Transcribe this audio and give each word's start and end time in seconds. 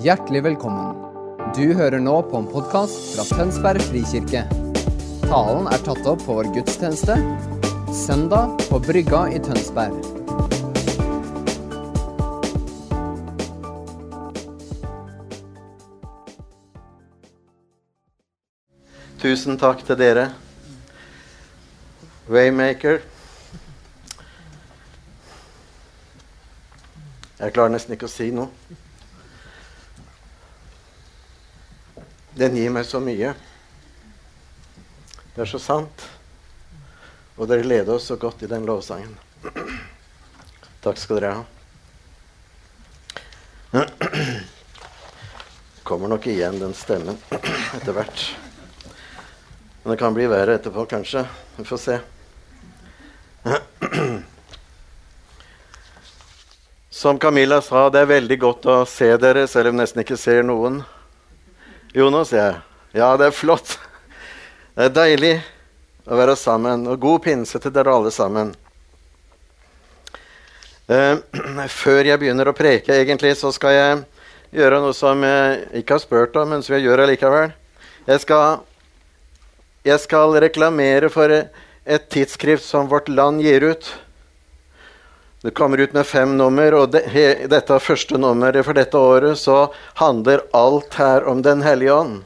Hjertelig 0.00 0.40
velkommen. 0.40 0.94
Du 1.52 1.74
hører 1.76 2.00
nå 2.00 2.14
på 2.30 2.38
en 2.38 2.46
podkast 2.48 3.10
fra 3.12 3.24
Tønsberg 3.36 3.82
frikirke. 3.84 4.46
Talen 5.26 5.68
er 5.68 5.82
tatt 5.84 6.08
opp 6.08 6.22
på 6.24 6.38
vår 6.38 6.48
gudstjeneste 6.54 7.18
søndag 7.92 8.54
på 8.70 8.80
Brygga 8.80 9.26
i 9.28 9.42
Tønsberg. 9.44 9.92
Tusen 19.20 19.60
takk 19.60 19.84
til 19.84 20.00
dere. 20.00 20.30
Waymaker. 22.32 23.02
Jeg 27.36 27.52
klarer 27.52 27.76
nesten 27.76 28.00
ikke 28.00 28.08
å 28.08 28.16
si 28.16 28.32
noe. 28.32 28.48
Den 32.40 32.56
gir 32.56 32.70
meg 32.72 32.86
så 32.88 32.96
mye. 33.04 33.34
Det 35.34 35.42
er 35.44 35.48
så 35.50 35.58
sant. 35.60 36.04
Og 37.36 37.48
dere 37.50 37.66
leder 37.68 37.92
oss 37.98 38.06
så 38.08 38.16
godt 38.16 38.40
i 38.40 38.48
den 38.48 38.64
lovsangen. 38.64 39.12
Takk 40.84 40.96
skal 40.96 41.18
dere 41.20 41.32
ha. 41.36 41.44
Kommer 45.90 46.08
nok 46.08 46.26
igjen, 46.32 46.56
den 46.62 46.72
stemmen, 46.72 47.18
etter 47.76 47.92
hvert. 47.92 48.22
Men 49.82 49.92
det 49.92 49.98
kan 50.00 50.16
bli 50.16 50.24
verre 50.30 50.54
etterpå, 50.56 50.86
kanskje. 50.88 51.26
Vi 51.58 51.64
får 51.68 51.80
se. 51.82 51.98
Som 56.88 57.20
Camilla 57.20 57.60
sa, 57.60 57.90
det 57.92 58.00
er 58.00 58.08
veldig 58.14 58.40
godt 58.40 58.64
å 58.64 58.78
se 58.88 59.12
dere, 59.20 59.44
selv 59.44 59.68
om 59.68 59.76
jeg 59.76 59.82
nesten 59.82 60.04
ikke 60.06 60.18
ser 60.20 60.40
noen. 60.48 60.80
Jonas, 61.90 62.28
sier 62.30 62.44
jeg. 62.44 62.58
Ja, 63.00 63.08
det 63.18 63.30
er 63.30 63.34
flott. 63.34 63.72
Det 64.78 64.84
er 64.86 64.92
deilig 64.94 65.32
å 66.06 66.14
være 66.14 66.36
sammen. 66.38 66.84
Og 66.86 67.00
god 67.02 67.24
pinse 67.24 67.58
til 67.58 67.72
dere 67.74 67.90
alle 67.96 68.12
sammen. 68.14 68.52
Eh, 70.86 71.18
før 71.82 72.12
jeg 72.12 72.20
begynner 72.22 72.46
å 72.46 72.54
preke, 72.54 72.94
egentlig, 72.94 73.34
så 73.40 73.50
skal 73.54 73.74
jeg 73.74 73.98
gjøre 74.60 74.78
noe 74.84 74.94
som 74.94 75.26
jeg 75.26 75.82
ikke 75.82 75.96
har 75.96 76.04
spurt 76.04 76.38
om, 76.38 76.54
men 76.54 76.62
som 76.62 76.76
jeg 76.76 76.86
gjør 76.86 77.02
allikevel. 77.08 77.50
Jeg 78.06 78.22
skal, 78.22 78.62
jeg 79.90 80.02
skal 80.06 80.38
reklamere 80.46 81.10
for 81.10 81.34
et 81.34 82.06
tidsskrift 82.14 82.66
som 82.66 82.86
Vårt 82.90 83.10
Land 83.10 83.42
gir 83.42 83.66
ut. 83.66 83.90
Det 85.42 85.50
kommer 85.56 85.80
ut 85.80 85.92
med 85.96 86.06
fem 86.06 86.36
nummer, 86.36 86.74
og 86.76 86.90
det, 86.92 87.06
he, 87.08 87.46
dette 87.48 87.78
første 87.80 88.18
nummeret 88.20 88.66
for 88.66 88.76
dette 88.76 88.98
året 89.00 89.38
så 89.40 89.70
handler 89.96 90.44
alt 90.52 90.98
her 91.00 91.24
om 91.24 91.40
Den 91.42 91.62
hellige 91.64 91.94
ånd. 91.96 92.18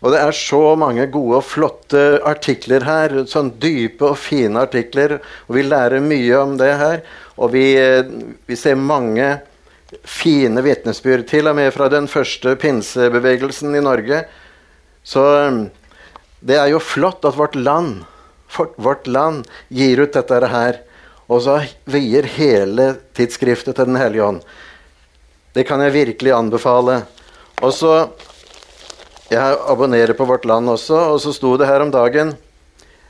Og 0.00 0.14
det 0.14 0.22
er 0.22 0.32
så 0.32 0.62
mange 0.80 1.04
gode 1.12 1.42
og 1.42 1.44
flotte 1.44 2.22
artikler 2.24 2.86
her. 2.88 3.18
Sånn 3.28 3.52
dype 3.60 4.14
og 4.14 4.16
fine 4.16 4.62
artikler. 4.64 5.18
Og 5.44 5.58
vi 5.58 5.66
lærer 5.66 6.00
mye 6.00 6.38
om 6.40 6.56
det 6.56 6.70
her. 6.80 7.02
Og 7.36 7.52
vi, 7.52 7.66
vi 8.48 8.56
ser 8.56 8.80
mange 8.80 9.28
fine 10.08 10.64
vitnesbyrd, 10.64 11.26
til 11.28 11.50
og 11.50 11.58
med 11.58 11.68
fra 11.74 11.90
den 11.92 12.08
første 12.08 12.54
pinsebevegelsen 12.62 13.76
i 13.76 13.84
Norge. 13.84 14.24
Så 15.04 15.24
det 16.40 16.56
er 16.56 16.70
jo 16.72 16.80
flott 16.80 17.26
at 17.28 17.36
vårt 17.36 17.58
land, 17.58 18.06
vårt 18.80 19.04
land 19.10 19.44
gir 19.68 20.00
ut 20.00 20.16
dette 20.16 20.48
her. 20.48 20.80
Og 21.30 21.44
så 21.44 21.60
vier 21.86 22.26
hele 22.26 22.96
tidsskriftet 23.14 23.76
til 23.76 23.86
Den 23.86 24.00
hellige 24.00 24.26
ånd. 24.26 24.40
Det 25.54 25.64
kan 25.66 25.82
jeg 25.82 25.94
virkelig 25.94 26.34
anbefale. 26.34 27.04
Og 27.62 27.72
så 27.74 28.10
Jeg 29.30 29.56
abonnerer 29.70 30.10
på 30.18 30.24
Vårt 30.26 30.44
Land 30.44 30.68
også, 30.68 30.96
og 31.14 31.20
så 31.22 31.30
sto 31.32 31.56
det 31.56 31.68
her 31.68 31.84
om 31.84 31.90
dagen 31.94 32.32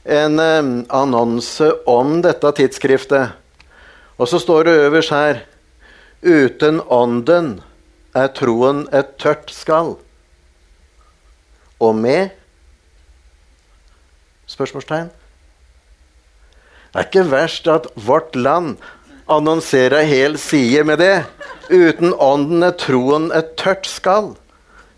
en 0.05 0.39
eh, 0.39 0.85
annonse 0.89 1.71
om 1.87 2.21
dette 2.21 2.51
tidsskriftet. 2.53 3.33
Og 4.21 4.29
så 4.29 4.39
står 4.39 4.65
det 4.65 4.81
øverst 4.85 5.11
her 5.11 5.41
Uten 6.21 6.83
ånden 6.93 7.63
er 8.13 8.29
troen 8.37 8.83
et 8.93 9.17
tørt 9.17 9.49
skall. 9.49 9.95
Og 11.81 11.95
med 11.97 12.37
Spørsmålstegn. 14.51 15.09
Det 16.91 16.99
er 16.99 17.07
ikke 17.07 17.31
verst 17.31 17.69
at 17.71 17.87
Vårt 17.95 18.35
Land 18.35 18.81
annonserer 19.31 20.01
en 20.01 20.11
hel 20.11 20.39
side 20.43 20.83
med 20.85 20.99
det. 20.99 21.23
Uten 21.71 22.15
ånden 22.19 22.65
er 22.67 22.75
troen 22.75 23.29
et 23.31 23.53
tørt 23.61 23.87
skall. 23.87 24.33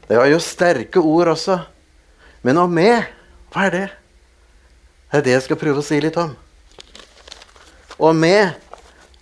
Det 0.09 0.17
var 0.17 0.31
jo 0.33 0.39
sterke 0.41 1.03
ord 1.05 1.35
også. 1.35 1.59
Men 2.43 2.59
om 2.59 2.73
med, 2.73 3.05
hva 3.53 3.67
er 3.69 3.75
det? 3.75 3.89
Det 5.13 5.21
er 5.21 5.27
det 5.27 5.35
jeg 5.37 5.45
skal 5.45 5.61
prøve 5.61 5.83
å 5.83 5.85
si 5.85 5.99
litt 6.01 6.17
om. 6.17 6.33
Og 8.01 8.17
med 8.17 8.57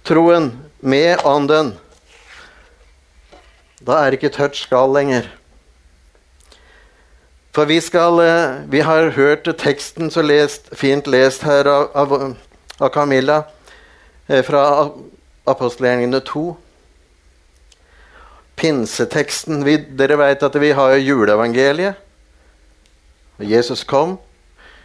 troen, 0.06 0.52
med 0.80 1.20
ånden, 1.26 1.72
da 3.82 3.98
er 3.98 4.12
det 4.12 4.20
ikke 4.20 4.36
tørt 4.36 4.54
skall 4.56 4.94
lenger. 4.94 5.26
For 7.50 7.66
vi 7.66 7.80
skal 7.82 8.22
Vi 8.70 8.80
har 8.86 9.10
hørt 9.18 9.50
teksten 9.58 10.10
så 10.10 10.22
lest, 10.22 10.70
fint 10.70 11.10
lest 11.10 11.42
her 11.42 11.66
av, 11.66 11.90
av 11.98 12.36
av 12.80 12.92
Camilla 12.94 13.42
fra 14.26 14.64
apostelgjerningene 15.50 16.20
2. 16.26 16.44
Pinseteksten 18.60 19.64
vi, 19.64 19.76
Dere 19.96 20.18
vet 20.20 20.42
at 20.44 20.56
vi 20.60 20.72
har 20.76 20.96
juleevangeliet. 21.00 21.94
Jesus 23.40 23.84
kom. 23.84 24.18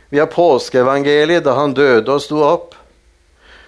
Vi 0.10 0.20
har 0.20 0.32
påskeevangeliet 0.32 1.44
da 1.44 1.58
han 1.58 1.74
døde 1.76 2.14
og 2.14 2.24
sto 2.24 2.40
opp. 2.46 2.76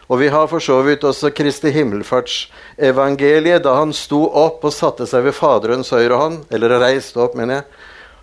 Og 0.07 0.21
vi 0.21 0.29
har 0.31 0.47
for 0.47 0.63
så 0.63 0.79
vidt 0.87 1.03
også 1.03 1.33
Kristi 1.35 1.73
himmelfartsevangeliet 1.75 3.65
da 3.65 3.75
han 3.81 3.91
sto 3.91 4.21
opp 4.31 4.63
og 4.63 4.71
satte 4.71 5.07
seg 5.09 5.25
ved 5.27 5.35
Faderens 5.35 5.91
høyre 5.91 6.15
hånd. 6.21 6.45
Eller 6.55 6.79
reiste 6.79 7.19
opp, 7.19 7.35
mener 7.35 7.59
jeg. 7.59 7.67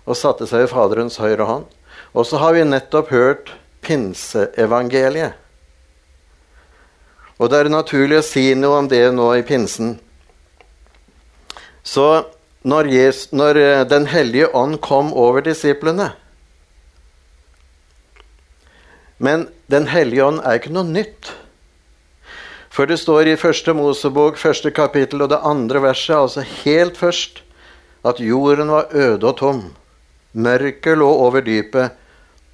Og 0.09 0.17
satte 0.17 0.49
seg 0.49 0.65
ved 0.65 0.73
Faderens 0.73 1.19
høyre 1.21 1.45
hånd. 1.45 1.69
Og 2.17 2.25
så 2.25 2.41
har 2.41 2.57
vi 2.57 2.65
nettopp 2.65 3.13
hørt 3.13 3.53
pinseevangeliet. 3.85 5.37
Og 7.39 7.51
det 7.51 7.59
er 7.59 7.71
naturlig 7.71 8.21
å 8.21 8.25
si 8.25 8.45
noe 8.55 8.79
om 8.83 8.87
det 8.91 9.01
nå 9.11 9.27
i 9.35 9.43
pinsen. 9.47 9.97
Så 11.83 12.25
når, 12.65 12.87
Jesus, 12.89 13.31
når 13.31 13.59
Den 13.89 14.07
hellige 14.09 14.47
ånd 14.57 14.79
kom 14.81 15.11
over 15.13 15.43
disiplene 15.45 16.15
Men 19.19 19.49
Den 19.69 19.85
hellige 19.91 20.25
ånd 20.25 20.41
er 20.41 20.57
ikke 20.57 20.73
noe 20.73 20.87
nytt. 20.87 21.33
For 22.75 22.89
det 22.89 22.97
står 22.99 23.29
i 23.31 23.37
første 23.39 23.71
Mosebok, 23.71 24.35
første 24.35 24.71
kapittel 24.75 25.23
og 25.23 25.29
det 25.31 25.39
andre 25.47 25.79
verset, 25.85 26.15
altså 26.17 26.43
helt 26.65 26.97
først, 26.99 27.39
at 28.03 28.19
jorden 28.19 28.73
var 28.73 28.91
øde 28.91 29.29
og 29.29 29.37
tom. 29.39 29.61
Mørket 30.33 30.99
lå 30.99 31.07
over 31.07 31.45
dypet, 31.45 31.95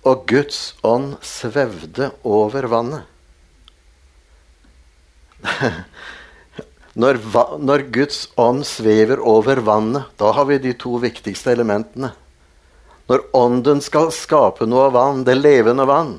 og 0.06 0.28
Guds 0.30 0.76
ånd 0.86 1.16
svevde 1.26 2.12
over 2.22 2.70
vannet. 2.70 3.11
Når, 6.94 7.22
når, 7.64 7.86
Guds 7.88 8.26
ånd 8.36 8.66
svever 8.68 9.22
over 9.24 9.62
vannet, 9.64 10.10
da 10.20 10.34
har 10.36 10.50
vi 10.50 10.58
de 10.60 10.74
to 10.76 10.98
viktigste 11.00 11.54
elementene. 11.54 12.10
Når 13.08 13.24
ånden 13.36 13.80
skal 13.84 14.12
skape 14.12 14.68
noe 14.68 14.90
av 14.90 14.98
vann, 14.98 15.24
det 15.24 15.38
levende 15.40 15.86
vann. 15.88 16.18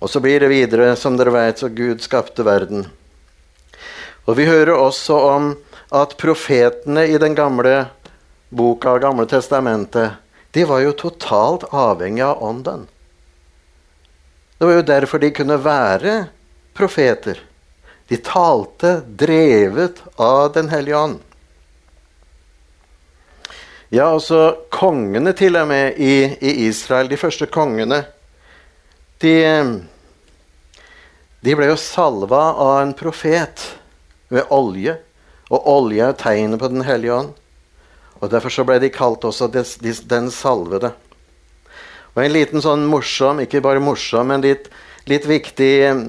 Og 0.00 0.08
så 0.08 0.22
blir 0.24 0.40
det 0.40 0.48
videre, 0.48 0.94
som 0.96 1.18
dere 1.20 1.34
vet, 1.34 1.60
så 1.60 1.68
Gud 1.68 2.00
skapte 2.00 2.46
verden. 2.48 2.86
Og 4.24 4.40
vi 4.40 4.48
hører 4.48 4.80
også 4.80 5.20
om 5.28 5.52
at 5.92 6.16
profetene 6.16 7.04
i 7.12 7.20
den 7.20 7.36
gamle 7.36 7.90
boka, 8.48 8.96
Gamle 8.98 9.28
testamentet, 9.28 10.16
de 10.52 10.64
var 10.68 10.82
jo 10.84 10.96
totalt 10.96 11.68
avhengig 11.68 12.24
av 12.24 12.42
ånden. 12.44 12.88
Det 14.58 14.68
var 14.68 14.78
jo 14.80 14.88
derfor 14.88 15.20
de 15.20 15.32
kunne 15.36 15.56
være 15.60 16.18
profeter. 16.76 17.40
De 18.12 18.18
talte 18.20 18.98
drevet 19.06 20.02
av 20.20 20.50
Den 20.52 20.66
hellige 20.68 20.98
ånd. 21.00 21.20
Ja, 23.88 24.10
altså 24.10 24.66
kongene 24.68 25.32
til 25.32 25.56
og 25.56 25.70
med 25.70 25.96
i, 25.96 26.26
i 26.44 26.50
Israel, 26.66 27.08
de 27.08 27.16
første 27.16 27.48
kongene, 27.48 28.02
de, 29.24 29.32
de 31.40 31.56
ble 31.56 31.70
jo 31.70 31.78
salva 31.80 32.42
av 32.52 32.74
en 32.82 32.92
profet 33.00 33.64
ved 34.28 34.52
olje. 34.52 34.98
Og 35.48 35.72
olje 35.78 36.12
er 36.12 36.20
tegnet 36.20 36.60
på 36.60 36.68
Den 36.68 36.84
hellige 36.84 37.16
ånd. 37.16 37.32
Og 38.20 38.28
Derfor 38.28 38.52
så 38.52 38.68
ble 38.68 38.76
de 38.84 38.92
kalt 38.92 39.24
også 39.24 39.48
des, 39.56 39.78
des, 39.80 40.04
Den 40.04 40.28
salvede. 40.28 40.92
Og 42.12 42.24
En 42.24 42.32
liten 42.32 42.60
sånn 42.60 42.86
morsom, 42.86 43.40
ikke 43.40 43.62
bare 43.64 43.80
morsom, 43.80 44.28
men 44.28 44.44
litt 44.44 44.68
litt 45.04 45.26
viktig 45.26 45.72
eh, 45.86 46.04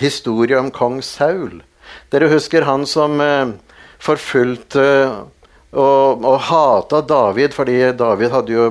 historie 0.00 0.58
om 0.58 0.70
kong 0.74 1.00
Saul. 1.02 1.62
Dere 2.10 2.30
husker 2.32 2.66
han 2.66 2.86
som 2.86 3.20
eh, 3.22 3.54
forfulgte 4.02 4.86
og, 5.74 6.24
og 6.24 6.40
hata 6.48 7.02
David, 7.02 7.54
fordi 7.54 7.78
David 7.98 8.34
hadde 8.34 8.54
jo 8.54 8.66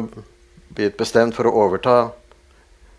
blitt 0.74 0.98
bestemt 1.00 1.36
for 1.36 1.48
å 1.48 1.56
overta. 1.66 1.98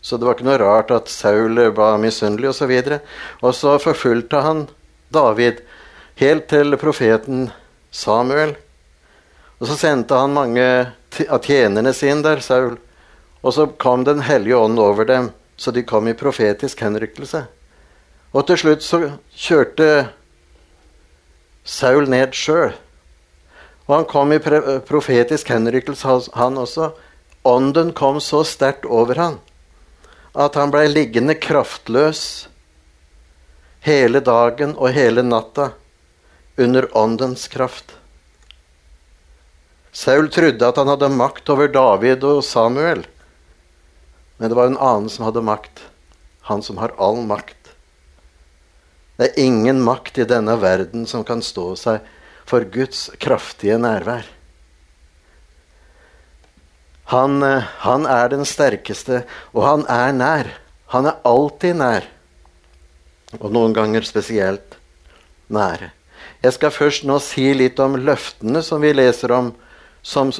Så 0.04 0.18
det 0.20 0.28
var 0.28 0.36
ikke 0.36 0.48
noe 0.50 0.60
rart 0.60 0.92
at 0.92 1.08
Saul 1.08 1.56
var 1.76 2.00
misunnelig 2.00 2.50
osv. 2.52 2.72
Og, 2.74 2.90
så 2.92 2.98
og 3.40 3.56
så 3.56 3.78
forfulgte 3.80 4.42
han 4.44 4.66
David 5.14 5.62
helt 6.20 6.50
til 6.52 6.76
profeten 6.80 7.48
Samuel. 7.94 8.52
Og 9.56 9.70
så 9.70 9.78
sendte 9.80 10.18
han 10.20 10.36
mange 10.36 10.66
av 11.24 11.46
tjenerne 11.46 11.94
sine 11.96 12.20
der, 12.26 12.44
Saul. 12.44 12.76
Og 13.44 13.52
så 13.52 13.66
kom 13.66 14.04
Den 14.04 14.24
hellige 14.24 14.56
ånd 14.56 14.78
over 14.80 15.04
dem, 15.04 15.30
så 15.56 15.70
de 15.70 15.84
kom 15.84 16.08
i 16.08 16.16
profetisk 16.16 16.80
henrykkelse. 16.80 17.44
Og 18.32 18.46
til 18.48 18.58
slutt 18.58 18.82
så 18.82 19.00
kjørte 19.36 20.08
Saul 21.64 22.08
ned 22.08 22.32
sjøl. 22.34 22.72
Og 23.86 23.96
han 23.98 24.06
kom 24.08 24.32
i 24.32 24.40
profetisk 24.40 25.52
henrykkelse, 25.52 26.32
han 26.34 26.56
også. 26.58 26.94
Ånden 27.44 27.92
kom 27.92 28.20
så 28.20 28.40
sterkt 28.48 28.88
over 28.88 29.20
han 29.20 29.38
at 30.34 30.56
han 30.58 30.72
blei 30.74 30.88
liggende 30.90 31.36
kraftløs 31.38 32.48
hele 33.86 34.20
dagen 34.24 34.74
og 34.74 34.90
hele 34.96 35.22
natta 35.22 35.70
under 36.58 36.88
åndens 36.98 37.46
kraft. 37.52 37.94
Saul 39.94 40.26
trodde 40.34 40.66
at 40.66 40.78
han 40.80 40.90
hadde 40.90 41.12
makt 41.14 41.50
over 41.54 41.70
David 41.70 42.26
og 42.26 42.42
Samuel. 42.42 43.04
Men 44.36 44.50
det 44.50 44.56
var 44.58 44.70
en 44.70 44.80
annen 44.80 45.10
som 45.10 45.24
hadde 45.24 45.44
makt. 45.44 45.84
Han 46.50 46.62
som 46.62 46.78
har 46.78 46.94
all 46.98 47.22
makt. 47.26 47.74
Det 49.16 49.30
er 49.30 49.44
ingen 49.46 49.82
makt 49.82 50.18
i 50.18 50.26
denne 50.26 50.56
verden 50.58 51.06
som 51.06 51.22
kan 51.26 51.42
stå 51.42 51.74
seg 51.78 52.02
for 52.44 52.66
Guds 52.66 53.06
kraftige 53.22 53.78
nærvær. 53.78 54.26
Han, 57.12 57.42
eh, 57.42 57.62
han, 57.84 58.06
er 58.06 58.28
den 58.32 58.44
sterkeste, 58.48 59.22
og 59.52 59.64
han 59.68 59.84
er 59.92 60.12
nær. 60.12 60.50
Han 60.92 61.06
er 61.06 61.20
alltid 61.24 61.76
nær. 61.78 62.08
Og 63.40 63.52
noen 63.52 63.74
ganger 63.76 64.06
spesielt 64.06 64.78
nære. 65.52 65.92
Jeg 66.42 66.56
skal 66.56 66.72
først 66.72 67.04
nå 67.08 67.18
si 67.22 67.46
litt 67.56 67.80
om 67.80 67.96
løftene 67.96 68.62
som 68.64 68.82
vi 68.82 68.92
leser 68.92 69.32
om, 69.32 69.52
som, 70.02 70.32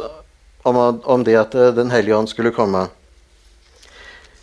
om, 0.65 0.81
om 1.05 1.25
det 1.25 1.37
at 1.41 1.55
eh, 1.55 1.73
Den 1.77 1.93
hellige 1.95 2.17
ånd 2.17 2.33
skulle 2.33 2.55
komme. 2.55 2.89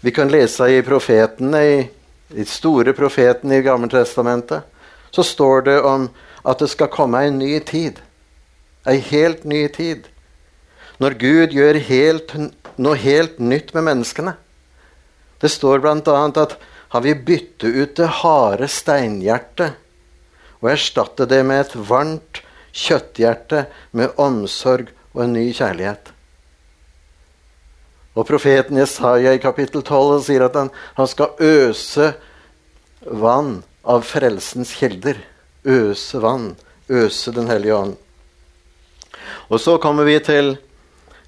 Vi 0.01 0.11
kan 0.11 0.31
lese 0.33 0.67
i 0.73 0.81
profetene, 0.81 1.61
i 1.61 1.89
de 2.33 2.45
store 2.45 2.93
profetene 2.97 3.59
i 3.59 3.65
Gammeltestamentet, 3.65 4.63
så 5.11 5.23
står 5.23 5.61
det 5.67 5.77
om 5.85 6.07
at 6.41 6.61
det 6.63 6.71
skal 6.71 6.89
komme 6.89 7.21
en 7.27 7.37
ny 7.37 7.59
tid. 7.59 7.99
Ei 8.89 8.97
helt 9.11 9.43
ny 9.45 9.67
tid. 9.69 10.07
Når 10.97 11.17
Gud 11.21 11.53
gjør 11.53 11.77
helt, 11.85 12.33
noe 12.81 12.97
helt 12.97 13.37
nytt 13.37 13.75
med 13.77 13.85
menneskene. 13.91 14.33
Det 15.41 15.49
står 15.49 15.81
bl.a. 15.83 16.17
at 16.29 16.57
han 16.93 17.05
vil 17.05 17.21
bytte 17.25 17.69
ut 17.69 17.95
det 17.97 18.09
harde 18.21 18.67
steinhjertet 18.69 19.77
og 20.61 20.69
erstatte 20.73 21.25
det 21.29 21.41
med 21.47 21.63
et 21.63 21.75
varmt 21.89 22.41
kjøtthjerte 22.77 23.65
med 23.97 24.17
omsorg 24.21 24.91
og 25.13 25.23
en 25.25 25.33
ny 25.35 25.47
kjærlighet. 25.55 26.10
Og 28.11 28.27
profeten 28.27 28.77
Jesaja 28.77 29.33
i 29.33 29.39
kapittel 29.39 29.83
12 29.83 30.23
sier 30.25 30.43
at 30.43 30.57
han, 30.59 30.69
han 30.97 31.07
skal 31.07 31.35
øse 31.39 32.11
vann 33.07 33.61
av 33.87 34.03
frelsens 34.05 34.73
kilder. 34.75 35.19
Øse 35.63 36.19
vann. 36.19 36.55
Øse 36.89 37.31
Den 37.31 37.47
hellige 37.47 37.75
ånd. 37.75 37.95
Og 39.47 39.59
så 39.59 39.77
kommer 39.77 40.03
vi 40.03 40.17
til, 40.19 40.57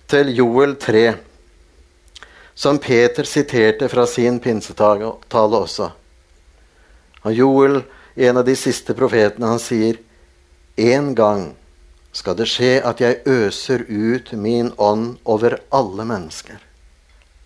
til 0.08 0.34
Joel 0.36 0.76
3, 0.76 1.14
som 2.54 2.80
Peter 2.80 3.24
siterte 3.24 3.88
fra 3.90 4.06
sin 4.08 4.40
pinsetale 4.40 5.14
også. 5.32 5.90
Og 7.24 7.32
Joel, 7.32 7.82
en 8.16 8.38
av 8.38 8.46
de 8.46 8.56
siste 8.60 8.94
profetene, 8.94 9.48
han 9.48 9.62
sier 9.62 10.02
En 10.76 11.14
gang 11.16 11.54
skal 12.12 12.36
det 12.38 12.48
skje 12.50 12.80
at 12.82 13.02
jeg 13.02 13.22
øser 13.30 13.86
ut 13.88 14.32
min 14.34 14.72
ånd 14.78 15.18
over 15.26 15.60
alle 15.70 16.06
mennesker. 16.06 16.58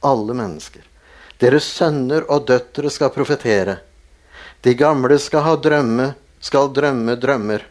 Alle 0.07 0.35
mennesker. 0.37 0.85
Deres 1.41 1.67
sønner 1.69 2.25
og 2.31 2.47
døtre 2.49 2.89
skal 2.93 3.13
profetere. 3.13 3.77
De 4.65 4.73
gamle 4.73 5.19
skal 5.21 5.43
ha 5.45 5.55
drømme, 5.61 6.13
skal 6.41 6.71
drømme 6.73 7.17
drømmer, 7.19 7.65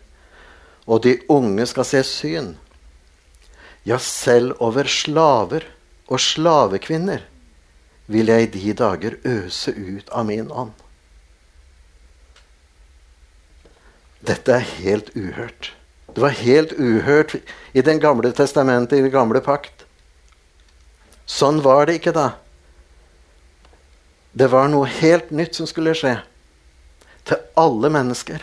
og 0.87 1.03
de 1.03 1.17
unge 1.33 1.67
skal 1.67 1.89
se 1.89 2.03
syn. 2.07 2.53
Ja, 3.87 3.99
selv 4.03 4.55
over 4.63 4.87
slaver 4.91 5.67
og 6.07 6.21
slavekvinner 6.23 7.25
vil 8.11 8.31
jeg 8.31 8.47
i 8.47 8.51
de 8.55 8.75
dager 8.79 9.17
øse 9.27 9.73
ut 9.75 10.11
av 10.11 10.27
min 10.27 10.51
ånd. 10.51 10.75
Dette 14.27 14.59
er 14.59 14.71
helt 14.83 15.11
uhørt. 15.15 15.73
Det 16.15 16.23
var 16.23 16.35
helt 16.39 16.73
uhørt 16.73 17.37
i 17.75 17.83
Den 17.83 18.01
gamle 18.01 18.33
testamentet, 18.33 18.99
i 18.99 19.03
Den 19.03 19.13
gamle 19.15 19.41
pakt. 19.41 19.86
Sånn 21.27 21.59
var 21.63 21.89
det 21.89 21.99
ikke 21.99 22.15
da. 22.15 22.31
Det 24.37 24.51
var 24.53 24.69
noe 24.71 24.87
helt 25.01 25.33
nytt 25.35 25.59
som 25.59 25.69
skulle 25.69 25.95
skje 25.97 26.19
til 27.27 27.41
alle 27.59 27.91
mennesker. 27.91 28.43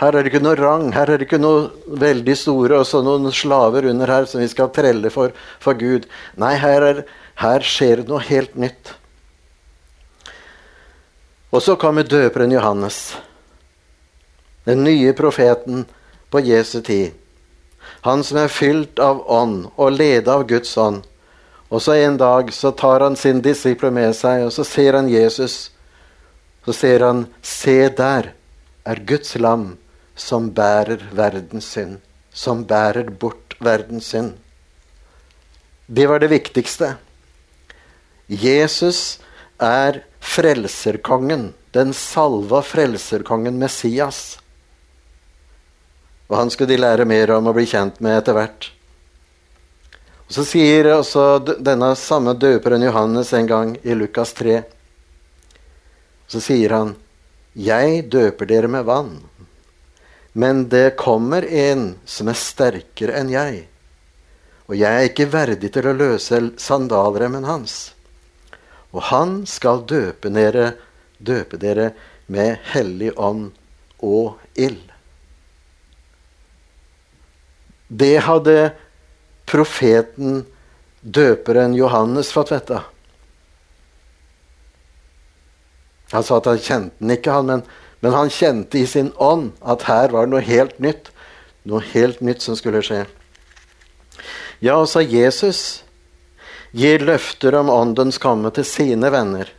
Her 0.00 0.16
er 0.16 0.24
det 0.24 0.32
ikke 0.32 0.42
noe 0.42 0.58
rang, 0.58 0.88
her 0.96 1.10
er 1.12 1.20
det 1.20 1.28
ikke 1.28 1.38
noe 1.38 1.68
veldig 2.00 2.34
store 2.38 2.80
og 2.80 2.86
så 2.88 3.02
noen 3.04 3.28
slaver 3.34 3.86
under 3.90 4.10
her 4.10 4.26
som 4.26 4.40
vi 4.40 4.48
skal 4.50 4.72
trelle 4.74 5.12
for, 5.14 5.34
for 5.62 5.78
Gud. 5.78 6.08
Nei, 6.40 6.54
her, 6.58 6.86
er, 6.88 7.02
her 7.42 7.66
skjer 7.66 8.02
det 8.02 8.08
noe 8.10 8.22
helt 8.24 8.56
nytt. 8.58 8.94
Og 11.52 11.60
så 11.60 11.76
kommer 11.76 12.08
døperen 12.08 12.54
Johannes, 12.54 13.12
den 14.64 14.86
nye 14.86 15.12
profeten 15.14 15.84
på 16.32 16.40
Jesu 16.40 16.80
tid. 16.80 17.12
Han 18.06 18.24
som 18.24 18.40
er 18.40 18.50
fylt 18.50 19.02
av 19.02 19.20
ånd 19.30 19.66
og 19.76 19.98
ledet 19.98 20.32
av 20.32 20.46
Guds 20.48 20.72
ånd. 20.80 21.02
Og 21.72 21.80
så 21.80 21.96
en 22.04 22.18
dag 22.20 22.50
så 22.52 22.70
tar 22.76 23.00
han 23.00 23.16
sin 23.16 23.40
disipler 23.40 23.90
med 23.94 24.12
seg, 24.16 24.44
og 24.44 24.52
så 24.52 24.64
ser 24.68 24.98
han 24.98 25.08
Jesus 25.08 25.70
så 26.64 26.72
ser 26.72 27.02
han 27.02 27.26
Se 27.42 27.88
der 27.88 28.32
er 28.86 29.02
Guds 29.06 29.34
lam 29.38 29.76
som 30.14 30.50
bærer 30.54 31.02
verdens 31.16 31.72
synd. 31.74 31.98
Som 32.32 32.64
bærer 32.64 33.10
bort 33.10 33.56
verdens 33.60 34.12
synd. 34.12 34.36
Det 35.86 36.06
var 36.08 36.22
det 36.22 36.30
viktigste. 36.30 36.94
Jesus 38.28 39.18
er 39.60 40.00
frelserkongen, 40.20 41.52
den 41.74 41.92
salva 41.92 42.62
frelserkongen 42.64 43.58
Messias. 43.60 44.38
Og 46.30 46.38
han 46.38 46.50
skulle 46.50 46.72
de 46.72 46.80
lære 46.80 47.04
mer 47.04 47.34
om 47.34 47.50
og 47.50 47.58
bli 47.58 47.66
kjent 47.68 48.00
med 48.00 48.22
etter 48.22 48.38
hvert. 48.38 48.70
Så 50.32 50.46
sier 50.48 50.88
også 50.94 51.42
denne 51.60 51.90
samme 51.98 52.32
døperen 52.32 52.82
Johannes 52.86 53.34
en 53.36 53.50
gang 53.50 53.74
i 53.84 53.92
Lukas 53.92 54.32
3 54.38 54.62
så 56.32 56.40
sier 56.40 56.72
han, 56.72 56.94
'Jeg 57.54 58.08
døper 58.08 58.48
dere 58.48 58.68
med 58.68 58.86
vann', 58.88 59.20
men 60.32 60.68
det 60.68 60.96
kommer 60.96 61.44
en 61.44 61.98
som 62.06 62.28
er 62.32 62.38
sterkere 62.40 63.18
enn 63.20 63.28
jeg, 63.28 63.66
og 64.68 64.78
jeg 64.80 64.92
er 64.96 65.08
ikke 65.10 65.28
verdig 65.28 65.72
til 65.74 65.90
å 65.90 65.92
løse 65.92 66.38
sandalremmen 66.56 67.44
hans. 67.44 67.92
Og 68.92 69.02
han 69.12 69.44
skal 69.46 69.84
døpe 69.84 70.32
dere, 70.32 70.72
døpe 71.20 71.60
dere 71.60 71.92
med 72.26 72.56
hellig 72.72 73.12
ånd 73.16 73.50
og 74.00 74.38
ild. 74.56 74.88
Det 77.92 78.16
hadde 78.24 78.72
profeten, 79.52 80.46
døperen 81.00 81.74
Johannes, 81.76 82.32
fått 82.32 82.54
vite. 82.54 82.80
Han 86.12 86.24
sa 86.24 86.38
at 86.40 86.48
han 86.48 86.60
kjente 86.60 87.00
den 87.00 87.12
ikke, 87.16 87.34
han, 87.36 87.48
men, 87.48 87.64
men 88.00 88.16
han 88.16 88.32
kjente 88.32 88.80
i 88.80 88.86
sin 88.88 89.10
ånd 89.20 89.52
at 89.60 89.84
her 89.88 90.12
var 90.12 90.26
det 90.26 90.34
noe 90.34 90.44
helt 90.46 90.78
nytt. 90.80 91.10
Noe 91.68 91.84
helt 91.92 92.20
nytt 92.24 92.42
som 92.42 92.56
skulle 92.58 92.80
skje. 92.84 93.04
Ja, 94.62 94.78
også 94.78 95.04
Jesus 95.04 95.82
gir 96.72 97.04
løfter 97.04 97.54
om 97.60 97.70
åndens 97.72 98.18
komme 98.22 98.50
til 98.56 98.66
sine 98.66 99.12
venner. 99.12 99.52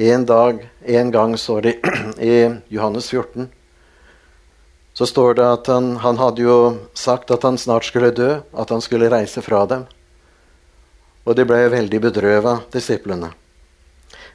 En 0.00 0.26
dag, 0.26 0.62
en 0.86 1.10
gang 1.14 1.38
står 1.38 1.66
det 1.66 1.74
i 2.32 2.34
Johannes 2.72 3.10
14 3.12 3.50
så 5.00 5.06
står 5.06 5.34
det 5.34 5.44
at 5.48 5.68
han, 5.72 5.94
han, 5.96 6.18
hadde 6.20 6.42
jo 6.44 6.54
sagt 6.92 7.30
at 7.32 7.40
han 7.46 7.56
snart 7.56 7.86
skulle 7.88 8.10
dø, 8.12 8.34
at 8.52 8.68
han 8.68 8.82
skulle 8.84 9.08
reise 9.08 9.40
fra 9.40 9.62
dem. 9.64 9.86
Og 11.24 11.38
de 11.38 11.46
ble 11.48 11.60
veldig 11.72 12.00
bedrøva, 12.04 12.52
disiplene. 12.68 13.30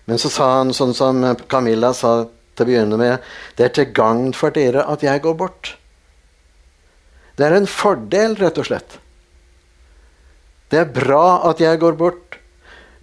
Men 0.10 0.18
så 0.18 0.32
sa 0.34 0.48
han 0.56 0.74
sånn 0.74 0.96
som 0.98 1.20
Camilla 1.46 1.92
sa 1.94 2.16
til 2.26 2.66
å 2.66 2.70
begynne 2.72 2.98
med, 2.98 3.28
det 3.54 3.68
er 3.68 3.76
til 3.78 3.92
gagn 3.94 4.34
for 4.34 4.58
dere 4.58 4.88
at 4.90 5.06
jeg 5.06 5.22
går 5.22 5.36
bort. 5.38 5.76
Det 7.38 7.46
er 7.46 7.60
en 7.60 7.70
fordel, 7.70 8.34
rett 8.42 8.58
og 8.58 8.66
slett. 8.66 8.98
Det 10.74 10.82
er 10.82 10.90
bra 10.98 11.46
at 11.52 11.62
jeg 11.62 11.78
går 11.86 11.94
bort, 12.02 12.40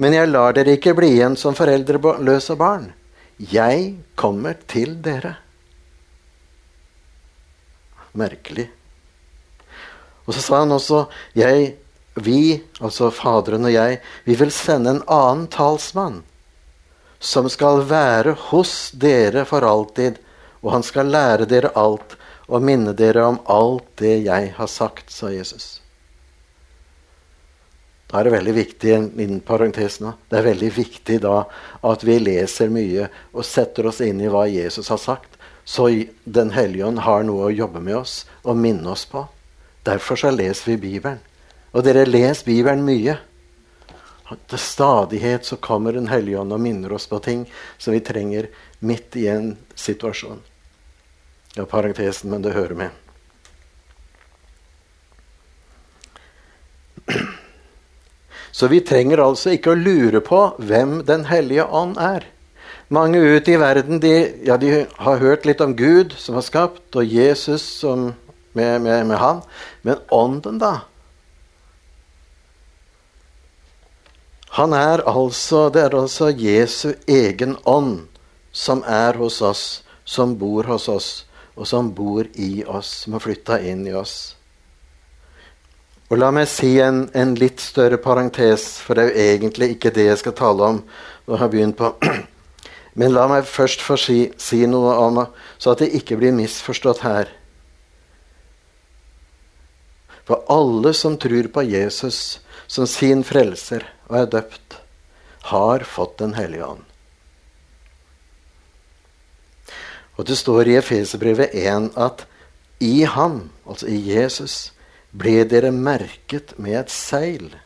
men 0.02 0.18
jeg 0.18 0.32
lar 0.34 0.58
dere 0.58 0.74
ikke 0.80 0.96
bli 0.98 1.12
igjen 1.14 1.38
som 1.38 1.54
foreldreløse 1.54 2.58
barn. 2.58 2.90
Jeg 3.38 3.92
kommer 4.18 4.58
til 4.66 4.98
dere. 5.06 5.36
Merkelig. 8.18 8.68
Og 10.26 10.34
så 10.34 10.42
sa 10.42 10.62
han 10.62 10.74
også 10.74 11.06
jeg, 11.38 11.76
Vi, 12.14 12.60
altså 12.84 13.08
Faderen 13.10 13.64
og 13.64 13.72
jeg, 13.72 14.02
vi 14.26 14.36
vil 14.36 14.50
sende 14.52 14.92
en 14.92 15.04
annen 15.08 15.46
talsmann 15.48 16.20
som 17.22 17.46
skal 17.48 17.84
være 17.86 18.34
hos 18.50 18.90
dere 18.92 19.44
for 19.46 19.62
alltid, 19.64 20.18
og 20.60 20.74
han 20.74 20.84
skal 20.84 21.08
lære 21.08 21.46
dere 21.48 21.70
alt 21.78 22.16
og 22.50 22.64
minne 22.66 22.92
dere 22.98 23.22
om 23.30 23.38
alt 23.46 23.86
det 24.02 24.16
jeg 24.26 24.50
har 24.56 24.68
sagt, 24.68 25.10
sa 25.14 25.30
Jesus. 25.30 25.78
Da 28.10 28.20
er 28.20 28.26
det 28.28 28.34
veldig 28.34 28.54
viktig 28.58 28.90
innen 28.92 29.38
parentes 29.40 30.00
nå, 30.02 30.12
det 30.28 30.40
er 30.40 30.48
veldig 30.50 30.72
viktig 30.76 31.20
da 31.22 31.46
at 31.88 32.02
vi 32.04 32.18
leser 32.20 32.74
mye 32.74 33.06
og 33.32 33.46
setter 33.46 33.88
oss 33.88 34.02
inn 34.04 34.20
i 34.20 34.28
hva 34.28 34.44
Jesus 34.50 34.90
har 34.92 35.00
sagt, 35.00 35.38
så 35.64 36.04
Den 36.24 36.50
hellige 36.50 36.86
ånd 36.86 36.98
har 36.98 37.22
noe 37.26 37.48
å 37.48 37.54
jobbe 37.54 37.80
med 37.80 37.96
oss 37.96 38.22
og 38.42 38.56
minne 38.58 38.90
oss 38.90 39.04
på. 39.06 39.26
Derfor 39.86 40.16
så 40.16 40.30
leser 40.30 40.72
vi 40.72 40.76
Bibelen. 40.76 41.20
Og 41.72 41.84
dere 41.86 42.06
leser 42.06 42.46
Bibelen 42.46 42.84
mye. 42.86 43.16
Til 44.48 44.58
stadighet 44.58 45.44
så 45.44 45.56
kommer 45.56 45.92
Den 45.92 46.08
hellige 46.08 46.40
ånd 46.40 46.52
og 46.52 46.60
minner 46.60 46.92
oss 46.92 47.06
på 47.06 47.20
ting 47.22 47.44
som 47.78 47.92
vi 47.92 48.00
trenger 48.00 48.48
midt 48.80 49.16
i 49.16 49.28
en 49.28 49.56
situasjon. 49.74 50.40
Ja, 51.54 51.66
parentesen, 51.68 52.30
men 52.30 52.42
det 52.42 52.54
hører 52.56 52.74
med. 52.74 52.90
Så 58.52 58.68
vi 58.68 58.80
trenger 58.80 59.20
altså 59.24 59.54
ikke 59.56 59.72
å 59.72 59.78
lure 59.78 60.20
på 60.24 60.40
hvem 60.60 61.02
Den 61.08 61.24
hellige 61.28 61.64
ånd 61.64 61.96
er. 62.00 62.28
Mange 62.92 63.18
ute 63.24 63.54
i 63.54 63.56
verden 63.56 64.02
de, 64.02 64.14
ja, 64.44 64.58
de 64.60 64.84
har 64.84 65.20
hørt 65.22 65.46
litt 65.48 65.62
om 65.64 65.72
Gud 65.76 66.12
som 66.20 66.36
har 66.36 66.44
skapt, 66.44 66.84
og 66.92 67.08
Jesus 67.08 67.64
som, 67.80 68.10
med, 68.52 68.82
med, 68.84 69.06
med 69.08 69.16
han. 69.16 69.40
Men 69.80 70.02
ånden, 70.12 70.58
da? 70.60 70.74
Han 74.58 74.74
er 74.76 75.00
altså, 75.08 75.70
Det 75.72 75.80
er 75.86 75.96
altså 75.96 76.28
Jesu 76.28 76.92
egen 77.08 77.56
ånd 77.64 78.02
som 78.52 78.82
er 78.84 79.16
hos 79.16 79.40
oss, 79.40 79.62
som 80.04 80.34
bor 80.36 80.68
hos 80.68 80.88
oss, 80.92 81.08
og 81.56 81.64
som 81.66 81.88
bor 81.96 82.28
i 82.36 82.60
oss, 82.68 82.90
som 83.04 83.16
har 83.16 83.24
flytta 83.24 83.56
inn 83.64 83.86
i 83.88 83.94
oss. 83.96 84.34
Og 86.12 86.20
La 86.20 86.28
meg 86.28 86.44
si 86.52 86.74
en, 86.84 87.06
en, 87.16 87.32
litt 87.40 87.64
større 87.64 87.96
parentes, 87.96 88.66
for 88.84 89.00
det 89.00 89.06
er 89.06 89.08
jo 89.08 89.24
egentlig 89.24 89.70
ikke 89.78 89.94
det 89.96 90.10
jeg 90.10 90.20
skal 90.20 90.36
tale 90.36 90.68
om. 90.74 90.82
og 91.24 91.38
har 91.38 91.48
begynt 91.48 91.78
på. 91.78 91.94
Men 92.94 93.14
la 93.14 93.24
meg 93.30 93.48
først 93.48 93.80
få 93.80 93.96
si, 93.96 94.18
si 94.36 94.64
noe 94.68 94.92
om 95.00 95.22
så 95.56 95.72
at 95.72 95.80
det 95.80 95.94
ikke 95.96 96.18
blir 96.20 96.34
misforstått 96.36 97.00
her. 97.06 97.30
For 100.28 100.44
alle 100.52 100.92
som 100.94 101.16
tror 101.20 101.48
på 101.52 101.64
Jesus 101.66 102.40
som 102.70 102.86
sin 102.86 103.24
frelser, 103.26 103.84
og 104.08 104.18
er 104.20 104.30
døpt, 104.36 104.78
har 105.52 105.84
fått 105.88 106.18
Den 106.18 106.34
hellige 106.34 106.66
ånd. 106.66 106.84
Og 110.16 110.28
det 110.28 110.36
står 110.38 110.68
i 110.68 110.76
Efeserbrevet 110.78 111.54
1 111.56 111.90
at 111.98 112.26
i 112.80 113.04
ham, 113.08 113.50
altså 113.66 113.88
i 113.88 113.98
Jesus, 114.12 114.72
ble 115.10 115.42
dere 115.48 115.72
merket 115.72 116.54
med 116.58 116.78
et 116.84 116.92
seil, 116.92 117.56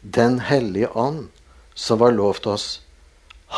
Den 0.00 0.40
hellige 0.40 0.90
ånd, 0.96 1.28
som 1.74 2.00
var 2.00 2.12
lovt 2.12 2.46
oss, 2.46 2.80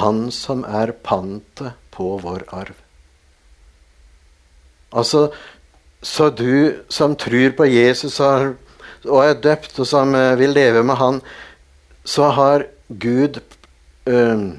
Han 0.01 0.31
som 0.33 0.65
er 0.65 0.95
pantet 1.05 1.77
på 1.93 2.17
vår 2.23 2.47
arv. 2.49 2.77
Altså, 4.93 5.29
så 6.03 6.31
du 6.31 6.83
som 6.89 7.17
tror 7.17 7.53
på 7.57 7.69
Jesus 7.69 8.19
og 8.21 9.21
er 9.23 9.39
døpt, 9.41 9.79
og 9.79 9.87
som 9.89 10.15
eh, 10.15 10.35
vil 10.39 10.55
leve 10.55 10.83
med 10.87 10.97
Han, 10.97 11.21
så 12.05 12.31
har 12.31 12.67
Gud 12.89 13.41
øh, 14.07 14.53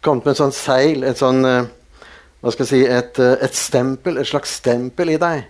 kommet 0.00 0.24
med 0.24 0.32
et 0.32 0.40
sånt 0.40 0.56
seil, 0.56 1.04
et 1.04 1.20
sånn 1.20 1.44
øh, 1.44 1.66
Hva 2.40 2.52
skal 2.52 2.66
jeg 2.66 2.70
si 2.70 2.80
et, 2.92 3.18
et, 3.42 3.54
stempel, 3.56 4.18
et 4.20 4.28
slags 4.28 4.52
stempel 4.60 5.10
i 5.10 5.16
deg. 5.18 5.46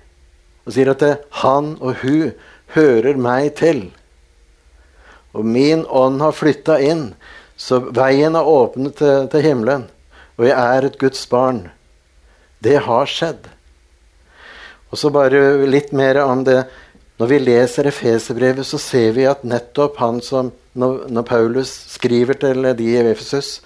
Og 0.65 0.73
sier 0.73 0.89
at 0.93 1.03
det, 1.03 1.17
han 1.43 1.75
og 1.83 1.99
hun 2.01 2.31
hører 2.73 3.19
meg 3.21 3.51
til. 3.59 3.83
Og 5.37 5.45
min 5.45 5.83
ånd 5.85 6.23
har 6.23 6.33
flytta 6.33 6.79
inn, 6.81 7.11
så 7.57 7.81
veien 7.97 8.37
er 8.37 8.49
åpnet 8.49 8.99
til, 9.01 9.29
til 9.33 9.45
himmelen. 9.45 9.87
Og 10.37 10.49
jeg 10.49 10.57
er 10.57 10.87
et 10.87 10.99
Guds 11.01 11.23
barn. 11.31 11.67
Det 12.61 12.77
har 12.85 13.09
skjedd. 13.09 13.47
Og 14.93 15.01
så 15.01 15.11
bare 15.13 15.67
litt 15.69 15.93
mer 15.97 16.21
om 16.25 16.45
det. 16.47 16.63
Når 17.17 17.31
vi 17.31 17.39
leser 17.41 17.89
Efeserbrevet, 17.89 18.67
så 18.69 18.79
ser 18.81 19.15
vi 19.17 19.25
at 19.29 19.45
nettopp 19.45 19.97
han 20.03 20.21
som 20.25 20.53
når, 20.77 21.07
når, 21.09 21.25
Paulus 21.25 21.71
skriver 21.95 22.37
til 22.37 22.69
de 22.77 22.91
i 22.93 22.99
Efesus, 23.01 23.63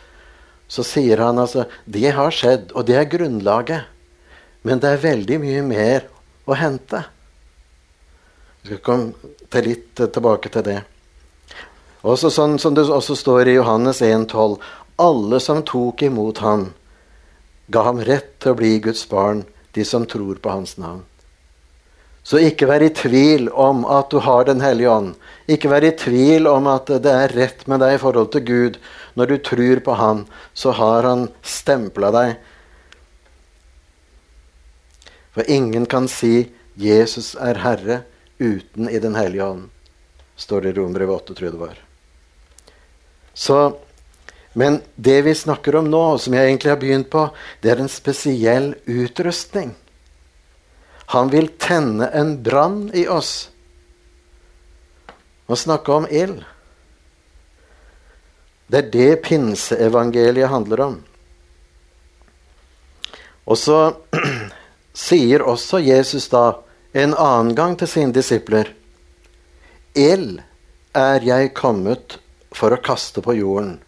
så 0.70 0.84
sier 0.86 1.18
han 1.18 1.40
altså 1.42 1.64
Det 1.82 2.12
har 2.14 2.30
skjedd, 2.30 2.70
og 2.78 2.86
det 2.86 2.94
er 3.00 3.10
grunnlaget. 3.10 3.88
Men 4.62 4.78
det 4.78 4.92
er 4.92 5.02
veldig 5.02 5.40
mye 5.42 5.64
mer 5.66 6.06
å 6.46 6.54
hente. 6.54 7.02
Vi 8.62 8.70
skal 8.70 8.82
komme 8.84 9.34
til 9.50 9.66
litt 9.66 9.98
tilbake 9.98 10.52
til 10.52 10.66
det. 10.68 10.78
Også 12.02 12.30
sånn 12.32 12.56
som 12.58 12.74
det 12.74 12.86
også 12.88 13.16
står 13.18 13.48
i 13.50 13.58
Johannes 13.58 14.00
1,12.: 14.00 14.56
Alle 14.96 15.40
som 15.40 15.62
tok 15.62 16.02
imot 16.02 16.38
ham, 16.40 16.70
ga 17.68 17.84
ham 17.84 18.00
rett 18.00 18.38
til 18.40 18.54
å 18.54 18.58
bli 18.58 18.78
Guds 18.80 19.04
barn, 19.08 19.44
de 19.76 19.84
som 19.84 20.06
tror 20.08 20.40
på 20.40 20.50
hans 20.50 20.78
navn. 20.80 21.04
Så 22.22 22.40
ikke 22.44 22.68
vær 22.68 22.82
i 22.84 22.92
tvil 22.92 23.48
om 23.48 23.84
at 23.88 24.10
du 24.12 24.18
har 24.20 24.44
Den 24.44 24.60
hellige 24.60 24.90
ånd. 24.92 25.14
Ikke 25.48 25.70
vær 25.72 25.84
i 25.84 25.92
tvil 25.96 26.46
om 26.46 26.68
at 26.68 26.86
det 26.86 27.10
er 27.10 27.32
rett 27.32 27.66
med 27.66 27.80
deg 27.80 27.96
i 27.96 28.00
forhold 28.02 28.32
til 28.32 28.44
Gud. 28.44 28.78
Når 29.16 29.26
du 29.26 29.36
tror 29.38 29.80
på 29.80 29.96
Han, 29.96 30.26
så 30.54 30.70
har 30.76 31.02
Han 31.02 31.28
stempla 31.42 32.10
deg. 32.12 32.36
For 35.32 35.44
ingen 35.48 35.86
kan 35.86 36.08
si 36.08 36.52
'Jesus 36.76 37.34
er 37.34 37.54
Herre' 37.54 38.04
uten 38.38 38.88
i 38.88 38.98
Den 38.98 39.14
hellige 39.14 39.44
ånd, 39.44 39.70
står 40.36 40.60
det 40.60 40.68
i 40.68 40.80
Rombrevet 40.80 41.14
8, 41.14 41.34
tror 41.34 41.46
jeg 41.46 41.52
det 41.52 41.60
var. 41.60 41.89
Så, 43.40 43.76
men 44.52 44.82
det 45.00 45.22
vi 45.22 45.32
snakker 45.34 45.78
om 45.80 45.86
nå, 45.88 46.18
som 46.20 46.34
jeg 46.36 46.50
egentlig 46.50 46.74
har 46.74 46.80
begynt 46.82 47.08
på, 47.08 47.22
det 47.64 47.72
er 47.72 47.80
en 47.80 47.88
spesiell 47.88 48.74
utrustning. 48.84 49.72
Han 51.14 51.32
vil 51.32 51.48
tenne 51.56 52.10
en 52.12 52.34
brann 52.44 52.90
i 52.92 53.06
oss. 53.08 53.48
Å 55.48 55.56
snakke 55.56 55.96
om 55.96 56.04
ild. 56.12 56.44
Det 58.68 58.84
er 58.84 58.92
det 58.92 59.10
pinseevangeliet 59.24 60.52
handler 60.52 60.84
om. 60.90 61.00
Og 63.48 63.58
så 63.58 63.80
sier 65.08 65.48
også 65.48 65.80
Jesus 65.80 66.28
da 66.28 66.60
en 66.92 67.16
annen 67.16 67.56
gang 67.56 67.80
til 67.80 67.88
sine 67.88 68.12
disipler 68.12 68.74
Ild 69.96 70.42
er 70.94 71.24
jeg 71.24 71.54
kommet 71.56 72.19
for 72.54 72.74
å 72.74 72.82
kaste 72.82 73.22
på 73.24 73.36
jorden, 73.38 73.78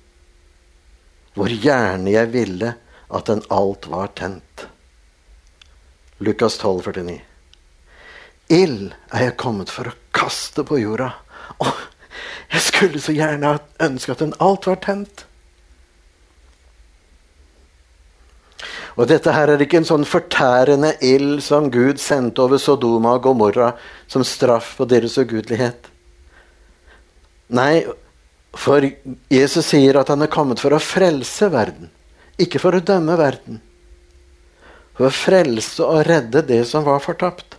hvor 1.34 1.50
gjerne 1.50 2.12
jeg 2.12 2.30
ville 2.34 2.74
at 3.12 3.28
den 3.28 3.42
alt 3.52 3.88
var 3.90 4.12
tent. 4.16 4.66
Lukas 6.22 6.58
12, 6.60 6.82
49. 6.92 7.18
Ild 8.52 8.92
er 9.10 9.26
jeg 9.26 9.40
kommet 9.40 9.72
for 9.72 9.88
å 9.88 9.96
kaste 10.14 10.64
på 10.68 10.78
jorda. 10.82 11.10
Å, 11.58 11.72
jeg 12.52 12.64
skulle 12.68 13.02
så 13.02 13.14
gjerne 13.16 13.56
ønske 13.82 14.14
at 14.14 14.22
den 14.22 14.34
alt 14.44 14.68
var 14.68 14.80
tent. 14.84 15.26
Og 19.00 19.08
dette 19.08 19.32
her 19.32 19.48
er 19.48 19.62
ikke 19.64 19.80
en 19.80 19.88
sånn 19.88 20.04
fortærende 20.04 20.92
ild 21.04 21.40
som 21.44 21.70
Gud 21.72 22.00
sendte 22.00 22.44
over 22.44 22.60
Sodoma 22.60 23.16
og 23.16 23.24
Gomorra 23.24 23.72
som 24.10 24.24
straff 24.26 24.74
på 24.76 24.86
deres 24.90 25.16
ugudelighet. 25.16 25.88
Nei, 27.56 27.84
for 28.52 28.84
Jesus 29.32 29.70
sier 29.72 29.96
at 30.00 30.10
han 30.12 30.22
er 30.22 30.32
kommet 30.32 30.60
for 30.60 30.74
å 30.76 30.82
frelse 30.82 31.48
verden, 31.52 31.88
ikke 32.40 32.60
for 32.60 32.76
å 32.76 32.84
dømme 32.84 33.16
verden 33.20 33.62
for 34.96 35.08
å 35.08 35.14
frelse 35.14 35.84
og 35.84 36.04
redde 36.08 36.44
det 36.46 36.62
som 36.68 36.84
var 36.86 37.02
fortapt. 37.02 37.56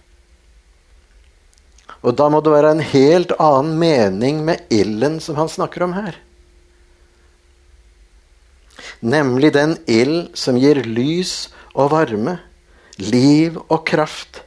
Og 2.04 2.16
da 2.20 2.28
må 2.30 2.42
det 2.44 2.52
være 2.52 2.74
en 2.76 2.84
helt 2.84 3.34
annen 3.40 3.78
mening 3.80 4.42
med 4.46 4.66
ilden 4.74 5.20
som 5.24 5.38
han 5.40 5.52
snakker 5.52 5.86
om 5.86 5.96
her. 5.96 6.18
Nemlig 9.04 9.54
den 9.56 9.78
ild 9.88 10.34
som 10.40 10.60
gir 10.60 10.82
lys 10.84 11.50
og 11.74 11.92
varme, 11.96 12.38
liv 13.00 13.58
og 13.66 13.84
kraft. 13.88 14.44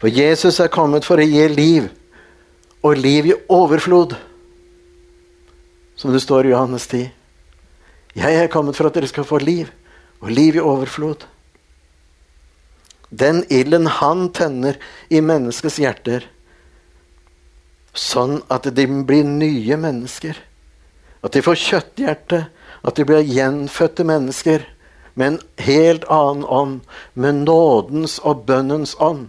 For 0.00 0.12
Jesus 0.12 0.60
er 0.60 0.72
kommet 0.72 1.04
for 1.08 1.20
å 1.20 1.26
gi 1.26 1.48
liv, 1.52 1.88
og 2.80 2.96
liv 2.96 3.32
i 3.32 3.36
overflod. 3.52 4.14
Som 6.00 6.12
det 6.12 6.22
står 6.24 6.46
i 6.46 6.52
Johannes 6.54 6.86
10. 6.86 7.10
Jeg 8.16 8.36
er 8.40 8.48
kommet 8.48 8.78
for 8.78 8.88
at 8.88 8.94
dere 8.96 9.08
skal 9.10 9.26
få 9.28 9.36
liv, 9.42 9.68
og 10.24 10.30
liv 10.32 10.56
i 10.56 10.62
overflod. 10.64 11.26
Den 13.12 13.42
ilden 13.52 13.84
han 13.98 14.30
tenner 14.32 14.78
i 15.12 15.20
menneskets 15.20 15.76
hjerter, 15.82 16.24
sånn 17.92 18.38
at 18.48 18.70
de 18.72 18.86
blir 19.04 19.28
nye 19.28 19.76
mennesker. 19.76 20.40
At 21.20 21.36
de 21.36 21.44
får 21.44 21.60
kjøtthjerte, 21.66 22.46
at 22.80 22.96
de 22.96 23.04
blir 23.04 23.20
gjenfødte 23.20 24.06
mennesker 24.08 24.64
med 25.20 25.34
en 25.34 25.38
helt 25.60 26.08
annen 26.08 26.48
ånd, 26.48 26.80
med 27.12 27.44
nådens 27.44 28.16
og 28.24 28.46
bønnens 28.48 28.96
ånd. 28.96 29.28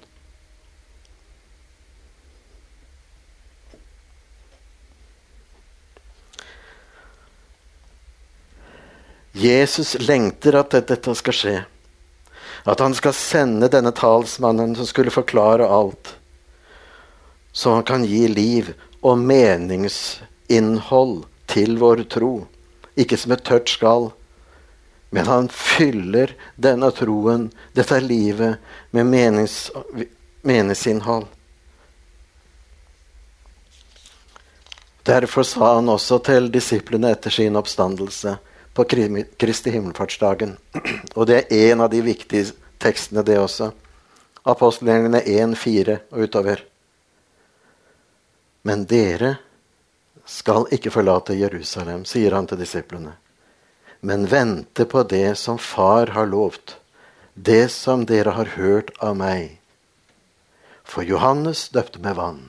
Jesus 9.32 9.96
lengter 10.00 10.56
at 10.60 10.74
dette 10.76 11.16
skal 11.16 11.36
skje. 11.36 11.64
At 12.68 12.80
han 12.84 12.94
skal 12.94 13.14
sende 13.16 13.70
denne 13.72 13.92
talsmannen 13.96 14.76
som 14.76 14.86
skulle 14.86 15.14
forklare 15.14 15.68
alt. 15.68 16.16
Så 17.52 17.74
han 17.74 17.84
kan 17.84 18.06
gi 18.06 18.28
liv 18.28 18.74
og 19.02 19.18
meningsinnhold 19.18 21.24
til 21.52 21.78
vår 21.80 22.04
tro. 22.12 22.48
Ikke 23.00 23.18
som 23.18 23.32
et 23.32 23.44
tørt 23.48 23.70
skall, 23.72 24.12
men 25.12 25.28
han 25.28 25.50
fyller 25.52 26.36
denne 26.56 26.92
troen, 26.96 27.50
dette 27.76 28.00
livet, 28.00 28.60
med 28.92 29.06
menings, 29.08 29.72
meningsinnhold. 30.48 31.26
Derfor 35.04 35.44
sa 35.44 35.76
han 35.76 35.90
også 35.90 36.20
til 36.24 36.52
disiplene 36.54 37.12
etter 37.16 37.34
sin 37.34 37.58
oppstandelse 37.60 38.38
på 38.74 38.84
Kristi 39.38 39.72
himmelfartsdagen. 39.72 40.58
Og 41.18 41.28
det 41.28 41.44
er 41.44 41.72
en 41.72 41.82
av 41.86 41.92
de 41.92 42.02
viktige 42.06 42.54
tekstene, 42.82 43.24
det 43.24 43.40
også. 43.40 43.72
Apostelgjerningene 44.48 45.22
1, 45.22 45.56
4 45.60 45.98
og 46.10 46.26
utover. 46.26 46.64
Men 48.66 48.86
dere 48.90 49.36
skal 50.26 50.68
ikke 50.74 50.94
forlate 50.94 51.38
Jerusalem, 51.38 52.06
sier 52.06 52.34
han 52.38 52.48
til 52.50 52.62
disiplene, 52.62 53.16
men 54.02 54.28
vente 54.30 54.86
på 54.90 55.04
det 55.06 55.36
som 55.38 55.60
Far 55.62 56.14
har 56.16 56.30
lovt, 56.30 56.78
det 57.34 57.70
som 57.74 58.06
dere 58.06 58.34
har 58.38 58.54
hørt 58.58 58.94
av 59.02 59.18
meg. 59.18 59.58
For 60.84 61.06
Johannes 61.06 61.68
døpte 61.70 62.02
med 62.02 62.18
vann. 62.18 62.42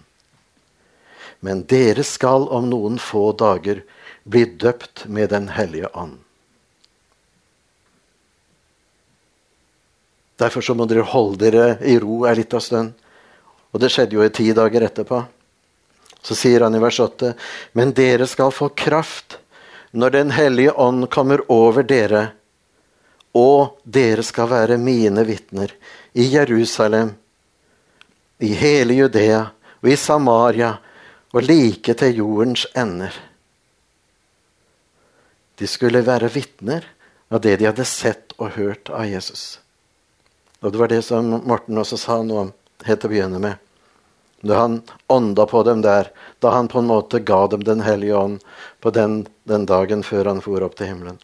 Men 1.40 1.64
dere 1.68 2.04
skal 2.06 2.46
om 2.54 2.68
noen 2.70 2.98
få 3.02 3.32
dager 3.36 3.82
bli 4.24 4.44
døpt 4.44 5.06
med 5.06 5.30
Den 5.30 5.48
hellige 5.48 5.88
ånd. 5.92 6.18
Derfor 10.36 10.60
så 10.60 10.74
må 10.74 10.86
dere 10.90 11.06
holde 11.06 11.38
dere 11.38 11.76
i 11.86 11.98
ro 12.02 12.24
ei 12.26 12.34
lita 12.40 12.60
stund. 12.60 12.94
Og 13.72 13.80
det 13.80 13.92
skjedde 13.92 14.16
jo 14.16 14.24
i 14.24 14.32
ti 14.34 14.48
dager 14.56 14.84
etterpå. 14.88 15.22
Så 16.22 16.36
sier 16.38 16.64
han 16.64 16.74
i 16.74 16.82
vers 16.82 16.98
8.: 17.00 17.34
Men 17.72 17.94
dere 17.96 18.26
skal 18.26 18.52
få 18.52 18.68
kraft 18.68 19.38
når 19.92 20.10
Den 20.10 20.30
hellige 20.30 20.72
ånd 20.72 21.10
kommer 21.10 21.42
over 21.52 21.82
dere, 21.82 22.32
og 23.36 23.76
dere 23.84 24.22
skal 24.24 24.48
være 24.48 24.78
mine 24.80 25.24
vitner 25.24 25.72
i 26.14 26.24
Jerusalem, 26.32 27.12
i 28.40 28.54
hele 28.56 28.94
Judea 28.94 29.42
og 29.82 29.88
i 29.88 29.96
Samaria 29.96 30.78
og 31.32 31.44
like 31.44 31.94
til 31.94 32.16
jordens 32.16 32.66
ender. 32.76 33.12
De 35.62 35.68
skulle 35.70 36.02
være 36.02 36.26
vitner 36.34 36.88
av 37.30 37.44
det 37.44 37.60
de 37.60 37.68
hadde 37.68 37.84
sett 37.86 38.32
og 38.34 38.56
hørt 38.56 38.90
av 38.90 39.06
Jesus. 39.06 39.60
Og 40.58 40.72
Det 40.74 40.80
var 40.80 40.90
det 40.90 41.04
som 41.06 41.28
Morten 41.46 41.78
også 41.78 41.98
sa 42.00 42.16
om 42.18 42.50
helt 42.82 43.00
til 43.00 43.06
å 43.06 43.12
begynne 43.12 43.38
med. 43.38 43.60
Da 44.42 44.58
han 44.58 44.80
ånda 45.06 45.46
på 45.46 45.62
dem 45.62 45.84
der, 45.86 46.10
da 46.42 46.50
han 46.56 46.66
på 46.66 46.82
en 46.82 46.90
måte 46.90 47.22
ga 47.22 47.46
dem 47.46 47.62
Den 47.62 47.80
hellige 47.86 48.18
ånd 48.18 48.42
på 48.80 48.90
den, 48.90 49.28
den 49.46 49.66
dagen 49.66 50.02
før 50.02 50.32
han 50.32 50.42
for 50.42 50.66
opp 50.66 50.74
til 50.74 50.90
himmelen. 50.90 51.22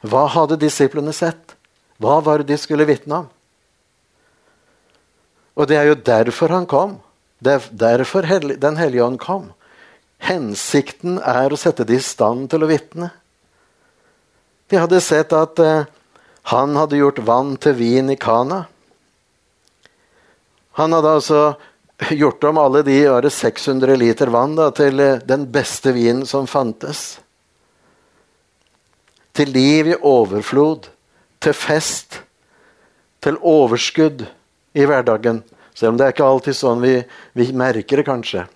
Hva 0.00 0.26
hadde 0.32 0.56
disiplene 0.56 1.12
sett? 1.12 1.52
Hva 2.00 2.22
var 2.24 2.40
det 2.40 2.54
de 2.54 2.56
skulle 2.56 2.88
vitne 2.88 3.20
om? 3.20 3.30
Og 5.60 5.68
det 5.68 5.76
er 5.76 5.92
jo 5.92 6.00
derfor 6.00 6.48
han 6.56 6.64
kom. 6.64 7.02
Det 7.38 7.52
er 7.52 7.68
derfor 7.68 8.24
Den 8.56 8.76
hellige 8.80 9.04
ånd 9.04 9.20
kom. 9.20 9.52
Hensikten 10.24 11.20
er 11.20 11.52
å 11.52 11.60
sette 11.60 11.84
dem 11.84 12.00
i 12.00 12.00
stand 12.00 12.48
til 12.48 12.64
å 12.64 12.70
vitne. 12.72 13.12
De 14.68 14.78
hadde 14.80 15.00
sett 15.00 15.32
at 15.36 15.58
eh, 15.58 15.88
han 16.52 16.76
hadde 16.76 16.98
gjort 16.98 17.22
vann 17.26 17.56
til 17.60 17.76
vin 17.78 18.10
i 18.10 18.18
Kana. 18.18 18.64
Han 20.78 20.92
hadde 20.96 21.16
altså 21.18 21.42
gjort 22.10 22.44
om 22.44 22.58
alle 22.58 22.82
de 22.82 23.30
600 23.30 23.96
liter 23.96 24.32
vann 24.32 24.56
da, 24.56 24.70
til 24.74 25.00
eh, 25.00 25.20
den 25.24 25.46
beste 25.52 25.92
vinen 25.92 26.26
som 26.26 26.46
fantes. 26.46 27.20
Til 29.32 29.52
liv 29.52 29.92
i 29.92 29.96
overflod, 29.96 30.88
til 31.40 31.54
fest, 31.56 32.20
til 33.22 33.38
overskudd 33.38 34.26
i 34.74 34.84
hverdagen. 34.84 35.42
Selv 35.74 35.94
om 35.94 35.98
det 35.98 36.06
er 36.06 36.14
ikke 36.14 36.26
alltid 36.26 36.56
sånn 36.58 36.82
vi, 36.82 36.96
vi 37.38 37.48
merker 37.56 38.02
det, 38.02 38.08
kanskje. 38.08 38.46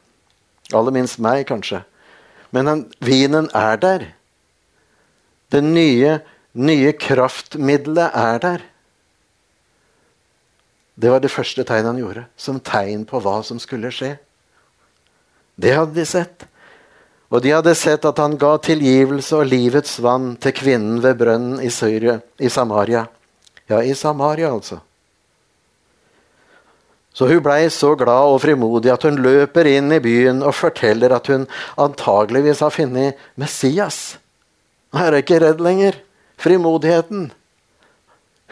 Aller 0.75 0.93
minst 0.93 1.21
meg, 1.23 1.47
kanskje. 1.49 1.85
Men 2.53 2.69
den, 2.69 2.83
vinen 3.01 3.49
er 3.55 3.81
der. 3.81 4.07
Det 5.53 5.63
nye, 5.63 6.19
nye 6.53 6.93
kraftmiddelet 6.93 8.17
er 8.17 8.43
der. 8.43 8.65
Det 10.97 11.13
var 11.13 11.21
det 11.21 11.31
første 11.33 11.65
tegnet 11.67 11.93
han 11.93 12.01
gjorde, 12.01 12.25
som 12.41 12.61
tegn 12.61 13.05
på 13.09 13.21
hva 13.21 13.39
som 13.45 13.61
skulle 13.61 13.93
skje. 13.93 14.15
Det 15.57 15.75
hadde 15.77 15.97
de 15.97 16.07
sett. 16.09 16.47
Og 17.33 17.43
de 17.43 17.53
hadde 17.53 17.75
sett 17.77 18.05
at 18.07 18.21
han 18.23 18.37
ga 18.41 18.55
tilgivelse 18.63 19.37
og 19.37 19.49
livets 19.51 19.99
vann 20.03 20.35
til 20.41 20.55
kvinnen 20.57 21.01
ved 21.05 21.19
brønnen 21.21 21.63
i, 21.65 21.71
Syria, 21.75 22.21
i 22.39 22.49
Samaria. 22.53 23.07
Ja, 23.67 23.83
i 23.83 23.95
Samaria, 23.99 24.53
altså. 24.53 24.79
Så 27.17 27.27
hun 27.29 27.41
blei 27.43 27.65
så 27.73 27.95
glad 27.97 28.31
og 28.31 28.43
frimodig 28.45 28.93
at 28.93 29.07
hun 29.09 29.17
løper 29.25 29.69
inn 29.71 29.89
i 29.97 30.03
byen 30.05 30.43
og 30.45 30.55
forteller 30.55 31.15
at 31.17 31.31
hun 31.33 31.47
antageligvis 31.81 32.61
har 32.61 32.75
funnet 32.75 33.23
Messias. 33.41 34.19
Hun 34.97 35.03
er 35.05 35.19
ikke 35.21 35.41
redd 35.43 35.61
lenger. 35.61 35.99
Frimodigheten. 36.41 37.31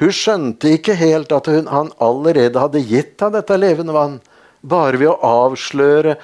Hun 0.00 0.12
skjønte 0.12 0.74
ikke 0.74 0.96
helt 0.98 1.32
at 1.32 1.48
hun, 1.48 1.68
han 1.70 1.92
allerede 2.02 2.60
hadde 2.60 2.82
gitt 2.84 3.20
henne 3.22 3.38
dette 3.38 3.58
levende 3.60 3.94
vann, 3.94 4.18
bare 4.60 4.98
ved 4.98 5.12
å 5.12 5.18
avsløre 5.28 6.16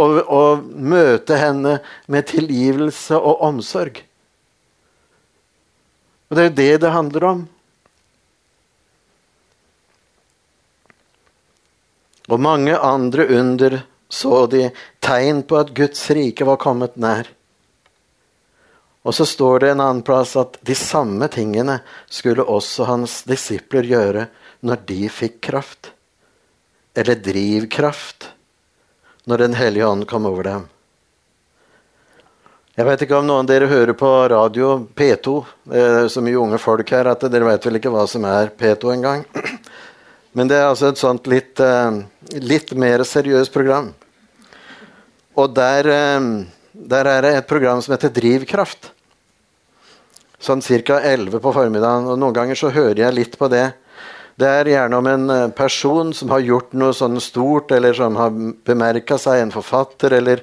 og, 0.00 0.18
og 0.26 0.64
møte 0.66 1.38
henne 1.38 1.78
med 2.10 2.28
tilgivelse 2.32 3.18
og 3.18 3.44
omsorg. 3.46 4.02
Og 6.30 6.36
Det 6.36 6.42
er 6.42 6.50
jo 6.50 6.58
det 6.60 6.74
det 6.84 6.94
handler 6.94 7.28
om. 7.30 7.40
Og 12.30 12.38
mange 12.38 12.76
andre 12.78 13.26
under 13.38 13.80
så 14.10 14.46
de 14.50 14.68
tegn 15.02 15.42
på 15.46 15.58
at 15.58 15.74
Guds 15.74 16.02
rike 16.14 16.46
var 16.46 16.58
kommet 16.62 16.96
nær. 16.98 17.28
Og 19.02 19.14
så 19.16 19.24
står 19.26 19.62
det 19.62 19.70
en 19.72 19.80
annen 19.80 20.02
plass 20.04 20.34
at 20.36 20.58
de 20.66 20.74
samme 20.76 21.28
tingene 21.32 21.78
skulle 22.12 22.44
også 22.44 22.84
hans 22.90 23.22
disipler 23.28 23.88
gjøre 23.88 24.26
når 24.66 24.82
de 24.90 25.06
fikk 25.08 25.40
kraft. 25.48 25.92
Eller 26.94 27.16
drivkraft. 27.16 28.28
Når 29.24 29.38
Den 29.38 29.54
hellige 29.54 29.86
ånd 29.86 30.06
kom 30.08 30.26
over 30.26 30.44
dem. 30.44 30.68
Jeg 32.76 32.86
vet 32.86 33.02
ikke 33.04 33.18
om 33.18 33.26
noen 33.28 33.44
av 33.44 33.48
dere 33.50 33.66
hører 33.68 33.96
på 33.98 34.08
radio 34.32 34.68
P2. 34.96 35.32
Det 35.68 35.80
er 35.80 36.06
så 36.12 36.22
mye 36.24 36.38
unge 36.40 36.60
folk 36.60 36.92
her 36.94 37.10
at 37.10 37.24
dere 37.28 37.48
vet 37.48 37.66
vel 37.66 37.76
ikke 37.80 37.92
hva 37.92 38.06
som 38.08 38.24
er 38.28 38.52
P2 38.56 38.94
engang. 38.94 39.24
Men 40.36 40.48
det 40.48 40.60
er 40.60 40.68
altså 40.68 40.88
et 40.88 41.00
sånt 41.00 41.26
litt, 41.28 41.60
eh, 41.60 42.00
litt 42.40 42.72
mer 42.78 43.04
seriøst 43.04 43.52
program. 43.52 43.90
Og 45.36 45.52
der 45.56 45.90
eh, 45.92 46.30
der 46.80 47.08
er 47.08 47.22
det 47.22 47.34
et 47.36 47.48
program 47.50 47.82
som 47.82 47.94
heter 47.94 48.12
Drivkraft. 48.14 48.90
Sånn 50.40 50.62
ca. 50.62 51.00
11 51.04 51.40
på 51.40 51.52
formiddagen. 51.52 52.08
og 52.08 52.18
Noen 52.18 52.34
ganger 52.34 52.56
så 52.56 52.72
hører 52.72 53.04
jeg 53.04 53.16
litt 53.16 53.38
på 53.38 53.48
det. 53.52 53.72
Det 54.40 54.48
er 54.48 54.70
gjerne 54.72 54.96
om 54.96 55.06
en 55.06 55.30
eh, 55.30 55.48
person 55.52 56.14
som 56.16 56.30
har 56.32 56.40
gjort 56.40 56.72
noe 56.72 56.94
sånn 56.96 57.20
stort, 57.20 57.72
eller 57.76 57.92
som 57.92 58.16
har 58.16 58.32
bemerka 58.64 59.18
seg, 59.20 59.42
en 59.42 59.52
forfatter 59.52 60.16
eller, 60.16 60.40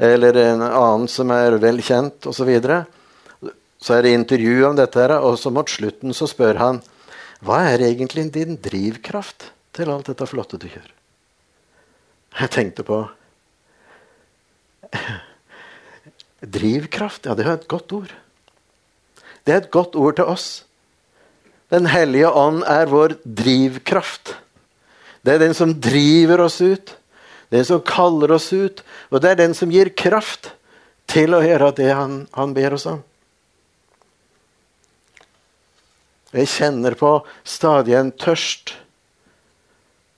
eller 0.00 0.38
en 0.40 0.64
annen 0.64 1.08
som 1.12 1.30
er 1.34 1.58
vel 1.60 1.82
kjent, 1.84 2.24
osv. 2.24 2.38
Så, 2.38 2.46
videre. 2.48 2.84
så 3.76 3.98
er 3.98 4.06
det 4.06 4.14
intervju 4.16 4.64
om 4.70 4.78
dette, 4.80 4.96
her, 4.96 5.18
og 5.20 5.36
så 5.36 5.52
mot 5.52 5.68
slutten 5.68 6.16
så 6.16 6.30
spør 6.30 6.62
han 6.62 6.80
hva 7.44 7.66
er 7.74 7.84
egentlig 7.84 8.30
din 8.32 8.56
drivkraft? 8.56 9.50
til 9.74 9.90
alt 9.90 10.10
dette 10.10 10.26
flotte 10.30 10.58
du 10.60 10.68
gjør. 10.70 10.86
Jeg 12.40 12.50
tenkte 12.54 12.86
på 12.86 13.04
Drivkraft, 16.44 17.26
ja, 17.26 17.34
det 17.36 17.46
er 17.46 17.56
et 17.56 17.68
godt 17.70 17.92
ord. 17.96 18.12
Det 19.44 19.52
er 19.52 19.62
et 19.62 19.72
godt 19.72 19.96
ord 19.96 20.16
til 20.18 20.28
oss. 20.28 20.48
Den 21.72 21.88
hellige 21.90 22.28
ånd 22.28 22.62
er 22.68 22.90
vår 22.90 23.16
drivkraft. 23.24 24.34
Det 25.24 25.34
er 25.34 25.40
den 25.40 25.56
som 25.56 25.72
driver 25.80 26.44
oss 26.44 26.60
ut. 26.60 26.94
Den 27.52 27.64
som 27.64 27.80
kaller 27.84 28.34
oss 28.36 28.50
ut. 28.52 28.82
Og 29.10 29.22
det 29.22 29.32
er 29.32 29.40
den 29.40 29.56
som 29.56 29.72
gir 29.72 29.92
kraft 29.96 30.52
til 31.10 31.36
å 31.36 31.42
gjøre 31.44 31.72
det 31.76 31.90
han, 31.92 32.24
han 32.36 32.54
ber 32.56 32.76
oss 32.76 32.86
om. 32.90 33.02
Jeg 36.34 36.50
kjenner 36.50 36.96
på 36.98 37.10
stadig 37.46 37.94
en 37.94 38.10
tørst. 38.18 38.74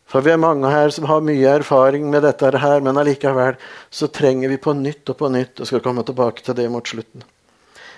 For 0.06 0.22
vi 0.22 0.30
er 0.30 0.38
mange 0.38 0.70
her 0.70 0.92
som 0.94 1.08
har 1.10 1.24
mye 1.26 1.56
erfaring 1.58 2.06
med 2.10 2.22
dette 2.22 2.52
her, 2.62 2.80
men 2.80 2.98
allikevel 3.00 3.56
så 3.90 4.06
trenger 4.06 4.52
vi 4.52 4.58
på 4.62 4.74
nytt 4.78 5.10
og 5.10 5.18
på 5.18 5.30
nytt 5.34 5.60
og 5.60 5.68
skal 5.68 5.82
komme 5.82 6.04
tilbake 6.06 6.46
til 6.46 6.54
det 6.58 6.68
mot 6.70 6.86
slutten. 6.86 7.24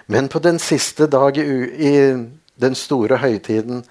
Men 0.08 0.30
på 0.32 0.40
den 0.40 0.56
siste 0.58 1.06
dag 1.12 1.36
i, 1.36 1.44
i 1.44 1.94
den 2.56 2.76
store 2.78 3.20
høytiden 3.20 3.82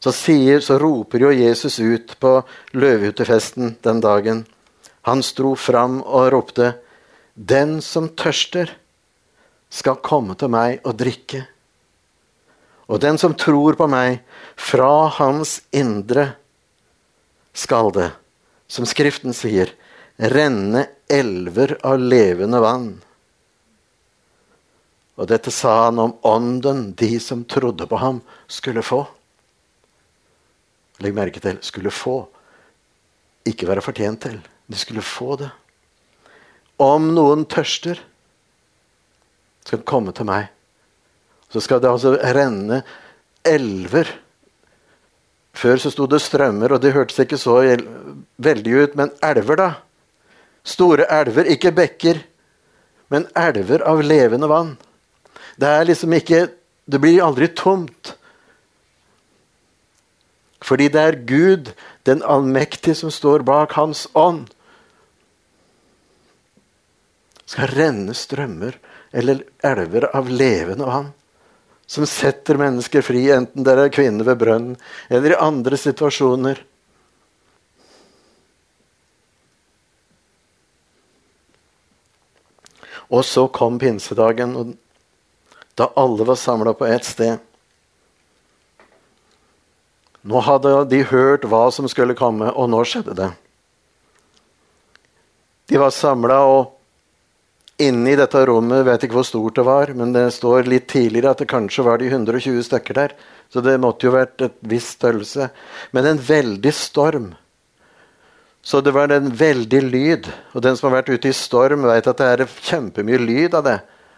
så, 0.00 0.12
sier, 0.12 0.62
så 0.64 0.78
roper 0.80 1.26
jo 1.26 1.32
Jesus 1.34 1.76
ut 1.80 2.14
på 2.20 2.38
løvhyttefesten 2.76 3.76
den 3.84 4.00
dagen. 4.00 4.46
Han 5.08 5.22
stro 5.22 5.54
fram 5.54 6.00
og 6.02 6.32
ropte, 6.32 6.74
'Den 7.36 7.82
som 7.82 8.08
tørster, 8.16 8.70
skal 9.68 10.00
komme 10.00 10.34
til 10.34 10.48
meg 10.48 10.80
og 10.84 10.96
drikke.' 10.96 11.44
Og 12.88 13.00
den 13.00 13.18
som 13.18 13.34
tror 13.34 13.76
på 13.76 13.86
meg, 13.86 14.22
fra 14.56 15.08
hans 15.08 15.60
indre 15.72 16.36
skal 17.56 17.90
det, 17.96 18.10
som 18.68 18.86
Skriften 18.88 19.34
sier, 19.36 19.72
renne 20.16 20.86
elver 21.12 21.76
av 21.86 22.00
levende 22.00 22.60
vann. 22.60 22.88
Og 25.16 25.28
dette 25.30 25.52
sa 25.54 25.86
han 25.86 26.00
om 26.02 26.16
ånden 26.28 26.90
de 26.98 27.16
som 27.22 27.44
trodde 27.48 27.86
på 27.88 28.00
ham, 28.00 28.20
skulle 28.48 28.84
få. 28.84 29.06
Legg 31.00 31.16
merke 31.16 31.40
til 31.40 31.60
skulle 31.64 31.92
få. 31.92 32.18
Ikke 33.48 33.68
være 33.68 33.84
fortjent 33.84 34.26
til. 34.26 34.36
De 34.66 34.76
skulle 34.76 35.04
få 35.04 35.38
det. 35.40 35.48
Om 36.82 37.14
noen 37.16 37.46
tørster, 37.48 38.00
skal 39.66 39.82
komme 39.88 40.12
til 40.14 40.28
meg. 40.28 40.50
Så 41.50 41.62
skal 41.64 41.80
det 41.82 41.90
altså 41.90 42.12
renne 42.36 42.82
elver. 43.46 44.10
Før 45.56 45.80
så 45.80 45.92
sto 45.92 46.04
det 46.10 46.20
strømmer, 46.20 46.74
og 46.74 46.82
det 46.84 46.92
hørtes 46.92 47.22
ikke 47.22 47.38
så 47.40 47.56
veldig 48.44 48.74
ut, 48.76 48.96
men 48.98 49.12
elver, 49.24 49.56
da. 49.56 49.70
Store 50.66 51.06
elver, 51.20 51.48
ikke 51.48 51.72
bekker, 51.72 52.20
men 53.12 53.28
elver 53.38 53.84
av 53.86 54.02
levende 54.04 54.50
vann. 54.50 54.74
Det 55.56 55.68
er 55.72 55.88
liksom 55.88 56.12
ikke 56.12 56.48
Det 56.86 57.00
blir 57.02 57.18
aldri 57.18 57.48
tomt. 57.50 58.12
Fordi 60.62 60.86
det 60.86 61.00
er 61.02 61.16
Gud, 61.26 61.72
den 62.06 62.22
allmektige, 62.22 62.94
som 62.94 63.10
står 63.10 63.42
bak 63.42 63.72
Hans 63.74 64.04
ånd. 64.14 64.52
Skal 67.42 67.74
renne 67.74 68.14
strømmer 68.14 68.78
eller 69.10 69.42
elver 69.66 70.06
av 70.14 70.30
levende 70.30 70.86
vann 70.86 71.10
som 71.86 72.06
setter 72.06 72.58
mennesker 72.58 73.04
fri, 73.06 73.28
enten 73.30 73.64
det 73.66 73.76
er 73.78 73.92
kvinner 73.94 74.26
ved 74.26 74.40
brønnen 74.40 74.74
eller 75.08 75.34
i 75.34 75.38
andre 75.38 75.78
situasjoner. 75.78 76.62
Og 83.06 83.22
så 83.22 83.46
kom 83.54 83.78
pinsedagen, 83.78 84.74
da 85.78 85.92
alle 85.94 86.26
var 86.26 86.38
samla 86.40 86.74
på 86.74 86.88
ett 86.90 87.06
sted. 87.06 87.38
Nå 90.26 90.42
hadde 90.42 90.72
de 90.90 91.04
hørt 91.06 91.46
hva 91.46 91.68
som 91.70 91.86
skulle 91.86 92.16
komme, 92.18 92.50
og 92.50 92.66
nå 92.72 92.82
skjedde 92.82 93.14
det. 93.14 93.28
De 95.70 95.78
var 95.78 95.94
samla, 95.94 96.40
og 96.50 96.75
Inne 97.76 98.14
i 98.14 98.16
dette 98.16 98.40
rommet 98.48 98.86
vet 98.86 99.02
ikke 99.04 99.18
hvor 99.18 99.26
stort 99.28 99.58
det 99.58 99.64
var, 99.66 99.90
men 99.92 100.14
det 100.14 100.30
står 100.32 100.68
litt 100.70 100.86
tidligere 100.88 101.34
at 101.34 101.42
det 101.42 101.50
kanskje 101.50 101.84
var 101.84 102.00
de 102.00 102.08
120 102.08 102.62
stykker 102.64 102.96
der. 102.96 103.12
Så 103.52 103.60
det 103.60 103.76
måtte 103.82 104.08
jo 104.08 104.14
vært 104.14 104.40
et 104.46 104.56
viss 104.64 104.94
størrelse. 104.96 105.50
Men 105.92 106.08
en 106.08 106.22
veldig 106.22 106.72
storm. 106.74 107.34
Så 108.66 108.80
det 108.80 108.96
var 108.96 109.12
en 109.12 109.28
veldig 109.28 109.82
lyd. 109.84 110.30
Og 110.56 110.64
den 110.64 110.78
som 110.78 110.88
har 110.88 111.02
vært 111.02 111.12
ute 111.12 111.30
i 111.30 111.36
storm, 111.36 111.84
vet 111.86 112.08
at 112.08 112.22
det 112.22 112.30
er 112.32 112.56
kjempemye 112.70 113.20
lyd 113.22 113.54
av 113.54 113.68
det. 113.68 113.76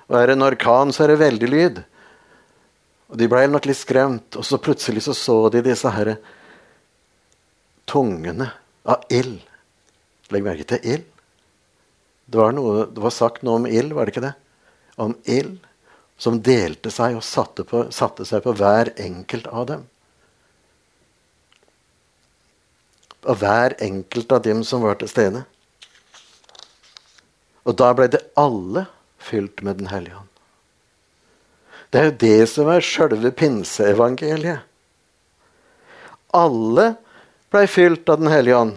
Og 0.08 0.16
er 0.16 0.30
det 0.30 0.38
en 0.38 0.46
orkan, 0.46 0.94
så 0.94 1.04
er 1.04 1.12
det 1.12 1.20
veldig 1.26 1.50
lyd. 1.52 1.82
Og 3.10 3.18
De 3.18 3.28
ble 3.28 3.44
nok 3.50 3.66
litt 3.66 3.80
skremt, 3.80 4.38
og 4.38 4.46
så 4.46 4.60
plutselig 4.62 5.02
så, 5.08 5.16
så 5.16 5.36
de 5.52 5.66
disse 5.66 5.92
herre 5.92 6.16
tungene 7.88 8.52
av 8.88 9.04
ild. 9.12 9.40
Legg 10.30 10.44
merke 10.44 10.68
til 10.68 10.92
ild. 10.94 11.06
Det 12.28 12.36
var, 12.36 12.52
noe, 12.52 12.84
det 12.92 13.00
var 13.00 13.14
sagt 13.14 13.44
noe 13.46 13.62
om 13.62 13.66
ild, 13.66 13.94
var 13.96 14.04
det 14.04 14.12
ikke 14.12 14.26
det? 14.26 14.34
Om 15.00 15.14
ild 15.24 15.56
som 16.20 16.40
delte 16.44 16.90
seg 16.92 17.16
og 17.16 17.24
satte, 17.24 17.64
på, 17.64 17.86
satte 17.94 18.26
seg 18.28 18.42
på 18.44 18.52
hver 18.58 18.90
enkelt 19.00 19.46
av 19.48 19.68
dem. 19.70 19.86
Og 23.24 23.38
hver 23.40 23.76
enkelt 23.84 24.34
av 24.34 24.42
dem 24.44 24.60
som 24.66 24.84
var 24.84 24.98
til 25.00 25.10
stede. 25.10 25.44
Og 27.64 27.76
da 27.78 27.92
ble 27.96 28.08
det 28.12 28.24
alle 28.38 28.86
fylt 29.22 29.62
med 29.62 29.80
Den 29.80 29.92
hellige 29.92 30.18
ånd. 30.18 30.26
Det 31.88 32.00
er 32.00 32.10
jo 32.10 32.16
det 32.20 32.48
som 32.52 32.68
er 32.68 32.84
sjølve 32.84 33.30
pinseevangeliet. 33.32 34.64
Alle 36.36 36.90
blei 37.48 37.64
fylt 37.70 38.08
av 38.12 38.20
Den 38.20 38.32
hellige 38.32 38.58
ånd. 38.58 38.76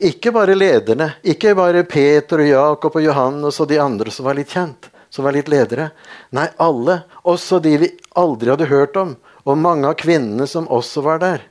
Ikke 0.00 0.32
bare 0.32 0.56
lederne, 0.56 1.12
ikke 1.22 1.54
bare 1.58 1.84
Peter 1.84 2.40
og 2.40 2.48
Jakob 2.48 2.96
og 2.96 3.04
Johannes 3.04 3.60
og 3.60 3.68
de 3.68 3.80
andre 3.82 4.12
som 4.14 4.26
var 4.28 4.38
litt 4.38 4.52
kjent, 4.54 4.88
som 5.12 5.26
var 5.26 5.36
litt 5.36 5.50
ledere. 5.52 5.90
Nei, 6.36 6.48
alle. 6.62 7.02
Også 7.28 7.60
de 7.62 7.76
vi 7.84 7.92
aldri 8.16 8.52
hadde 8.54 8.70
hørt 8.70 8.96
om. 9.00 9.14
Og 9.44 9.60
mange 9.60 9.88
av 9.88 9.96
kvinnene 10.00 10.48
som 10.48 10.68
også 10.72 11.04
var 11.04 11.20
der. 11.22 11.44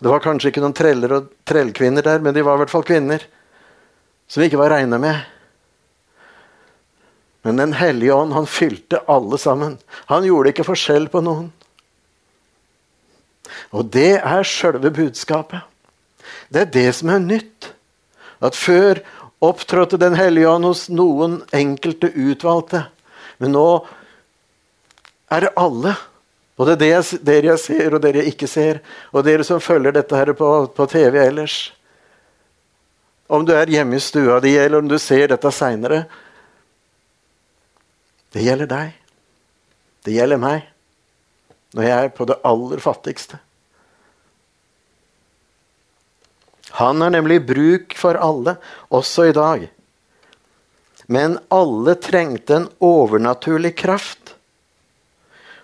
Det 0.00 0.12
var 0.12 0.24
kanskje 0.24 0.50
ikke 0.52 0.60
noen 0.60 0.76
treller 0.76 1.14
og 1.16 1.30
trellkvinner 1.48 2.04
der, 2.04 2.20
men 2.20 2.34
de 2.36 2.44
var 2.44 2.58
i 2.58 2.64
hvert 2.64 2.72
fall 2.72 2.84
kvinner 2.84 3.22
som 4.28 4.42
vi 4.42 4.50
ikke 4.50 4.60
var 4.60 4.74
regna 4.74 4.98
med. 4.98 5.22
Men 7.46 7.56
Den 7.56 7.72
hellige 7.78 8.12
ånd, 8.12 8.32
han 8.32 8.46
fylte 8.46 9.04
alle 9.06 9.38
sammen. 9.38 9.78
Han 10.10 10.24
gjorde 10.26 10.50
ikke 10.50 10.66
forskjell 10.66 11.06
på 11.12 11.22
noen. 11.22 11.52
Og 13.70 13.86
det 13.94 14.18
er 14.18 14.42
sjølve 14.42 14.90
budskapet. 14.90 15.62
Det 16.52 16.62
er 16.62 16.72
det 16.72 16.88
som 16.98 17.10
er 17.12 17.22
nytt. 17.22 17.70
At 18.44 18.56
før 18.58 19.00
opptrådte 19.44 19.98
Den 20.00 20.16
hellige 20.16 20.48
ånd 20.48 20.64
hos 20.64 20.88
noen 20.88 21.40
enkelte 21.54 22.10
utvalgte. 22.12 22.86
Men 23.38 23.52
nå 23.56 23.68
er 25.32 25.46
det 25.46 25.56
alle. 25.56 25.94
Både 26.56 26.76
dere 26.80 27.50
jeg 27.50 27.60
ser, 27.60 27.94
og 27.94 28.00
dere 28.00 28.22
jeg 28.22 28.34
ikke 28.34 28.48
ser. 28.48 28.80
Og 29.12 29.26
dere 29.26 29.44
som 29.44 29.60
følger 29.60 29.92
dette 29.92 30.16
her 30.16 30.32
på, 30.36 30.50
på 30.72 30.86
TV 30.88 31.18
ellers. 31.26 31.56
Om 33.28 33.44
du 33.44 33.52
er 33.56 33.68
hjemme 33.68 33.98
i 33.98 34.02
stua 34.02 34.38
di, 34.40 34.54
eller 34.56 34.78
om 34.78 34.88
du 34.88 34.96
ser 35.02 35.28
dette 35.32 35.50
seinere. 35.52 36.04
Det 38.32 38.44
gjelder 38.44 38.70
deg. 38.70 38.94
Det 40.06 40.14
gjelder 40.14 40.40
meg. 40.40 40.64
Når 41.76 41.88
jeg 41.88 42.06
er 42.06 42.14
på 42.14 42.28
det 42.30 42.38
aller 42.46 42.80
fattigste. 42.80 43.40
Han 46.76 47.00
har 47.00 47.10
nemlig 47.10 47.40
bruk 47.48 47.96
for 47.96 48.18
alle, 48.20 48.56
også 48.92 49.30
i 49.30 49.34
dag. 49.36 49.68
Men 51.06 51.38
alle 51.48 51.94
trengte 52.02 52.58
en 52.58 52.66
overnaturlig 52.84 53.72
kraft. 53.78 54.34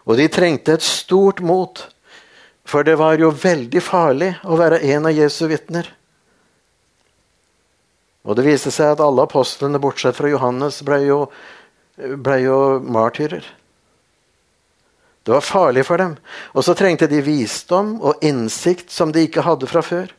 Og 0.08 0.16
de 0.16 0.28
trengte 0.32 0.78
et 0.78 0.86
stort 0.86 1.42
mot, 1.44 1.82
for 2.64 2.86
det 2.86 2.94
var 2.96 3.18
jo 3.20 3.28
veldig 3.34 3.82
farlig 3.84 4.30
å 4.46 4.56
være 4.56 4.80
en 4.94 5.10
av 5.10 5.18
Jesu 5.18 5.44
vitner. 5.50 5.90
Og 8.22 8.38
det 8.38 8.46
viste 8.46 8.70
seg 8.72 8.94
at 8.94 9.02
alle 9.02 9.26
apostlene, 9.26 9.82
bortsett 9.82 10.16
fra 10.16 10.30
Johannes, 10.30 10.80
ble 10.86 11.00
jo, 11.08 11.18
ble 11.98 12.38
jo 12.44 12.58
martyrer. 12.86 13.44
Det 15.22 15.36
var 15.36 15.44
farlig 15.44 15.84
for 15.86 16.00
dem. 16.00 16.16
Og 16.54 16.64
så 16.66 16.74
trengte 16.78 17.10
de 17.10 17.20
visdom 17.22 17.98
og 18.00 18.22
innsikt 18.24 18.90
som 18.94 19.12
de 19.12 19.26
ikke 19.26 19.44
hadde 19.44 19.68
fra 19.70 19.84
før. 19.84 20.10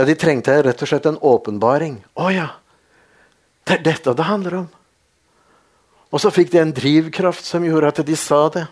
Ja, 0.00 0.06
de 0.08 0.14
trengte 0.16 0.54
rett 0.64 0.80
og 0.80 0.88
slett 0.88 1.04
en 1.04 1.18
åpenbaring. 1.20 1.98
Å 2.16 2.30
ja! 2.32 2.46
Det 3.68 3.74
er 3.74 3.82
dette 3.84 4.14
det 4.16 4.24
handler 4.24 4.54
om. 4.62 4.68
Og 6.08 6.22
så 6.22 6.30
fikk 6.32 6.54
de 6.54 6.62
en 6.62 6.72
drivkraft 6.72 7.44
som 7.44 7.66
gjorde 7.66 7.90
at 7.92 8.00
de 8.08 8.16
sa 8.16 8.38
det. 8.54 8.62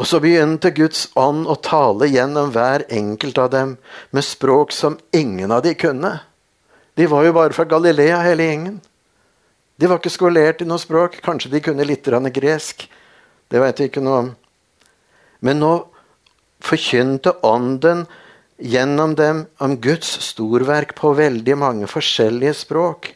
Og 0.00 0.08
så 0.08 0.16
begynte 0.24 0.72
Guds 0.72 1.10
ånd 1.12 1.44
å 1.44 1.58
tale 1.60 2.08
gjennom 2.08 2.56
hver 2.56 2.86
enkelt 2.88 3.36
av 3.44 3.52
dem 3.52 3.76
med 4.16 4.24
språk 4.24 4.72
som 4.72 4.96
ingen 5.12 5.52
av 5.52 5.60
de 5.68 5.76
kunne. 5.76 6.16
De 6.96 7.04
var 7.12 7.28
jo 7.28 7.36
bare 7.36 7.52
fra 7.52 7.68
Galilea, 7.68 8.24
hele 8.24 8.48
gjengen. 8.48 8.80
De 9.76 9.92
var 9.92 10.00
ikke 10.00 10.16
skolert 10.16 10.64
i 10.64 10.72
noe 10.72 10.80
språk. 10.80 11.20
Kanskje 11.20 11.52
de 11.52 11.66
kunne 11.68 11.84
litt 11.84 12.08
gresk. 12.32 12.88
Det 13.52 13.60
vet 13.60 13.76
vi 13.76 13.92
ikke 13.92 14.00
noe 14.00 14.20
om. 14.24 14.36
Men 15.44 15.60
nå 15.60 15.74
forkynte 16.64 17.36
Ånden 17.44 18.06
gjennom 18.58 19.14
dem 19.14 19.46
om 19.58 19.76
Guds 19.80 20.08
storverk 20.20 20.94
på 20.94 21.12
veldig 21.16 21.56
mange 21.58 21.88
forskjellige 21.90 22.54
språk. 22.54 23.12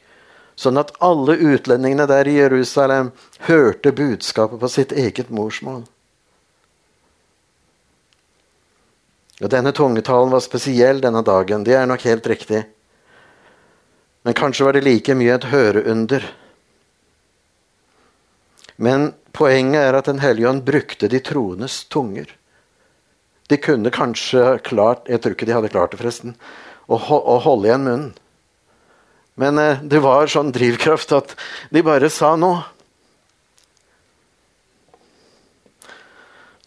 Sånn 0.61 0.77
at 0.77 0.93
alle 1.01 1.39
utlendingene 1.41 2.05
der 2.11 2.29
i 2.29 2.37
Jerusalem 2.37 3.15
hørte 3.47 3.95
budskapet 3.97 4.61
på 4.61 4.69
sitt 4.69 4.93
eget 4.93 5.31
morsmål. 5.33 5.87
Og 9.41 9.49
Denne 9.49 9.73
tungetalen 9.73 10.33
var 10.35 10.45
spesiell 10.45 11.01
denne 11.01 11.23
dagen. 11.25 11.65
Det 11.65 11.73
er 11.79 11.89
nok 11.89 12.05
helt 12.05 12.27
riktig. 12.29 12.67
Men 14.23 14.37
kanskje 14.37 14.67
var 14.67 14.77
det 14.77 14.85
like 14.85 15.17
mye 15.17 15.39
et 15.39 15.49
høreunder. 15.49 16.27
Men 18.77 19.15
poenget 19.33 19.81
er 19.81 19.97
at 19.97 20.05
Den 20.13 20.21
hellige 20.21 20.49
ånd 20.49 20.65
brukte 20.65 21.09
de 21.09 21.23
troendes 21.25 21.85
tunger. 21.89 22.29
De 23.51 23.59
kunne 23.59 23.91
kanskje 23.91 24.61
klart 24.63 25.09
Jeg 25.11 25.23
tror 25.23 25.35
ikke 25.35 25.49
de 25.49 25.57
hadde 25.57 25.73
klart 25.73 25.93
det, 25.93 26.01
forresten. 26.01 26.37
Å, 26.91 26.97
å 26.99 27.39
holde 27.43 27.71
igjen 27.71 27.87
munnen. 27.87 28.11
Men 29.41 29.59
eh, 29.59 29.83
det 29.83 30.03
var 30.05 30.31
sånn 30.31 30.53
drivkraft 30.55 31.15
at 31.17 31.35
de 31.73 31.83
bare 31.87 32.11
sa 32.13 32.35
noe. 32.39 32.65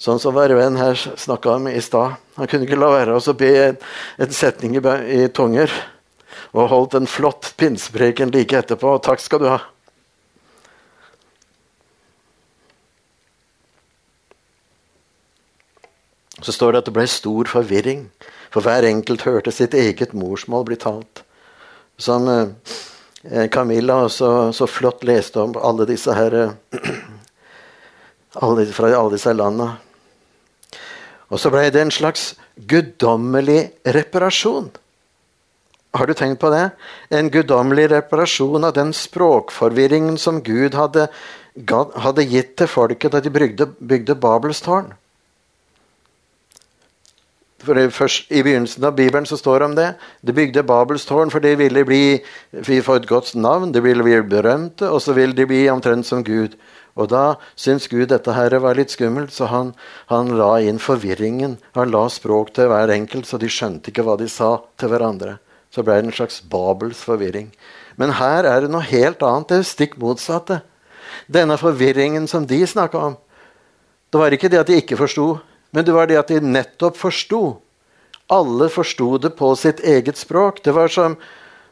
Sånn 0.03 0.19
som 0.19 0.35
vår 0.35 0.55
venn 0.57 0.79
her 0.79 0.97
snakka 0.99 1.57
om 1.57 1.67
i 1.71 1.79
stad. 1.83 2.17
Han 2.35 2.49
kunne 2.51 2.67
ikke 2.67 2.79
la 2.79 2.89
være 2.91 3.15
å 3.15 3.35
be 3.39 3.51
en 3.71 4.33
setning 4.35 4.75
i, 4.75 4.81
i 4.83 5.27
tunger. 5.31 5.71
Og 6.51 6.71
holdt 6.71 6.97
en 6.97 7.07
flott 7.07 7.53
pinsepreken 7.59 8.33
like 8.33 8.57
etterpå. 8.57 8.97
Takk 9.05 9.23
skal 9.23 9.43
du 9.43 9.47
ha. 9.51 9.61
Så 16.43 16.51
står 16.51 16.73
det 16.73 16.83
at 16.83 16.89
det 16.89 16.95
ble 16.97 17.05
stor 17.07 17.49
forvirring, 17.49 18.07
for 18.51 18.65
hver 18.65 18.85
enkelt 18.87 19.23
hørte 19.27 19.53
sitt 19.55 19.73
eget 19.77 20.13
morsmål 20.17 20.67
bli 20.67 20.77
talt. 20.79 21.23
Som 21.97 22.27
eh, 22.27 23.47
Camilla 23.53 24.03
så, 24.09 24.51
så, 24.51 24.67
flott 24.67 25.05
leste 25.07 25.39
om 25.39 25.55
alle 25.55 25.87
disse 25.89 26.13
her 26.13 26.35
eh, 26.35 26.53
alle, 28.43 28.67
fra 28.75 28.91
alle 28.91 29.15
disse 29.15 29.33
landene. 29.33 29.77
Og 31.33 31.39
så 31.41 31.49
ble 31.53 31.69
det 31.73 31.81
en 31.81 31.93
slags 31.93 32.33
guddommelig 32.69 33.71
reparasjon. 33.95 34.69
Har 35.93 36.09
du 36.09 36.13
tenkt 36.17 36.41
på 36.41 36.49
det? 36.49 36.71
En 37.13 37.29
guddommelig 37.33 37.87
reparasjon 37.91 38.65
av 38.65 38.73
den 38.73 38.91
språkforvirringen 38.97 40.17
som 40.17 40.41
Gud 40.45 40.73
hadde, 40.77 41.07
hadde 41.69 42.25
gitt 42.29 42.55
til 42.57 42.69
folket 42.69 43.13
da 43.13 43.21
de 43.21 43.33
bygde, 43.33 43.69
bygde 43.77 44.17
Babels. 44.17 44.63
For 47.63 47.79
først, 47.95 48.27
I 48.31 48.41
begynnelsen 48.43 48.83
av 48.83 48.95
Bibelen 48.97 49.25
så 49.25 49.37
står 49.39 49.59
det 49.59 49.65
om 49.69 49.75
det. 49.77 49.89
De 50.21 50.35
bygde 50.35 50.65
Babels 50.67 51.05
tårn 51.07 51.31
for 51.31 51.43
de 51.43 51.53
ville 51.55 51.85
bli, 51.87 52.19
få 52.83 52.97
et 52.99 53.07
godt 53.07 53.33
navn, 53.39 53.71
de 53.71 53.79
ville 53.83 54.03
bli 54.03 54.19
berømte, 54.27 54.89
og 54.89 54.99
så 55.01 55.15
ville 55.15 55.35
de 55.37 55.45
bli 55.47 55.61
omtrent 55.71 56.07
som 56.07 56.25
Gud. 56.27 56.57
Og 56.99 57.07
da 57.09 57.37
syntes 57.55 57.87
Gud 57.89 58.09
dette 58.11 58.35
her 58.35 58.53
var 58.61 58.75
litt 58.77 58.91
skummelt, 58.93 59.31
så 59.33 59.47
han, 59.49 59.71
han, 60.11 60.35
la 60.37 60.57
inn 60.61 60.81
forvirringen. 60.81 61.55
Han 61.77 61.93
la 61.93 62.03
språk 62.11 62.51
til 62.53 62.69
hver 62.69 62.91
enkelt, 62.93 63.25
så 63.29 63.39
de 63.41 63.49
skjønte 63.49 63.89
ikke 63.89 64.05
hva 64.05 64.17
de 64.19 64.27
sa 64.29 64.57
til 64.77 64.91
hverandre. 64.91 65.39
Så 65.73 65.81
ble 65.85 65.97
det 65.97 66.11
en 66.11 66.17
slags 66.19 66.41
Babels 66.45 67.01
forvirring. 67.01 67.49
Men 67.97 68.13
her 68.19 68.45
er 68.49 68.65
det 68.65 68.73
noe 68.73 68.85
helt 68.85 69.23
annet. 69.25 69.49
Det 69.49 69.61
er 69.61 69.71
stikk 69.71 69.97
motsatte. 70.01 70.59
Denne 71.31 71.57
forvirringen 71.57 72.27
som 72.29 72.45
de 72.45 72.59
snakka 72.67 73.07
om, 73.09 73.17
det 74.13 74.21
var 74.21 74.35
ikke 74.35 74.49
det 74.51 74.59
at 74.61 74.69
de 74.69 74.77
ikke 74.77 74.97
forsto, 74.99 75.39
men 75.73 75.85
det 75.85 75.93
var 75.95 76.09
det 76.09 76.19
at 76.21 76.29
de 76.29 76.37
nettopp 76.37 76.97
forsto. 77.01 77.41
Alle 78.31 78.69
forsto 78.69 79.17
det 79.17 79.33
på 79.39 79.49
sitt 79.57 79.81
eget 79.81 80.19
språk. 80.21 80.61
Det 80.63 80.73
var 80.75 80.91
som, 80.93 81.15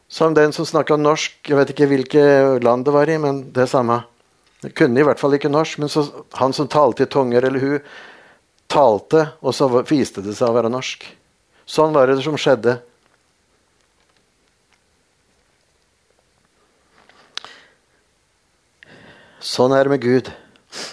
som 0.10 0.34
den 0.34 0.54
som 0.54 0.66
snakka 0.66 0.98
norsk 0.98 1.38
Jeg 1.48 1.58
vet 1.60 1.74
ikke 1.74 1.88
hvilket 1.92 2.66
land 2.66 2.86
det 2.86 2.96
var 2.96 3.10
i, 3.10 3.20
men 3.22 3.44
det 3.54 3.70
samme. 3.70 4.02
Det 4.62 4.74
kunne 4.78 5.02
i 5.02 5.06
hvert 5.06 5.22
fall 5.22 5.38
ikke 5.38 5.54
norsk, 5.54 5.78
men 5.82 5.90
så, 5.90 6.04
han 6.38 6.54
som 6.54 6.70
talte 6.70 7.06
i 7.06 7.10
tunger, 7.10 7.46
eller 7.46 7.62
hun, 7.62 7.94
talte, 8.72 9.28
og 9.42 9.54
så 9.54 9.68
viste 9.90 10.24
det 10.26 10.34
seg 10.38 10.50
å 10.50 10.56
være 10.56 10.72
norsk. 10.74 11.06
Sånn 11.70 11.94
var 11.94 12.10
det 12.10 12.22
som 12.26 12.38
skjedde. 12.40 12.80
Sånn 19.42 19.74
er 19.74 19.86
det 19.86 19.94
med 19.96 20.06
Gud. 20.06 20.34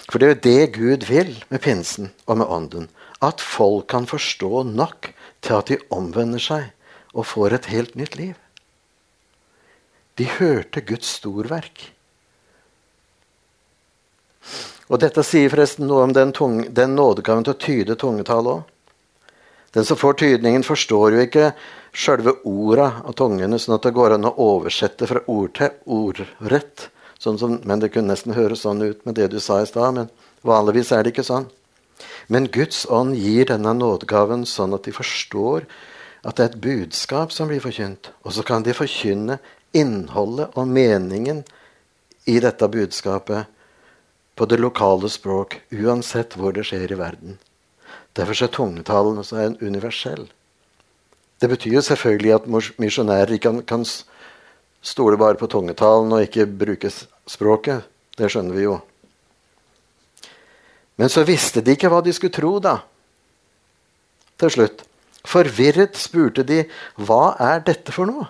For 0.08 0.18
det 0.18 0.26
er 0.26 0.32
jo 0.32 0.44
det 0.46 0.76
Gud 0.76 1.04
vil 1.08 1.34
med 1.52 1.62
pinsen 1.62 2.08
og 2.26 2.40
med 2.40 2.48
ånden. 2.48 2.88
At 3.24 3.42
folk 3.42 3.88
kan 3.90 4.06
forstå 4.06 4.62
nok 4.68 5.12
til 5.42 5.54
at 5.58 5.70
de 5.70 5.78
omvender 5.94 6.42
seg 6.42 6.70
og 7.14 7.26
får 7.26 7.56
et 7.56 7.70
helt 7.72 7.96
nytt 7.98 8.16
liv. 8.18 8.34
De 10.18 10.26
hørte 10.38 10.82
Guds 10.82 11.10
storverk. 11.18 11.88
Og 14.88 15.00
dette 15.02 15.22
sier 15.26 15.50
forresten 15.52 15.86
noe 15.86 16.06
om 16.06 16.14
den, 16.16 16.32
tung, 16.32 16.62
den 16.74 16.94
nådegaven 16.96 17.44
til 17.46 17.54
å 17.54 17.62
tyde 17.62 17.98
tungetall 18.00 18.52
òg. 18.54 18.62
Den 19.76 19.84
som 19.84 19.98
får 20.00 20.16
tydningen, 20.22 20.64
forstår 20.64 21.14
jo 21.14 21.24
ikke 21.26 21.50
sjølve 21.92 22.38
orda 22.48 22.88
av 23.04 23.14
tungene, 23.18 23.58
sånn 23.60 23.76
at 23.76 23.84
det 23.84 23.92
går 23.98 24.16
an 24.16 24.30
å 24.30 24.32
oversette 24.40 25.06
fra 25.10 25.20
ord 25.28 25.52
til 25.58 25.74
ordrett. 25.84 26.88
Sånn 27.20 27.38
som, 27.38 27.58
men 27.68 27.82
det 27.82 27.92
kunne 27.92 28.14
nesten 28.14 28.36
høres 28.36 28.64
sånn 28.64 28.80
ut 28.80 29.04
med 29.04 29.18
det 29.18 29.28
du 29.34 29.38
sa 29.42 29.60
i 29.60 29.68
stad, 29.68 29.94
men 29.94 30.10
vanligvis 30.46 30.94
er 30.94 31.04
det 31.04 31.12
ikke 31.12 31.26
sånn. 31.26 31.48
Men 32.28 32.50
Guds 32.52 32.84
ånd 32.92 33.16
gir 33.16 33.48
denne 33.48 33.72
nådegaven 33.76 34.44
sånn 34.48 34.76
at 34.76 34.84
de 34.84 34.92
forstår 34.92 35.64
at 36.26 36.36
det 36.36 36.44
er 36.44 36.50
et 36.50 36.62
budskap 36.64 37.32
som 37.32 37.48
blir 37.48 37.62
forkynt. 37.64 38.10
Og 38.24 38.36
så 38.36 38.44
kan 38.44 38.64
de 38.66 38.76
forkynne 38.76 39.38
innholdet 39.76 40.52
og 40.58 40.68
meningen 40.68 41.44
i 42.28 42.36
dette 42.44 42.68
budskapet 42.68 43.48
på 44.38 44.46
det 44.46 44.60
lokale 44.60 45.08
språk, 45.10 45.56
uansett 45.72 46.36
hvor 46.36 46.52
det 46.54 46.66
skjer 46.68 46.92
i 46.92 46.98
verden. 47.00 47.38
Derfor 48.14 48.44
er 48.44 48.52
tungetalen 48.52 49.18
også 49.18 49.40
en 49.40 49.56
universell. 49.62 50.28
Det 51.40 51.48
betyr 51.48 51.78
jo 51.78 51.82
selvfølgelig 51.86 52.34
at 52.34 52.46
misjonærer 52.82 53.36
ikke 53.38 53.52
kan, 53.66 53.86
stole 54.82 55.18
bare 55.18 55.38
på 55.38 55.48
tungetalen 55.50 56.12
og 56.12 56.22
ikke 56.26 56.46
bruke 56.46 56.90
språket. 57.26 57.86
Det 58.18 58.30
skjønner 58.30 58.54
vi 58.54 58.66
jo. 58.66 58.78
Men 60.98 61.10
så 61.12 61.22
visste 61.26 61.62
de 61.62 61.76
ikke 61.76 61.90
hva 61.92 62.00
de 62.02 62.12
skulle 62.14 62.34
tro, 62.34 62.56
da. 62.62 62.80
Til 64.38 64.54
slutt. 64.54 64.82
Forvirret 65.28 65.98
spurte 65.98 66.44
de 66.46 66.62
hva 67.06 67.36
er 67.42 67.62
dette 67.66 67.94
for 67.94 68.08
noe? 68.08 68.26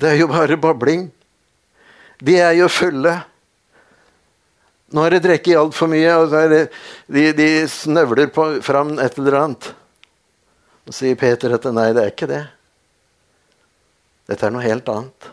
Det 0.00 0.14
er 0.14 0.20
jo 0.22 0.28
bare 0.30 0.56
babling. 0.60 1.08
De 2.24 2.38
er 2.40 2.56
jo 2.58 2.68
fulle. 2.72 3.14
Nå 4.88 5.04
har 5.04 5.12
de 5.12 5.20
drukket 5.20 5.58
altfor 5.60 5.90
mye, 5.92 6.12
og 6.16 6.32
de, 6.32 7.24
de, 7.36 7.48
snøvler 7.68 8.30
på, 8.32 8.46
fram 8.64 8.94
et 9.02 9.18
eller 9.20 9.36
annet. 9.42 9.72
Og 10.88 10.96
sier 10.96 11.18
Peter 11.20 11.52
at 11.54 11.66
nei, 11.76 11.90
det 11.92 12.06
er 12.06 12.14
ikke 12.14 12.30
det. 12.30 12.44
Dette 14.28 14.48
er 14.48 14.54
noe 14.54 14.64
helt 14.64 14.88
annet. 14.92 15.28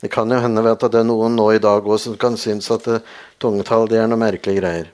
Det 0.00 0.10
kan 0.12 0.30
jo 0.30 0.38
hende 0.38 0.62
at 0.70 0.84
det 0.86 1.00
er 1.00 1.06
noen 1.08 1.34
nå 1.36 1.48
i 1.56 1.62
dag 1.62 1.86
også 1.86 2.12
som 2.12 2.18
kan 2.20 2.36
synes 2.38 2.70
at 2.70 2.86
det, 2.86 3.00
tungetall 3.42 3.88
det 3.90 3.98
er 3.98 4.10
noe 4.10 4.20
merkelige 4.20 4.62
greier. 4.62 4.90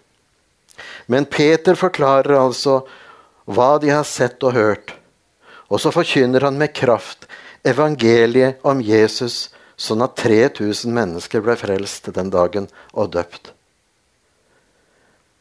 Men 1.06 1.28
Peter 1.28 1.76
forklarer 1.76 2.38
altså 2.38 2.80
hva 3.44 3.76
de 3.78 3.92
har 3.92 4.06
sett 4.08 4.42
og 4.46 4.56
hørt. 4.56 4.94
Og 5.68 5.80
så 5.80 5.92
forkynner 5.92 6.46
han 6.46 6.56
med 6.60 6.72
kraft 6.76 7.28
evangeliet 7.64 8.64
om 8.64 8.80
Jesus 8.84 9.50
sånn 9.80 10.04
at 10.04 10.16
3000 10.20 10.92
mennesker 10.94 11.42
ble 11.44 11.56
frelst 11.58 12.08
den 12.14 12.30
dagen 12.32 12.68
og 12.92 13.12
døpt. 13.16 13.52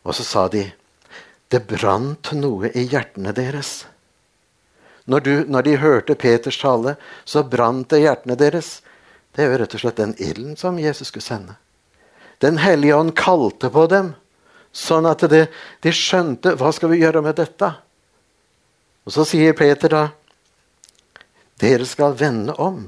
Og 0.04 0.16
så 0.18 0.26
sa 0.28 0.48
de 0.52 0.66
det 1.54 1.62
brant 1.70 2.34
noe 2.36 2.72
i 2.74 2.88
hjertene 2.90 3.32
deres. 3.36 3.84
Når, 5.06 5.20
du, 5.20 5.34
når 5.52 5.68
de 5.68 5.76
hørte 5.78 6.16
Peters 6.16 6.58
tale, 6.58 6.96
så 7.26 7.44
brant 7.44 7.90
det 7.92 8.02
i 8.02 8.06
hjertene 8.08 8.38
deres. 8.40 8.80
Det 9.34 9.44
er 9.44 9.52
jo 9.52 9.60
rett 9.62 9.76
og 9.76 9.82
slett 9.82 10.02
den 10.02 10.16
ilden 10.22 10.58
som 10.60 10.80
Jesus 10.80 11.10
skulle 11.10 11.26
sende. 11.26 11.56
Den 12.44 12.60
hellige 12.62 12.96
ånd 12.96 13.16
kalte 13.18 13.70
på 13.74 13.86
dem, 13.90 14.14
sånn 14.74 15.08
at 15.10 15.24
de, 15.30 15.46
de 15.82 15.94
skjønte 15.94 16.56
hva 16.60 16.74
skal 16.74 16.92
vi 16.94 17.02
gjøre 17.02 17.24
med 17.26 17.38
dette. 17.40 17.70
Og 19.04 19.16
så 19.16 19.26
sier 19.28 19.56
Peter 19.58 19.92
da 19.92 20.04
dere 21.62 21.86
skal 21.88 22.16
vende 22.18 22.56
om 22.62 22.86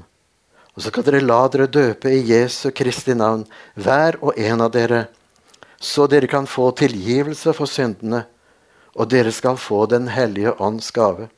og 0.76 0.82
så 0.82 0.90
skal 0.92 1.06
dere 1.06 1.24
la 1.24 1.38
dere 1.48 1.70
døpe 1.72 2.10
i 2.12 2.24
Jesu 2.28 2.68
Kristi 2.76 3.14
navn, 3.16 3.46
hver 3.80 4.18
og 4.20 4.36
en 4.36 4.60
av 4.60 4.74
dere, 4.74 5.06
så 5.80 6.04
dere 6.06 6.28
kan 6.28 6.44
få 6.44 6.68
tilgivelse 6.76 7.54
for 7.56 7.70
syndene, 7.70 8.26
og 8.92 9.08
dere 9.08 9.32
skal 9.32 9.56
få 9.56 9.86
Den 9.86 10.08
hellige 10.08 10.52
ånds 10.60 10.90
gave. 10.90 11.30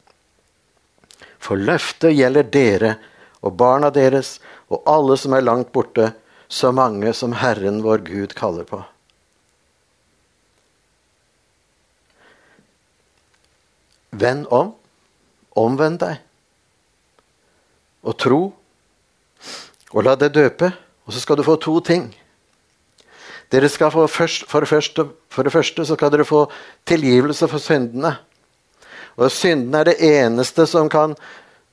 For 1.39 1.55
løftet 1.55 2.17
gjelder 2.19 2.43
dere 2.43 2.93
og 3.43 3.55
barna 3.55 3.91
deres 3.95 4.41
og 4.69 4.83
alle 4.89 5.17
som 5.17 5.35
er 5.35 5.45
langt 5.45 5.73
borte, 5.73 6.13
så 6.49 6.73
mange 6.73 7.13
som 7.17 7.35
Herren 7.37 7.83
vår 7.85 8.05
Gud 8.05 8.35
kaller 8.37 8.65
på. 8.69 8.81
Vend 14.19 14.47
om. 14.51 14.73
Omvend 15.59 16.01
deg. 16.01 16.21
Og 18.03 18.17
tro. 18.19 18.41
Og 19.93 20.05
la 20.05 20.17
deg 20.17 20.33
døpe. 20.37 20.73
Og 21.07 21.15
så 21.15 21.21
skal 21.21 21.39
du 21.39 21.45
få 21.47 21.57
to 21.61 21.79
ting. 21.85 22.11
Dere 23.53 23.69
skal 23.73 23.93
få 23.93 24.07
først, 24.07 24.45
for, 24.49 24.61
det 24.61 24.69
første, 24.69 25.07
for 25.33 25.43
det 25.43 25.53
første 25.53 25.85
så 25.85 25.97
skal 25.97 26.13
dere 26.13 26.25
få 26.29 26.47
tilgivelse 26.87 27.49
for 27.49 27.59
syndene. 27.59 28.17
Og 29.17 29.31
syndene 29.33 29.81
er 29.81 29.89
det 29.89 29.97
eneste 30.05 30.67
som 30.69 30.91
kan 30.93 31.17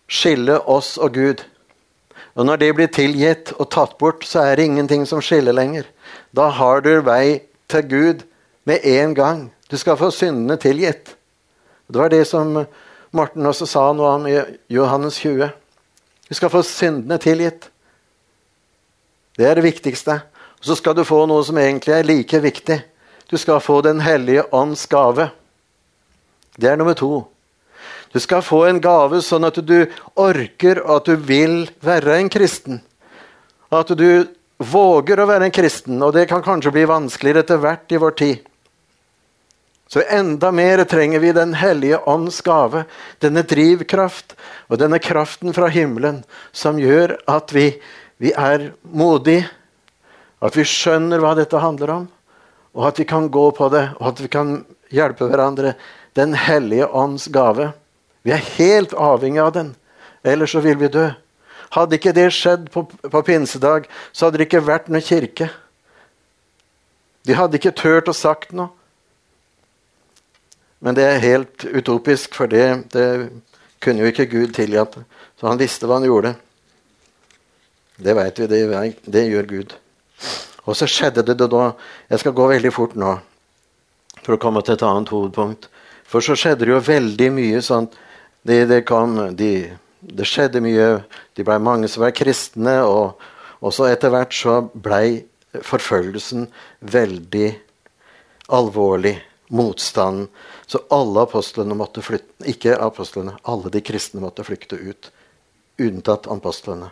skille 0.07 0.55
oss 0.61 0.95
og 0.97 1.13
Gud. 1.13 1.43
Og 2.35 2.45
når 2.45 2.59
det 2.59 2.71
blir 2.75 2.91
tilgitt 2.91 3.53
og 3.55 3.69
tatt 3.71 3.97
bort, 3.97 4.25
så 4.27 4.43
er 4.43 4.57
det 4.57 4.67
ingenting 4.67 5.05
som 5.07 5.21
skiller 5.23 5.55
lenger. 5.55 5.85
Da 6.35 6.49
har 6.51 6.83
du 6.83 6.99
vei 7.05 7.39
til 7.71 7.87
Gud 7.87 8.25
med 8.67 8.83
en 8.83 9.13
gang. 9.15 9.45
Du 9.71 9.77
skal 9.79 9.97
få 9.97 10.11
syndene 10.11 10.57
tilgitt. 10.59 11.15
Det 11.87 12.01
var 12.01 12.11
det 12.11 12.25
som 12.27 12.65
Morten 13.15 13.47
også 13.47 13.67
sa 13.69 13.85
noe 13.95 14.09
om 14.17 14.25
i 14.27 14.35
Johannes 14.73 15.21
20. 15.23 15.47
Du 16.27 16.33
skal 16.35 16.51
få 16.51 16.63
syndene 16.67 17.17
tilgitt. 17.21 17.69
Det 19.37 19.47
er 19.47 19.55
det 19.55 19.63
viktigste. 19.63 20.19
Og 20.59 20.67
så 20.67 20.75
skal 20.75 20.97
du 20.97 21.05
få 21.07 21.21
noe 21.29 21.43
som 21.47 21.57
egentlig 21.61 21.95
er 21.95 22.07
like 22.07 22.41
viktig. 22.43 22.81
Du 23.31 23.37
skal 23.37 23.63
få 23.63 23.81
Den 23.81 24.01
hellige 24.01 24.43
ånds 24.53 24.85
gave. 24.87 25.29
Det 26.59 26.69
er 26.69 26.75
nummer 26.75 26.93
to. 26.93 27.27
Du 28.15 28.21
skal 28.23 28.39
få 28.47 28.61
en 28.63 28.77
gave 28.79 29.19
sånn 29.19 29.43
at 29.43 29.57
du 29.67 29.81
orker 30.23 30.79
og 30.85 31.01
at 31.01 31.09
du 31.09 31.17
vil 31.19 31.65
være 31.83 32.13
en 32.15 32.29
kristen. 32.31 32.77
At 33.75 33.91
du 33.91 34.23
våger 34.55 35.19
å 35.19 35.25
være 35.27 35.49
en 35.49 35.55
kristen, 35.55 35.99
og 35.99 36.13
det 36.15 36.29
kan 36.29 36.45
kanskje 36.45 36.71
bli 36.71 36.85
vanskeligere 36.87 37.43
etter 37.43 37.59
hvert 37.59 37.91
i 37.91 37.99
vår 37.99 38.15
tid. 38.23 38.47
Så 39.91 40.05
enda 40.07 40.53
mer 40.55 40.85
trenger 40.87 41.19
vi 41.19 41.35
Den 41.35 41.53
hellige 41.59 41.99
ånds 42.07 42.39
gave, 42.41 42.85
denne 43.19 43.43
drivkraft 43.43 44.37
og 44.71 44.79
denne 44.79 45.03
kraften 45.03 45.51
fra 45.51 45.67
himmelen 45.67 46.23
som 46.55 46.79
gjør 46.79 47.17
at 47.27 47.51
vi, 47.51 47.67
vi 48.15 48.31
er 48.31 48.71
modige, 48.95 49.43
at 50.39 50.55
vi 50.55 50.63
skjønner 50.63 51.19
hva 51.19 51.35
dette 51.35 51.59
handler 51.59 51.99
om, 51.99 52.11
og 52.79 52.93
at 52.93 52.99
vi 53.03 53.11
kan 53.11 53.27
gå 53.27 53.49
på 53.51 53.73
det, 53.75 53.89
og 53.99 54.13
at 54.15 54.23
vi 54.23 54.31
kan 54.31 54.61
hjelpe 54.87 55.27
hverandre. 55.27 55.75
Den 56.15 56.31
hellige 56.31 56.87
ånds 56.87 57.27
gave. 57.27 57.73
Vi 58.25 58.33
er 58.33 58.47
helt 58.57 58.95
avhengig 58.97 59.43
av 59.43 59.53
den, 59.53 59.75
ellers 60.25 60.55
så 60.55 60.63
vil 60.65 60.79
vi 60.81 60.89
dø. 60.89 61.09
Hadde 61.75 61.99
ikke 61.99 62.13
det 62.15 62.31
skjedd 62.33 62.69
på, 62.73 62.85
på 62.85 63.21
pinsedag, 63.25 63.85
så 64.11 64.27
hadde 64.27 64.41
det 64.41 64.47
ikke 64.49 64.65
vært 64.65 64.89
noen 64.89 65.05
kirke. 65.05 65.51
De 67.25 67.37
hadde 67.37 67.59
ikke 67.59 67.73
turt 67.77 68.09
å 68.09 68.15
sagt 68.15 68.53
noe. 68.55 68.71
Men 70.85 70.97
det 70.97 71.05
er 71.07 71.23
helt 71.23 71.65
utopisk, 71.65 72.35
for 72.37 72.49
det, 72.51 72.65
det 72.93 73.05
kunne 73.81 74.03
jo 74.03 74.11
ikke 74.11 74.27
Gud 74.29 74.53
tillate. 74.53 75.05
Så 75.39 75.47
han 75.49 75.61
visste 75.61 75.89
hva 75.89 75.97
han 75.97 76.05
gjorde. 76.05 76.35
Det 77.97 78.13
veit 78.13 78.39
vi. 78.39 78.47
Det, 78.51 78.61
det, 79.05 79.23
gjør 79.31 79.49
Gud. 79.49 79.73
Og 80.65 80.77
så 80.77 80.87
skjedde 80.89 81.23
det 81.25 81.37
da 81.37 81.71
Jeg 82.09 82.19
skal 82.21 82.35
gå 82.35 82.47
veldig 82.49 82.71
fort 82.73 82.95
nå 82.97 83.15
for 84.21 84.35
å 84.35 84.41
komme 84.41 84.61
til 84.65 84.75
et 84.75 84.85
annet 84.85 85.11
hovedpunkt. 85.13 85.69
For 86.05 86.21
så 86.21 86.35
skjedde 86.37 86.65
det 86.65 86.73
jo 86.73 86.81
veldig 86.81 87.29
mye 87.33 87.61
sånn 87.65 87.87
det, 88.45 88.65
de 88.69 88.81
kom, 88.85 89.17
de, 89.35 89.51
det 89.99 90.27
skjedde 90.29 90.61
mye. 90.61 90.89
Det 91.33 91.45
ble 91.47 91.57
mange 91.63 91.89
som 91.89 92.05
var 92.05 92.13
kristne. 92.15 92.77
Og, 92.85 93.15
også 93.65 93.87
etter 93.89 94.13
hvert 94.13 94.35
så 94.35 94.59
blei 94.73 95.23
forfølgelsen 95.65 96.45
veldig 96.85 97.47
alvorlig. 98.53 99.17
Motstanden 99.55 100.27
så 100.65 100.79
alle 100.89 101.21
apostlene 101.21 101.75
måtte 101.77 102.01
flytte 102.01 102.47
Ikke 102.49 102.73
apostlene, 102.81 103.35
alle 103.45 103.69
de 103.69 103.81
kristne 103.85 104.23
måtte 104.23 104.45
flykte 104.45 104.79
ut. 104.79 105.11
Unntatt 105.77 106.25
apostlene. 106.31 106.89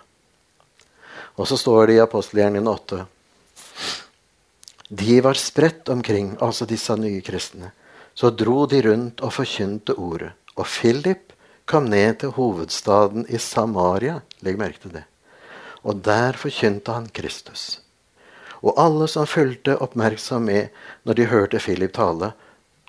Og 1.33 1.49
så 1.49 1.57
står 1.57 1.87
det 1.87 1.95
i 1.97 2.03
apostelgjerningen 2.03 2.69
8 2.69 3.05
De 4.89 5.17
var 5.25 5.39
spredt 5.39 5.89
omkring, 5.89 6.35
altså 6.41 6.69
disse 6.69 6.93
nye 6.97 7.21
kristne. 7.25 7.71
Så 8.13 8.29
dro 8.29 8.67
de 8.69 8.83
rundt 8.85 9.21
og 9.25 9.33
forkynte 9.33 9.97
ordet. 9.97 10.33
Og 10.53 10.69
Philip 10.69 11.33
kom 11.65 11.88
ned 11.91 12.19
til 12.21 12.34
hovedstaden 12.36 13.26
i 13.30 13.39
Samaria. 13.39 14.19
Legg 14.43 14.60
merke 14.60 14.84
til 14.84 14.95
det. 14.97 15.06
Og 15.84 16.04
der 16.04 16.38
forkynte 16.39 16.95
han 16.95 17.10
Kristus. 17.13 17.80
Og 18.63 18.78
alle 18.80 19.10
som 19.12 19.28
fulgte 19.28 19.76
oppmerksom 19.84 20.45
med 20.47 20.71
når 21.04 21.19
de 21.19 21.28
hørte 21.28 21.60
Philip 21.60 21.91
tale, 21.93 22.32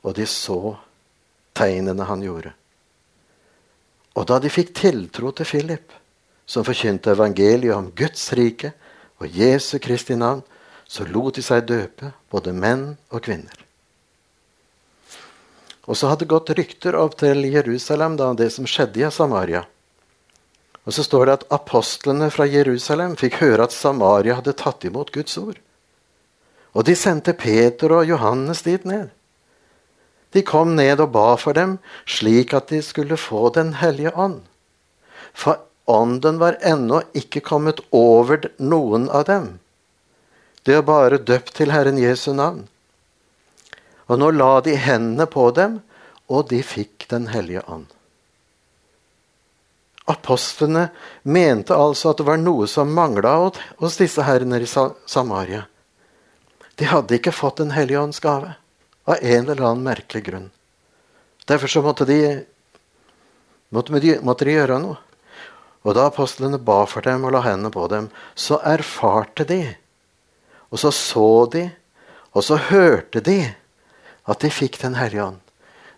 og 0.04 0.14
de 0.14 0.26
så 0.26 0.76
tegnene 1.56 2.06
han 2.06 2.22
gjorde. 2.22 2.52
Og 4.14 4.26
da 4.30 4.38
de 4.38 4.52
fikk 4.52 4.74
tiltro 4.78 5.32
til 5.34 5.48
Philip, 5.48 5.90
som 6.46 6.66
forkynte 6.66 7.14
evangeliet 7.16 7.74
om 7.74 7.90
Guds 7.96 8.28
rike 8.36 8.70
og 9.18 9.26
Jesu 9.34 9.78
Kristi 9.82 10.14
navn, 10.14 10.44
så 10.86 11.06
lot 11.08 11.34
de 11.34 11.42
seg 11.42 11.64
døpe, 11.66 12.12
både 12.30 12.52
menn 12.54 12.92
og 13.10 13.24
kvinner. 13.24 13.63
Og 15.84 15.98
så 15.98 16.08
hadde 16.08 16.24
det 16.24 16.32
gått 16.32 16.52
rykter 16.56 16.96
opp 16.96 17.18
til 17.20 17.44
Jerusalem 17.44 18.16
da 18.20 18.30
det 18.36 18.50
som 18.54 18.68
skjedde 18.68 19.04
i 19.04 19.10
Samaria. 19.12 19.64
Og 20.84 20.92
så 20.96 21.04
står 21.04 21.26
det 21.26 21.34
at 21.38 21.46
apostlene 21.52 22.30
fra 22.32 22.46
Jerusalem 22.48 23.16
fikk 23.20 23.40
høre 23.40 23.66
at 23.68 23.72
Samaria 23.72 24.38
hadde 24.38 24.56
tatt 24.56 24.84
imot 24.84 25.12
Guds 25.12 25.36
ord. 25.40 25.60
Og 26.74 26.84
de 26.88 26.96
sendte 26.98 27.36
Peter 27.38 27.92
og 27.94 28.08
Johannes 28.08 28.64
dit 28.66 28.84
ned. 28.88 29.12
De 30.34 30.42
kom 30.42 30.74
ned 30.74 30.98
og 31.00 31.12
ba 31.14 31.36
for 31.38 31.54
dem, 31.56 31.78
slik 32.10 32.52
at 32.56 32.72
de 32.72 32.80
skulle 32.82 33.16
få 33.20 33.52
Den 33.54 33.76
hellige 33.78 34.12
ånd. 34.18 34.42
For 35.32 35.60
ånden 35.86 36.40
var 36.40 36.58
ennå 36.60 37.02
ikke 37.14 37.40
kommet 37.40 37.80
over 37.92 38.50
noen 38.58 39.08
av 39.10 39.28
dem. 39.30 39.58
De 40.64 40.74
var 40.74 40.86
bare 40.88 41.18
døpt 41.22 41.54
til 41.54 41.70
Herren 41.70 41.98
Jesu 42.00 42.32
navn. 42.32 42.64
Og 44.06 44.20
nå 44.20 44.30
la 44.36 44.60
de 44.64 44.76
hendene 44.76 45.26
på 45.30 45.48
dem, 45.56 45.80
og 46.28 46.48
de 46.48 46.62
fikk 46.64 47.08
Den 47.10 47.28
hellige 47.32 47.62
ånd. 47.68 47.86
Apostlene 50.08 50.88
mente 51.22 51.76
altså 51.76 52.10
at 52.12 52.20
det 52.20 52.26
var 52.28 52.40
noe 52.40 52.66
som 52.68 52.92
mangla 52.92 53.36
hos 53.80 53.96
disse 53.96 54.24
herrene 54.24 54.60
i 54.60 54.68
Samaria. 54.68 55.62
De 56.76 56.88
hadde 56.90 57.16
ikke 57.16 57.32
fått 57.32 57.62
Den 57.62 57.72
hellige 57.72 58.00
ånds 58.00 58.20
gave. 58.20 58.56
Av 59.04 59.20
en 59.20 59.48
eller 59.48 59.62
annen 59.62 59.84
merkelig 59.84 60.24
grunn. 60.26 60.50
Derfor 61.44 61.68
så 61.68 61.82
måtte 61.84 62.04
de, 62.08 62.44
måtte 63.68 64.00
de, 64.00 64.14
måtte 64.24 64.48
de 64.48 64.56
gjøre 64.56 64.78
noe. 64.80 64.96
Og 65.84 65.92
da 65.96 66.06
apostlene 66.08 66.56
ba 66.56 66.86
for 66.88 67.04
dem 67.04 67.26
og 67.28 67.34
la 67.34 67.42
hendene 67.44 67.72
på 67.72 67.84
dem, 67.92 68.08
så 68.34 68.56
erfarte 68.64 69.44
de. 69.48 69.60
Og 70.72 70.80
så 70.80 70.92
så 70.96 71.44
de, 71.52 71.66
og 72.32 72.44
så 72.44 72.56
hørte 72.70 73.20
de 73.24 73.38
at 74.26 74.40
de 74.40 74.50
fikk 74.52 74.80
Den 74.82 74.96
hellige 74.98 75.24
ånd. 75.24 75.40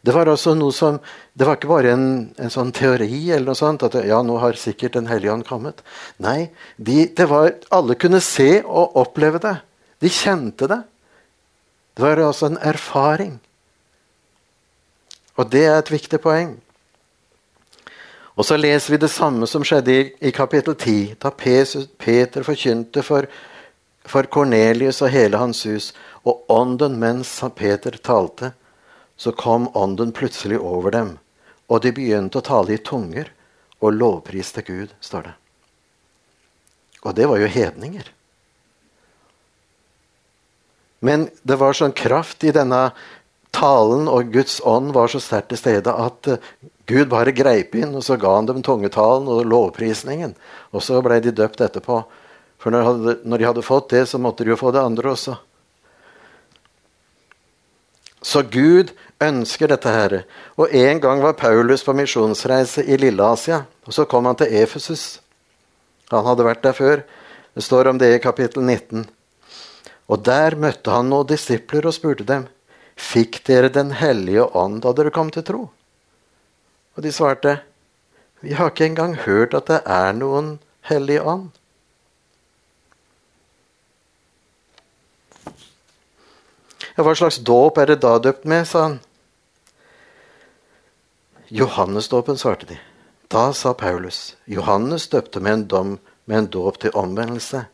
Det 0.07 0.15
var 0.15 0.29
altså 0.31 0.53
noe 0.55 0.75
som, 0.75 1.01
det 1.35 1.47
var 1.47 1.57
ikke 1.59 1.71
bare 1.71 1.95
en, 1.97 2.11
en 2.39 2.53
sånn 2.53 2.71
teori 2.75 3.25
eller 3.35 3.49
noe 3.49 3.59
sånt, 3.59 3.83
at 3.83 3.97
ja, 4.07 4.21
nå 4.23 4.37
har 4.39 4.59
sikkert 4.61 4.99
Den 4.99 5.09
hellige 5.11 5.33
ånd 5.33 5.47
kommet. 5.49 5.83
Nei, 6.23 6.53
de, 6.77 7.09
det 7.11 7.27
var, 7.31 7.51
alle 7.75 7.97
kunne 7.99 8.23
se 8.23 8.61
og 8.63 8.95
oppleve 9.03 9.43
det. 9.43 9.57
De 10.03 10.13
kjente 10.13 10.69
det. 10.71 10.79
Det 11.97 12.05
var 12.05 12.23
altså 12.23 12.51
en 12.51 12.61
erfaring. 12.61 13.35
Og 15.37 15.51
det 15.51 15.65
er 15.67 15.81
et 15.81 15.93
viktig 15.93 16.21
poeng. 16.23 16.55
Og 18.37 18.45
så 18.45 18.59
leser 18.61 18.95
vi 18.95 19.01
det 19.01 19.11
samme 19.13 19.49
som 19.49 19.65
skjedde 19.65 19.93
i, 19.95 20.01
i 20.29 20.33
kapittel 20.37 20.77
10, 20.77 21.17
da 21.23 21.33
Peter 21.33 22.45
forkynte 22.45 23.03
for, 23.05 23.27
for 24.11 24.29
Kornelius 24.31 25.03
og 25.03 25.13
hele 25.15 25.41
hans 25.41 25.65
hus. 25.67 25.93
Og 26.27 26.45
ånden 26.53 26.99
mens 27.03 27.39
Peter 27.57 27.97
talte, 28.03 28.53
så 29.17 29.33
kom 29.33 29.69
ånden 29.77 30.13
plutselig 30.13 30.59
over 30.61 30.91
dem. 30.95 31.17
Og 31.67 31.83
de 31.83 31.93
begynte 31.95 32.39
å 32.39 32.47
tale 32.47 32.77
i 32.77 32.83
tunger 32.83 33.33
og 33.81 33.97
lovpriste 33.97 34.63
Gud, 34.67 34.93
står 35.01 35.31
det. 35.31 35.35
Og 37.07 37.15
det 37.15 37.27
var 37.31 37.41
jo 37.41 37.51
hedninger. 37.51 38.11
Men 41.05 41.29
det 41.47 41.59
var 41.61 41.77
sånn 41.77 41.95
kraft 41.95 42.45
i 42.47 42.55
denne 42.55 42.89
talen, 43.57 44.09
og 44.11 44.33
Guds 44.35 44.59
ånd 44.65 44.93
var 44.97 45.13
så 45.13 45.21
sterkt 45.23 45.53
til 45.53 45.61
stede 45.61 45.93
at 45.93 46.29
uh, 46.29 46.41
Gud 46.87 47.11
bare 47.11 47.35
greip 47.35 47.75
inn, 47.79 47.95
og 47.99 48.05
så 48.07 48.19
ga 48.21 48.37
han 48.37 48.49
dem 48.49 48.63
tungetalen 48.65 49.29
og 49.31 49.47
lovprisningen. 49.49 50.37
Og 50.75 50.85
så 50.85 51.01
ble 51.05 51.19
de 51.25 51.35
døpt 51.35 51.63
etterpå. 51.65 52.03
For 52.59 52.73
når 52.73 52.79
de, 52.79 52.87
hadde, 52.87 53.17
når 53.25 53.39
de 53.39 53.49
hadde 53.51 53.67
fått 53.67 53.91
det, 53.93 54.07
så 54.09 54.19
måtte 54.19 54.45
de 54.45 54.55
jo 54.55 54.61
få 54.61 54.73
det 54.75 54.83
andre 54.83 55.13
også. 55.13 55.37
Så 58.27 58.43
Gud 58.51 58.91
ønsker 59.23 59.71
dette 59.71 59.93
her. 59.93 60.17
Og 60.59 60.73
En 60.75 61.01
gang 61.01 61.23
var 61.23 61.39
Paulus 61.39 61.85
på 61.85 61.95
misjonsreise 61.95 62.83
i 62.85 62.97
Lille-Asia. 62.97 63.65
og 63.87 63.95
Så 63.95 64.05
kom 64.05 64.27
han 64.27 64.37
til 64.37 64.51
Efesus. 64.51 65.21
Han 66.11 66.27
hadde 66.27 66.45
vært 66.45 66.63
der 66.63 66.73
før. 66.73 67.05
Det 67.55 67.63
står 67.65 67.89
om 67.89 67.99
det 67.99 68.15
i 68.15 68.19
kapittel 68.19 68.63
19. 68.63 69.07
Og 70.09 70.25
Der 70.25 70.57
møtte 70.57 70.91
han 70.91 71.09
noen 71.11 71.27
disipler 71.27 71.87
og 71.87 71.95
spurte 71.95 72.25
dem 72.25 72.49
Fikk 72.97 73.43
dere 73.45 73.69
Den 73.69 73.91
hellige 73.93 74.47
ånd 74.57 74.81
da 74.83 74.93
dere 74.93 75.11
kom 75.11 75.31
til 75.31 75.45
tro? 75.45 75.71
Og 76.97 77.03
de 77.03 77.13
svarte 77.13 77.61
Vi 78.41 78.55
har 78.55 78.71
ikke 78.71 78.87
engang 78.87 79.17
hørt 79.27 79.55
at 79.55 79.67
det 79.67 79.83
er 79.85 80.13
noen 80.13 80.59
hellig 80.89 81.21
ånd. 81.21 81.51
Ja, 86.97 87.05
hva 87.05 87.13
slags 87.13 87.37
dåp 87.45 87.77
er 87.77 87.91
det 87.91 88.01
da 88.01 88.15
døpt 88.19 88.47
med, 88.49 88.65
sa 88.65 88.87
han. 88.87 89.01
Johannesdåpen, 91.53 92.39
svarte 92.41 92.67
de. 92.67 92.79
Da 93.29 93.51
sa 93.53 93.75
Paulus, 93.75 94.37
Johannes 94.47 95.05
døpte 95.13 95.43
med 95.45 95.53
en 95.53 95.67
dom 95.69 95.91
med 96.25 96.39
en 96.39 96.49
dåp 96.51 96.79
til 96.81 96.97
omvendelse. 96.97 97.67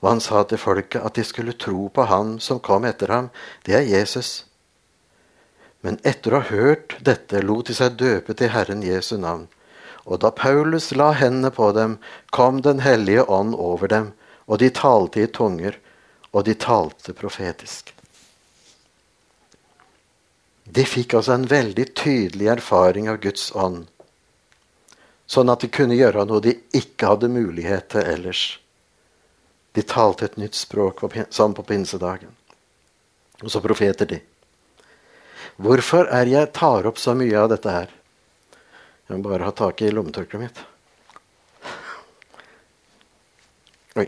Og 0.00 0.08
han 0.08 0.22
sa 0.24 0.42
til 0.48 0.58
folket 0.58 1.04
at 1.04 1.18
de 1.18 1.24
skulle 1.28 1.52
tro 1.52 1.90
på 1.92 2.08
han 2.08 2.38
som 2.40 2.62
kom 2.64 2.88
etter 2.88 3.12
ham. 3.12 3.28
Det 3.68 3.76
er 3.76 3.84
Jesus. 3.84 4.46
Men 5.84 6.00
etter 6.00 6.32
å 6.32 6.40
ha 6.40 6.48
hørt 6.48 6.96
dette 7.04 7.44
lot 7.44 7.68
de 7.68 7.76
seg 7.76 8.00
døpe 8.00 8.32
til 8.32 8.52
Herren 8.54 8.82
Jesu 8.86 9.18
navn. 9.20 9.46
Og 10.08 10.24
da 10.24 10.32
Paulus 10.32 10.88
la 10.96 11.12
hendene 11.12 11.52
på 11.52 11.68
dem, 11.76 11.98
kom 12.32 12.62
Den 12.64 12.80
hellige 12.80 13.28
ånd 13.28 13.54
over 13.54 13.88
dem, 13.88 14.12
og 14.48 14.58
de 14.58 14.70
talte 14.72 15.20
i 15.20 15.26
tunger, 15.28 15.76
og 16.32 16.48
de 16.48 16.54
talte 16.54 17.12
profetisk. 17.12 17.92
De 20.70 20.84
fikk 20.86 21.16
altså 21.18 21.34
en 21.34 21.48
veldig 21.50 21.86
tydelig 21.98 22.46
erfaring 22.52 23.08
av 23.10 23.18
Guds 23.24 23.48
ånd. 23.58 23.88
Sånn 25.30 25.50
at 25.50 25.62
de 25.64 25.70
kunne 25.72 25.98
gjøre 25.98 26.24
noe 26.28 26.42
de 26.44 26.56
ikke 26.76 27.10
hadde 27.10 27.30
mulighet 27.32 27.88
til 27.94 28.06
ellers. 28.06 28.42
De 29.74 29.82
talte 29.86 30.26
et 30.26 30.38
nytt 30.38 30.58
språk 30.58 31.02
sammen 31.30 31.56
på 31.58 31.66
pinsedagen. 31.66 32.34
Og 33.42 33.50
så 33.50 33.62
profeter 33.64 34.06
de. 34.10 34.20
Hvorfor 35.60 36.10
er 36.14 36.30
jeg 36.30 36.52
tar 36.56 36.86
opp 36.86 36.98
så 36.98 37.14
mye 37.18 37.38
av 37.38 37.50
dette 37.52 37.74
her? 37.74 37.90
Jeg 39.08 39.18
må 39.18 39.30
bare 39.30 39.48
ha 39.48 39.54
tak 39.56 39.82
i 39.82 39.90
lommetørkleet 39.90 40.42
mitt. 40.44 40.62
Oi. 43.98 44.06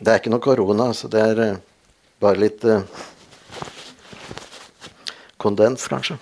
Det 0.00 0.10
er 0.10 0.18
ikke 0.18 0.34
noe 0.34 0.42
korona, 0.42 0.90
så 0.94 1.10
det 1.10 1.22
er 1.22 1.42
uh, 1.44 1.60
bare 2.22 2.42
litt 2.42 2.66
uh, 2.66 2.82
kondens, 5.44 5.84
kanskje. 5.92 6.16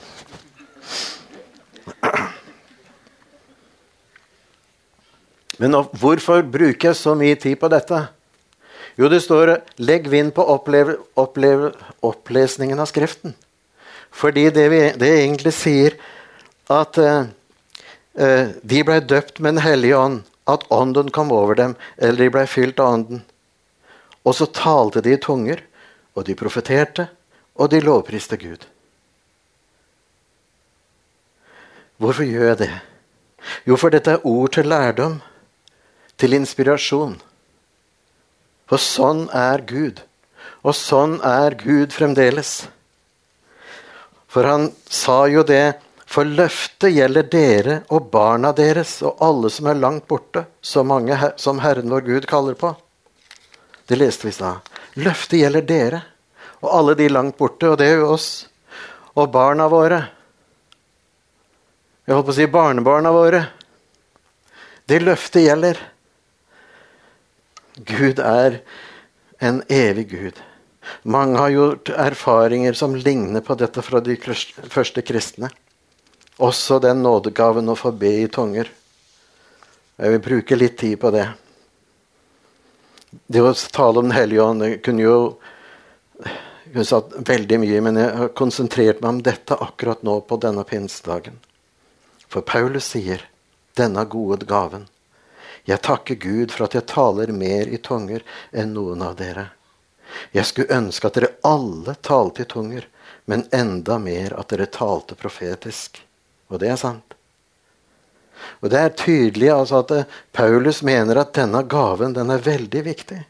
Men 5.62 5.78
hvorfor 5.94 6.42
bruker 6.42 6.90
jeg 6.90 6.98
så 6.98 7.14
mye 7.14 7.38
tid 7.38 7.60
på 7.60 7.70
dette? 7.70 8.00
Jo, 8.98 9.08
det 9.08 9.22
står 9.24 9.62
'legg 9.78 10.08
vind 10.10 10.34
på 10.34 10.44
oppleve, 10.44 10.98
oppleve, 11.16 11.72
opplesningen 12.02 12.80
av 12.80 12.90
Skriften'. 12.90 13.34
Fordi 14.10 14.50
det, 14.50 14.68
vi, 14.68 14.80
det 14.98 15.08
egentlig 15.08 15.52
sier 15.56 15.96
at 16.68 16.98
uh, 16.98 17.24
de 18.62 18.82
ble 18.84 19.00
døpt 19.00 19.40
med 19.40 19.54
Den 19.54 19.64
hellige 19.64 19.96
ånd, 19.96 20.22
at 20.46 20.66
ånden 20.68 21.10
kom 21.10 21.32
over 21.32 21.54
dem, 21.54 21.76
eller 21.96 22.24
de 22.24 22.30
ble 22.34 22.46
fylt 22.46 22.80
av 22.80 22.98
ånden. 22.98 23.22
Og 24.24 24.34
så 24.34 24.46
talte 24.46 25.00
de 25.00 25.14
i 25.14 25.20
tunger, 25.20 25.62
og 26.14 26.26
de 26.26 26.36
profeterte, 26.36 27.08
og 27.56 27.70
de 27.70 27.80
lovpriste 27.80 28.36
Gud. 28.36 28.66
Hvorfor 32.02 32.26
gjør 32.26 32.48
jeg 32.50 32.58
det? 32.64 32.72
Jo, 33.66 33.76
for 33.78 33.94
dette 33.94 34.16
er 34.16 34.24
ord 34.26 34.50
til 34.56 34.66
lærdom, 34.66 35.20
til 36.18 36.34
inspirasjon. 36.34 37.14
For 38.66 38.82
sånn 38.82 39.28
er 39.36 39.62
Gud. 39.68 40.00
Og 40.66 40.74
sånn 40.74 41.18
er 41.26 41.54
Gud 41.60 41.94
fremdeles. 41.94 42.64
For 44.32 44.48
han 44.48 44.70
sa 44.90 45.24
jo 45.30 45.46
det 45.46 45.78
For 46.12 46.28
løftet 46.28 46.92
gjelder 46.92 47.24
dere 47.32 47.74
og 47.88 48.10
barna 48.12 48.50
deres 48.52 48.98
og 49.00 49.22
alle 49.24 49.48
som 49.48 49.70
er 49.70 49.78
langt 49.80 50.04
borte, 50.10 50.42
så 50.60 50.82
mange 50.84 51.16
som 51.40 51.62
Herren 51.64 51.88
vår 51.88 52.04
Gud 52.04 52.26
kaller 52.28 52.52
på. 52.52 52.74
Det 53.88 53.96
leste 53.96 54.28
vi 54.28 54.34
stad. 54.36 54.60
Løftet 55.00 55.40
gjelder 55.40 55.64
dere 55.64 56.02
og 56.60 56.68
alle 56.68 56.98
de 57.00 57.06
langt 57.08 57.38
borte, 57.38 57.70
og 57.70 57.78
det 57.80 57.88
er 57.88 58.02
jo 58.02 58.10
oss. 58.12 58.28
Og 59.16 59.32
barna 59.32 59.70
våre 59.72 60.02
jeg 62.06 62.16
holdt 62.16 62.26
på 62.26 62.34
å 62.34 62.36
si 62.36 62.46
barnebarna 62.50 63.12
våre. 63.14 63.42
Det 64.90 64.98
løftet 65.02 65.46
gjelder. 65.46 65.78
Gud 67.78 68.18
er 68.18 68.58
en 69.38 69.62
evig 69.70 70.08
Gud. 70.10 70.40
Mange 71.02 71.38
har 71.38 71.52
gjort 71.54 71.92
erfaringer 71.94 72.74
som 72.78 72.96
ligner 72.98 73.40
på 73.40 73.54
dette 73.58 73.84
fra 73.86 74.02
de 74.02 74.16
første 74.18 75.04
kristne. 75.06 75.50
Også 76.42 76.80
den 76.82 77.04
nådegaven 77.04 77.70
å 77.70 77.78
få 77.78 77.94
be 77.94 78.10
i 78.24 78.28
tunger. 78.32 78.70
Jeg 79.96 80.16
vil 80.16 80.24
bruke 80.24 80.58
litt 80.58 80.78
tid 80.80 80.98
på 81.00 81.12
det. 81.14 81.28
Det 83.30 83.42
å 83.44 83.52
tale 83.52 84.00
om 84.00 84.08
Den 84.08 84.16
hellige 84.16 84.42
ånd 84.42 84.66
kunne 84.82 85.04
jo 85.04 85.16
kunne 86.72 86.88
sagt 86.88 87.14
veldig 87.28 87.58
mye, 87.60 87.80
men 87.84 87.98
jeg 88.00 88.12
har 88.16 88.30
konsentrert 88.36 89.02
meg 89.02 89.10
om 89.10 89.18
dette 89.24 89.58
akkurat 89.60 90.02
nå 90.06 90.20
på 90.24 90.38
denne 90.40 90.64
pinsedagen. 90.64 91.36
For 92.32 92.40
Paulus 92.40 92.86
sier, 92.94 93.28
'Denne 93.76 94.04
gode 94.08 94.46
gaven'. 94.46 94.88
Jeg 95.68 95.82
takker 95.82 96.14
Gud 96.14 96.50
for 96.50 96.64
at 96.64 96.74
jeg 96.74 96.88
taler 96.88 97.28
mer 97.28 97.68
i 97.68 97.76
tunger 97.76 98.24
enn 98.52 98.72
noen 98.72 99.02
av 99.04 99.18
dere. 99.18 99.50
Jeg 100.32 100.48
skulle 100.48 100.78
ønske 100.78 101.06
at 101.06 101.18
dere 101.18 101.34
alle 101.44 101.94
talte 102.00 102.42
i 102.42 102.48
tunger, 102.48 102.86
men 103.28 103.44
enda 103.52 103.98
mer 104.00 104.32
at 104.40 104.48
dere 104.48 104.66
talte 104.66 105.14
profetisk. 105.14 106.00
Og 106.48 106.62
det 106.64 106.72
er 106.72 106.80
sant. 106.80 107.14
Og 108.64 108.70
Det 108.70 108.80
er 108.80 108.96
tydelig 108.96 109.52
altså 109.52 109.84
at 109.84 110.08
Paulus 110.32 110.82
mener 110.82 111.20
at 111.20 111.34
denne 111.36 111.62
gaven 111.62 112.16
den 112.16 112.30
er 112.32 112.42
veldig 112.42 112.82
viktig. 112.88 113.20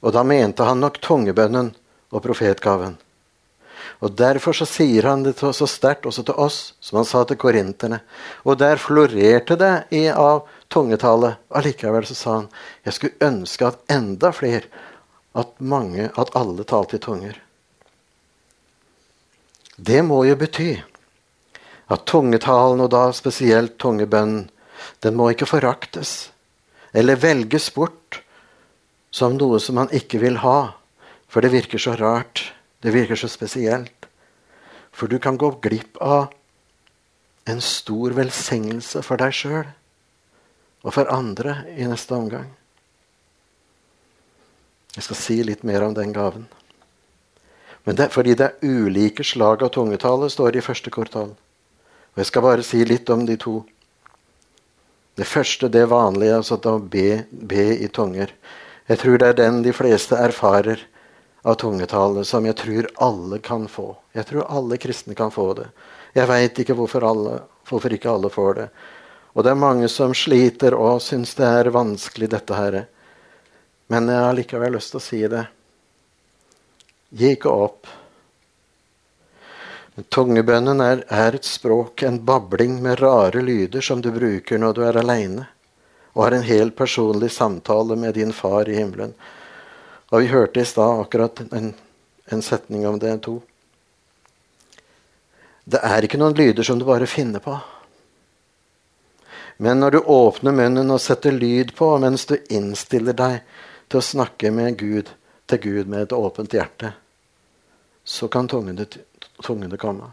Og 0.00 0.16
da 0.16 0.24
mente 0.24 0.64
han 0.64 0.80
nok 0.80 0.98
tungebønnen 1.04 1.74
og 2.10 2.22
profetgaven. 2.24 2.96
Og 4.00 4.14
Derfor 4.16 4.56
så 4.56 4.64
sier 4.64 5.04
han 5.10 5.24
det 5.26 5.36
så 5.38 5.66
sterkt 5.68 6.06
også 6.08 6.24
til 6.24 6.38
oss, 6.40 6.60
som 6.80 7.00
han 7.00 7.08
sa 7.08 7.24
til 7.28 7.36
korinterne. 7.40 8.00
Og 8.48 8.56
der 8.60 8.80
florerte 8.80 9.58
det 9.60 9.74
i, 9.92 10.06
av 10.08 10.48
tungetale. 10.72 11.34
Allikevel 11.52 12.06
så 12.08 12.16
sa 12.16 12.36
han 12.38 12.48
jeg 12.86 12.96
skulle 12.96 13.28
ønske 13.28 13.68
at 13.68 13.92
enda 13.92 14.32
flere, 14.32 14.64
at 15.36 15.52
mange, 15.60 16.08
at 16.16 16.32
alle 16.34 16.64
talte 16.64 16.96
i 16.96 17.04
tunger. 17.04 17.36
Det 19.76 20.00
må 20.04 20.24
jo 20.24 20.36
bety 20.36 20.72
at 21.90 22.06
tungetalen, 22.06 22.80
og 22.80 22.90
da 22.92 23.08
spesielt 23.12 23.78
tungebønnen, 23.78 24.48
den 25.04 25.16
må 25.16 25.30
ikke 25.32 25.48
foraktes 25.48 26.30
eller 26.92 27.20
velges 27.20 27.70
bort 27.74 28.20
som 29.10 29.36
noe 29.38 29.58
som 29.62 29.78
man 29.78 29.90
ikke 29.94 30.20
vil 30.22 30.38
ha, 30.42 30.72
for 31.30 31.42
det 31.42 31.52
virker 31.54 31.82
så 31.82 31.96
rart. 31.98 32.50
Det 32.80 32.92
virker 32.94 33.16
så 33.16 33.28
spesielt. 33.28 34.06
For 34.92 35.06
du 35.06 35.18
kan 35.18 35.36
gå 35.36 35.50
glipp 35.62 36.00
av 36.00 36.32
en 37.48 37.60
stor 37.60 38.14
velsignelse 38.16 39.02
for 39.06 39.20
deg 39.20 39.34
sjøl 39.34 39.68
og 40.80 40.94
for 40.96 41.10
andre 41.12 41.60
i 41.76 41.84
neste 41.88 42.16
omgang. 42.16 42.48
Jeg 44.96 45.06
skal 45.06 45.18
si 45.18 45.36
litt 45.44 45.62
mer 45.66 45.84
om 45.86 45.94
den 45.94 46.14
gaven. 46.16 46.46
Men 47.84 47.96
det, 47.96 48.10
fordi 48.12 48.34
det 48.36 48.46
er 48.46 48.64
ulike 48.64 49.24
slag 49.24 49.62
av 49.62 49.72
tungetale, 49.74 50.28
står 50.32 50.52
det 50.52 50.62
i 50.62 50.64
første 50.64 50.92
kvartal. 50.92 51.34
Og 52.12 52.16
Jeg 52.18 52.28
skal 52.28 52.44
bare 52.44 52.66
si 52.66 52.80
litt 52.84 53.10
om 53.12 53.24
de 53.26 53.36
to. 53.40 53.60
Det 55.16 55.26
første, 55.28 55.68
det 55.68 55.86
vanlige, 55.90 56.36
altså 56.36 56.56
å 56.56 56.78
be, 56.80 57.24
be 57.30 57.66
i 57.76 57.88
tunger. 57.88 58.32
Jeg 58.88 58.98
tror 58.98 59.18
det 59.18 59.28
er 59.28 59.38
den 59.38 59.62
de 59.62 59.72
fleste 59.76 60.16
erfarer 60.16 60.82
av 61.42 61.54
tungetale 61.54 62.24
som 62.24 62.46
jeg 62.46 62.56
tror 62.56 62.88
alle 63.00 63.38
kan 63.38 63.68
få. 63.68 63.94
Jeg 64.12 64.26
tror 64.28 64.48
alle 64.48 64.78
kristne 64.80 65.14
kan 65.14 65.32
få 65.32 65.52
det. 65.58 65.68
Jeg 66.12 66.28
veit 66.28 66.58
ikke 66.58 66.76
hvorfor, 66.76 67.06
alle, 67.06 67.36
hvorfor, 67.68 67.94
ikke 67.94 68.10
alle 68.10 68.30
får 68.32 68.54
det. 68.58 68.66
Og 69.32 69.46
det 69.46 69.52
er 69.52 69.62
mange 69.62 69.88
som 69.88 70.14
sliter 70.16 70.74
og 70.74 70.98
syns 71.02 71.36
det 71.38 71.46
er 71.46 71.70
vanskelig, 71.72 72.30
dette 72.32 72.58
her. 72.58 72.80
Men 73.90 74.10
jeg 74.10 74.26
har 74.26 74.36
likevel 74.36 74.74
lyst 74.76 74.92
til 74.92 75.00
å 75.00 75.04
si 75.04 75.22
det. 75.30 75.44
Gi 77.10 77.32
ikke 77.36 77.50
opp. 77.50 77.88
Tungebønnen 80.10 80.82
er, 80.82 81.04
er 81.08 81.38
et 81.38 81.46
språk, 81.46 82.02
en 82.06 82.20
babling 82.24 82.78
med 82.82 83.00
rare 83.02 83.42
lyder 83.42 83.84
som 83.84 84.02
du 84.02 84.10
bruker 84.14 84.60
når 84.60 84.76
du 84.76 84.84
er 84.86 85.00
aleine 85.00 85.48
og 86.12 86.24
har 86.24 86.36
en 86.36 86.42
helt 86.46 86.76
personlig 86.76 87.30
samtale 87.30 87.96
med 87.96 88.14
din 88.14 88.32
far 88.32 88.68
i 88.68 88.74
himmelen. 88.74 89.14
Og 90.10 90.24
vi 90.24 90.32
hørte 90.32 90.60
i 90.60 90.66
stad 90.66 91.04
akkurat 91.04 91.40
en 91.52 91.72
en 92.32 92.42
setning 92.42 92.88
om 92.88 92.98
det 92.98 93.18
to. 93.22 93.40
Det 95.64 95.80
er 95.82 96.06
ikke 96.06 96.18
noen 96.18 96.36
lyder 96.38 96.66
som 96.66 96.78
du 96.78 96.86
bare 96.86 97.08
finner 97.10 97.42
på. 97.42 97.56
Men 99.60 99.82
når 99.82 99.90
du 99.96 99.98
åpner 100.14 100.54
munnen 100.56 100.94
og 100.94 101.02
setter 101.02 101.34
lyd 101.34 101.74
på 101.76 101.90
mens 102.00 102.24
du 102.30 102.36
innstiller 102.48 103.16
deg 103.18 103.42
til 103.90 104.00
å 104.00 104.06
snakke 104.06 104.52
med 104.54 104.78
Gud, 104.78 105.10
til 105.50 105.62
Gud 105.66 105.90
med 105.90 106.06
et 106.06 106.16
åpent 106.16 106.54
hjerte, 106.54 106.94
så 108.04 108.30
kan 108.32 108.48
tungene, 108.48 108.86
komme. 109.76 110.08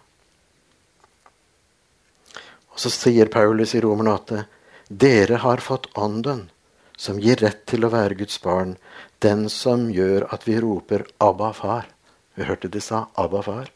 Og 2.74 2.82
så 2.82 2.92
sier 2.94 3.32
Paulus 3.34 3.74
i 3.74 3.82
Romerne 3.82 4.18
8.: 4.18 4.44
Dere 4.90 5.40
har 5.46 5.64
fått 5.64 5.88
Ånden, 5.96 6.50
som 6.98 7.22
gir 7.22 7.40
rett 7.42 7.66
til 7.66 7.86
å 7.86 7.94
være 7.94 8.18
Guds 8.20 8.42
barn, 8.42 8.76
den 9.20 9.50
som 9.50 9.88
gjør 9.90 10.28
at 10.34 10.48
vi 10.48 10.60
roper 10.62 11.06
'Abba, 11.20 11.52
far'. 11.54 11.90
Vi 12.36 12.44
hørte 12.44 12.68
de 12.68 12.82
sa 12.82 13.08
'Abba, 13.18 13.42
far'. 13.42 13.72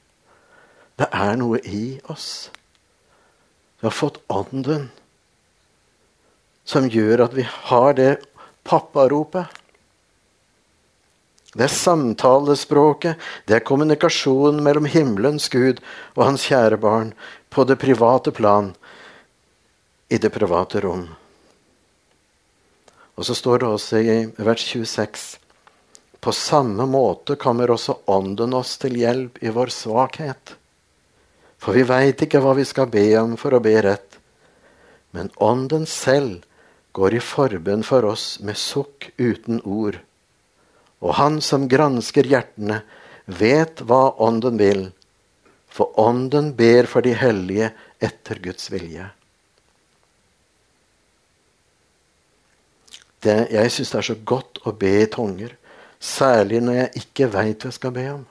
Det 0.97 1.07
er 1.11 1.35
noe 1.35 1.59
i 1.65 1.99
oss. 2.09 2.51
Vi 3.79 3.87
har 3.87 3.91
fått 3.91 4.21
Ånden, 4.29 4.91
som 6.63 6.89
gjør 6.89 7.23
at 7.25 7.33
vi 7.33 7.41
har 7.41 7.93
det 7.93 8.21
papparopet. 8.63 9.47
Det 11.53 11.65
er 11.65 11.73
samtalespråket, 11.73 13.17
det 13.47 13.55
er 13.55 13.65
kommunikasjon 13.65 14.61
mellom 14.63 14.85
himmelens 14.85 15.49
Gud 15.49 15.81
og 16.15 16.23
hans 16.25 16.45
kjære 16.47 16.77
barn 16.79 17.09
på 17.49 17.65
det 17.67 17.79
private 17.81 18.31
plan, 18.31 18.71
i 20.07 20.17
det 20.17 20.31
private 20.31 20.79
rom. 20.85 21.09
Og 23.21 23.25
så 23.25 23.35
står 23.37 23.59
det 23.61 23.67
også 23.69 23.99
i 24.01 24.13
vers 24.41 24.63
26.: 24.65 25.37
På 26.25 26.31
samme 26.33 26.87
måte 26.89 27.35
kommer 27.37 27.69
også 27.69 27.99
Ånden 28.09 28.55
oss 28.57 28.79
til 28.81 28.95
hjelp 28.97 29.37
i 29.45 29.51
vår 29.53 29.69
svakhet. 29.69 30.55
For 31.61 31.77
vi 31.77 31.83
veit 31.85 32.23
ikke 32.25 32.41
hva 32.41 32.55
vi 32.57 32.65
skal 32.65 32.89
be 32.89 33.03
om 33.19 33.35
for 33.37 33.53
å 33.53 33.61
be 33.61 33.75
rett. 33.85 34.17
Men 35.13 35.29
Ånden 35.37 35.85
selv 35.85 36.41
går 36.97 37.19
i 37.19 37.21
forbønn 37.21 37.85
for 37.85 38.09
oss 38.09 38.39
med 38.41 38.57
sukk 38.57 39.11
uten 39.21 39.61
ord. 39.69 40.01
Og 41.05 41.13
han 41.21 41.37
som 41.45 41.69
gransker 41.69 42.25
hjertene, 42.25 42.81
vet 43.29 43.85
hva 43.85 44.15
Ånden 44.17 44.57
vil, 44.57 44.87
for 45.69 45.93
Ånden 46.09 46.55
ber 46.57 46.89
for 46.89 47.05
de 47.05 47.13
hellige 47.13 47.69
etter 48.01 48.41
Guds 48.41 48.71
vilje. 48.73 49.11
Det, 53.21 53.37
jeg 53.53 53.71
syns 53.71 53.91
det 53.93 53.99
er 53.99 54.07
så 54.09 54.17
godt 54.25 54.61
å 54.65 54.73
be 54.73 54.91
i 55.03 55.09
tunger, 55.11 55.53
særlig 56.01 56.61
når 56.65 56.77
jeg 56.79 57.03
ikke 57.03 57.29
veit 57.33 57.61
hva 57.61 57.69
jeg 57.69 57.77
skal 57.77 57.93
be 57.95 58.05
om. 58.15 58.23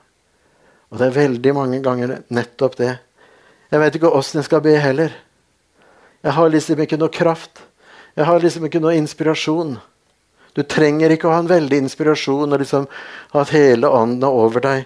Og 0.91 0.99
det 0.99 1.07
er 1.07 1.19
veldig 1.21 1.53
mange 1.55 1.79
ganger 1.83 2.17
nettopp 2.27 2.75
det. 2.81 2.93
Jeg 3.71 3.79
veit 3.79 3.95
ikke 3.95 4.11
åssen 4.11 4.41
jeg 4.41 4.49
skal 4.49 4.63
be 4.65 4.73
heller. 4.83 5.13
Jeg 6.21 6.35
har 6.35 6.51
liksom 6.51 6.81
ikke 6.83 6.99
noe 6.99 7.13
kraft. 7.13 7.63
Jeg 8.19 8.27
har 8.27 8.43
liksom 8.43 8.67
ikke 8.67 8.81
noe 8.83 8.97
inspirasjon. 8.99 9.77
Du 10.51 10.63
trenger 10.67 11.13
ikke 11.13 11.29
å 11.29 11.35
ha 11.35 11.39
en 11.39 11.49
veldig 11.49 11.79
inspirasjon 11.85 12.51
og 12.51 12.59
liksom 12.59 12.89
at 13.39 13.53
hele 13.55 13.87
ånden 13.87 14.27
er 14.27 14.41
over 14.43 14.65
deg. 14.65 14.83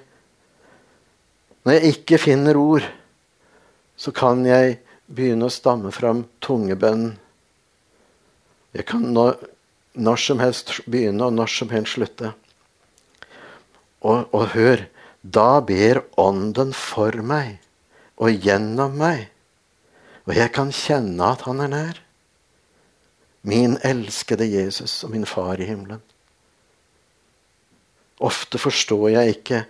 Når 1.65 1.79
jeg 1.79 1.95
ikke 1.95 2.21
finner 2.21 2.59
ord, 2.61 2.85
så 3.97 4.13
kan 4.13 4.45
jeg 4.45 4.77
begynne 5.09 5.47
å 5.49 5.53
stamme 5.53 5.89
fram 5.95 6.27
tungebønn. 6.45 7.07
Jeg 8.75 8.85
kan 8.85 9.07
når, 9.15 9.39
når 9.95 10.21
som 10.21 10.41
helst 10.43 10.73
begynne, 10.85 11.27
og 11.27 11.33
når 11.33 11.51
som 11.51 11.71
helst 11.73 11.97
slutte. 11.97 12.33
Og, 14.05 14.27
og 14.35 14.51
hør, 14.53 14.85
da 15.21 15.61
ber 15.65 16.03
Ånden 16.21 16.73
for 16.77 17.15
meg 17.25 17.57
og 18.21 18.45
gjennom 18.45 18.97
meg. 18.99 19.27
Og 20.25 20.35
jeg 20.37 20.51
kan 20.53 20.71
kjenne 20.73 21.31
at 21.33 21.45
Han 21.49 21.63
er 21.65 21.71
nær. 21.71 22.01
Min 23.45 23.77
elskede 23.85 24.45
Jesus 24.49 25.03
og 25.05 25.11
min 25.13 25.25
far 25.25 25.59
i 25.61 25.67
himmelen. 25.69 26.01
Ofte 28.19 28.57
forstår 28.57 29.09
jeg 29.11 29.35
ikke 29.35 29.65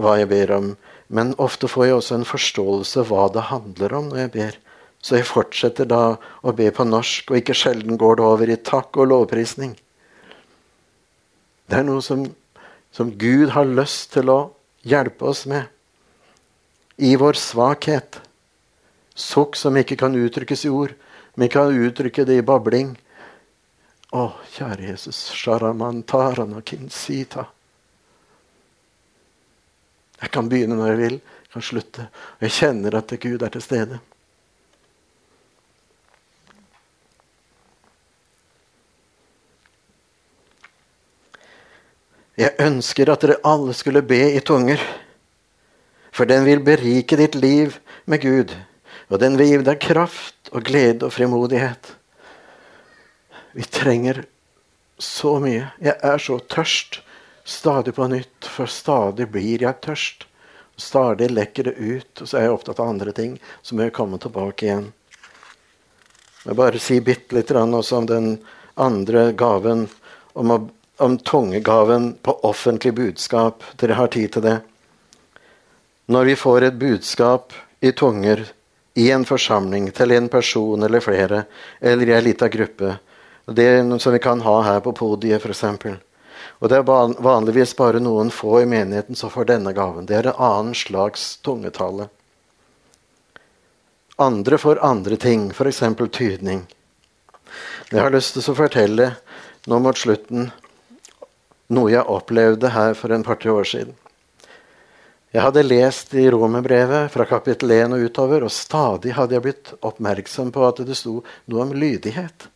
hva 0.00 0.16
jeg 0.18 0.30
ber 0.30 0.54
om, 0.56 0.72
men 1.12 1.34
ofte 1.38 1.68
får 1.68 1.86
jeg 1.86 1.98
også 1.98 2.16
en 2.18 2.26
forståelse 2.26 3.04
hva 3.06 3.28
det 3.30 3.44
handler 3.52 3.94
om 3.94 4.08
når 4.10 4.24
jeg 4.24 4.32
ber. 4.34 4.58
Så 5.02 5.18
jeg 5.18 5.26
fortsetter 5.26 5.88
da 5.90 6.14
å 6.46 6.52
be 6.54 6.68
på 6.70 6.86
norsk, 6.86 7.32
og 7.32 7.40
ikke 7.40 7.56
sjelden 7.58 7.98
går 7.98 8.20
det 8.20 8.26
over 8.26 8.52
i 8.54 8.58
takk 8.62 8.94
og 9.02 9.08
lovprisning. 9.10 9.74
Det 11.66 11.80
er 11.80 11.86
noe 11.88 12.02
som, 12.06 12.22
som 12.94 13.10
Gud 13.18 13.50
har 13.56 13.66
lyst 13.66 14.12
til 14.14 14.30
å 14.30 14.40
hjelpe 14.86 15.26
oss 15.32 15.42
med. 15.50 15.66
I 17.02 17.16
vår 17.18 17.38
svakhet. 17.40 18.20
Sukk 19.18 19.58
som 19.58 19.76
ikke 19.76 19.98
kan 19.98 20.14
uttrykkes 20.16 20.66
i 20.68 20.72
ord, 20.72 20.94
men 21.34 21.50
kan 21.50 21.74
uttrykke 21.74 22.24
det 22.28 22.38
i 22.38 22.46
babling. 22.46 22.94
Å, 24.12 24.28
kjære 24.54 24.86
Jesus. 24.92 25.18
Jeg 30.22 30.30
kan 30.30 30.48
begynne 30.48 30.78
når 30.78 30.92
jeg 30.92 31.00
vil, 31.02 31.18
jeg 31.18 31.52
kan 31.56 31.64
slutte. 31.72 32.08
Og 32.38 32.46
jeg 32.46 32.58
kjenner 32.60 33.00
at 33.00 33.18
Gud 33.18 33.42
er 33.42 33.50
til 33.56 33.64
stede. 33.64 33.98
Jeg 42.42 42.56
ønsker 42.58 43.12
at 43.12 43.22
dere 43.22 43.38
alle 43.46 43.74
skulle 43.76 44.02
be 44.02 44.18
i 44.34 44.40
tunger, 44.42 44.80
for 46.12 46.26
den 46.26 46.42
vil 46.48 46.62
berike 46.64 47.16
ditt 47.20 47.36
liv 47.38 47.76
med 48.10 48.24
Gud. 48.24 48.54
Og 49.12 49.20
den 49.22 49.36
vil 49.38 49.50
gi 49.52 49.60
deg 49.66 49.80
kraft 49.84 50.50
og 50.50 50.64
glede 50.66 51.06
og 51.06 51.14
frimodighet. 51.14 51.92
Vi 53.52 53.64
trenger 53.68 54.24
så 54.98 55.36
mye. 55.42 55.68
Jeg 55.78 55.94
er 56.02 56.18
så 56.18 56.38
tørst 56.40 57.02
stadig 57.44 57.94
på 57.94 58.08
nytt, 58.10 58.48
for 58.48 58.70
stadig 58.70 59.28
blir 59.30 59.62
jeg 59.62 59.80
tørst. 59.84 60.26
Stadig 60.80 61.28
lekker 61.30 61.68
det 61.68 61.76
ut, 61.76 62.22
og 62.22 62.26
så 62.26 62.38
er 62.38 62.46
jeg 62.46 62.56
opptatt 62.56 62.80
av 62.80 62.90
andre 62.94 63.12
ting. 63.14 63.36
Så 63.62 63.76
må 63.76 63.86
jeg 63.86 63.94
komme 63.96 64.18
tilbake 64.18 64.66
igjen. 64.66 64.88
Jeg 66.42 66.58
bare 66.58 66.80
si 66.82 66.98
bitte 67.04 67.36
litt 67.36 67.52
også 67.52 68.00
om 68.00 68.08
den 68.08 68.30
andre 68.80 69.30
gaven, 69.36 69.86
om, 70.34 70.56
om 71.02 71.18
tungegaven 71.18 72.12
på 72.22 72.34
offentlig 72.46 72.94
budskap. 72.94 73.64
Dere 73.76 73.98
har 73.98 74.10
tid 74.14 74.32
til 74.32 74.44
det. 74.46 74.58
Når 76.06 76.24
vi 76.30 76.36
får 76.36 76.66
et 76.68 76.78
budskap 76.78 77.52
i 77.80 77.92
tunger, 77.92 78.44
i 78.94 79.10
en 79.10 79.24
forsamling 79.24 79.90
til 79.96 80.12
en 80.12 80.28
person 80.28 80.82
eller 80.82 81.00
flere, 81.00 81.44
eller 81.80 82.08
i 82.08 82.14
en 82.16 82.24
liten 82.24 82.50
gruppe. 82.52 82.96
Det 83.46 83.64
er 83.64 83.84
noe 83.86 84.00
som 84.00 84.12
vi 84.12 84.20
kan 84.22 84.42
ha 84.44 84.56
her 84.66 84.80
på 84.84 84.92
podiet, 84.92 85.40
f.eks. 85.40 85.64
Og 86.60 86.68
det 86.70 86.78
er 86.78 87.14
vanligvis 87.24 87.74
bare 87.78 88.02
noen 88.02 88.30
få 88.30 88.60
i 88.62 88.68
menigheten 88.68 89.18
som 89.18 89.32
får 89.32 89.48
denne 89.50 89.72
gaven. 89.74 90.06
Det 90.06 90.18
er 90.18 90.30
en 90.30 90.42
annen 90.50 90.76
slags 90.76 91.36
tungetale. 91.42 92.10
Andre 94.20 94.58
får 94.58 94.84
andre 94.84 95.16
ting, 95.16 95.50
f.eks. 95.50 95.82
tydning. 96.12 96.66
Jeg 97.90 98.00
har 98.00 98.12
lyst 98.12 98.36
til 98.36 98.52
å 98.52 98.56
fortelle 98.56 99.14
nå 99.66 99.78
mot 99.82 99.98
slutten 99.98 100.50
noe 101.70 101.92
jeg 101.92 102.08
opplevde 102.08 102.72
her 102.74 102.96
for 102.98 103.14
en 103.14 103.24
par-tre 103.26 103.52
år 103.52 103.68
siden. 103.68 103.94
Jeg 105.32 105.46
hadde 105.46 105.62
lest 105.64 106.10
i 106.18 106.26
romerbrevet 106.28 107.08
fra 107.12 107.24
kapittel 107.24 107.70
1 107.72 107.94
og 107.96 108.02
utover, 108.04 108.44
og 108.44 108.52
stadig 108.52 109.14
hadde 109.16 109.38
jeg 109.38 109.44
blitt 109.46 109.70
oppmerksom 109.80 110.50
på 110.52 110.64
at 110.66 110.82
det 110.84 110.96
sto 110.98 111.22
noe 111.48 111.62
om 111.64 111.72
lydighet. 111.72 112.48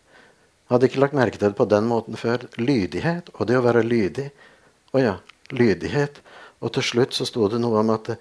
Jeg 0.67 0.75
hadde 0.75 0.91
ikke 0.91 1.01
lagt 1.01 1.17
merke 1.17 1.41
til 1.41 1.49
det 1.49 1.57
på 1.57 1.69
den 1.71 1.89
måten 1.89 2.19
før. 2.21 2.45
Lydighet 2.61 3.31
og 3.37 3.49
det 3.49 3.57
å 3.57 3.65
være 3.65 3.87
lydig. 3.87 4.27
Å 4.93 5.01
ja, 5.01 5.15
lydighet. 5.55 6.21
Og 6.61 6.75
til 6.77 6.85
slutt 6.85 7.17
så 7.17 7.25
sto 7.29 7.49
det 7.49 7.63
noe 7.63 7.81
om 7.81 7.95
at 7.95 8.13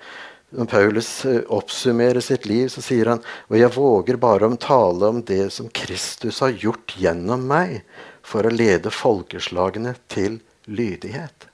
når 0.55 0.69
Paulus 0.71 1.09
eh, 1.27 1.41
oppsummerer 1.51 2.23
sitt 2.23 2.45
liv, 2.47 2.69
så 2.71 2.83
sier 2.85 3.09
han 3.11 3.23
og 3.49 3.57
jeg 3.59 3.73
våger 3.75 4.19
bare 4.21 4.47
om 4.47 4.55
tale 4.61 5.09
om 5.09 5.23
det 5.25 5.49
som 5.51 5.67
Kristus 5.67 6.39
har 6.45 6.55
gjort 6.55 6.95
gjennom 6.95 7.43
meg 7.49 7.81
for 8.23 8.45
å 8.45 8.53
lede 8.53 8.93
folkeslagene 8.93 9.97
til 10.07 10.39
lydighet. 10.65 11.47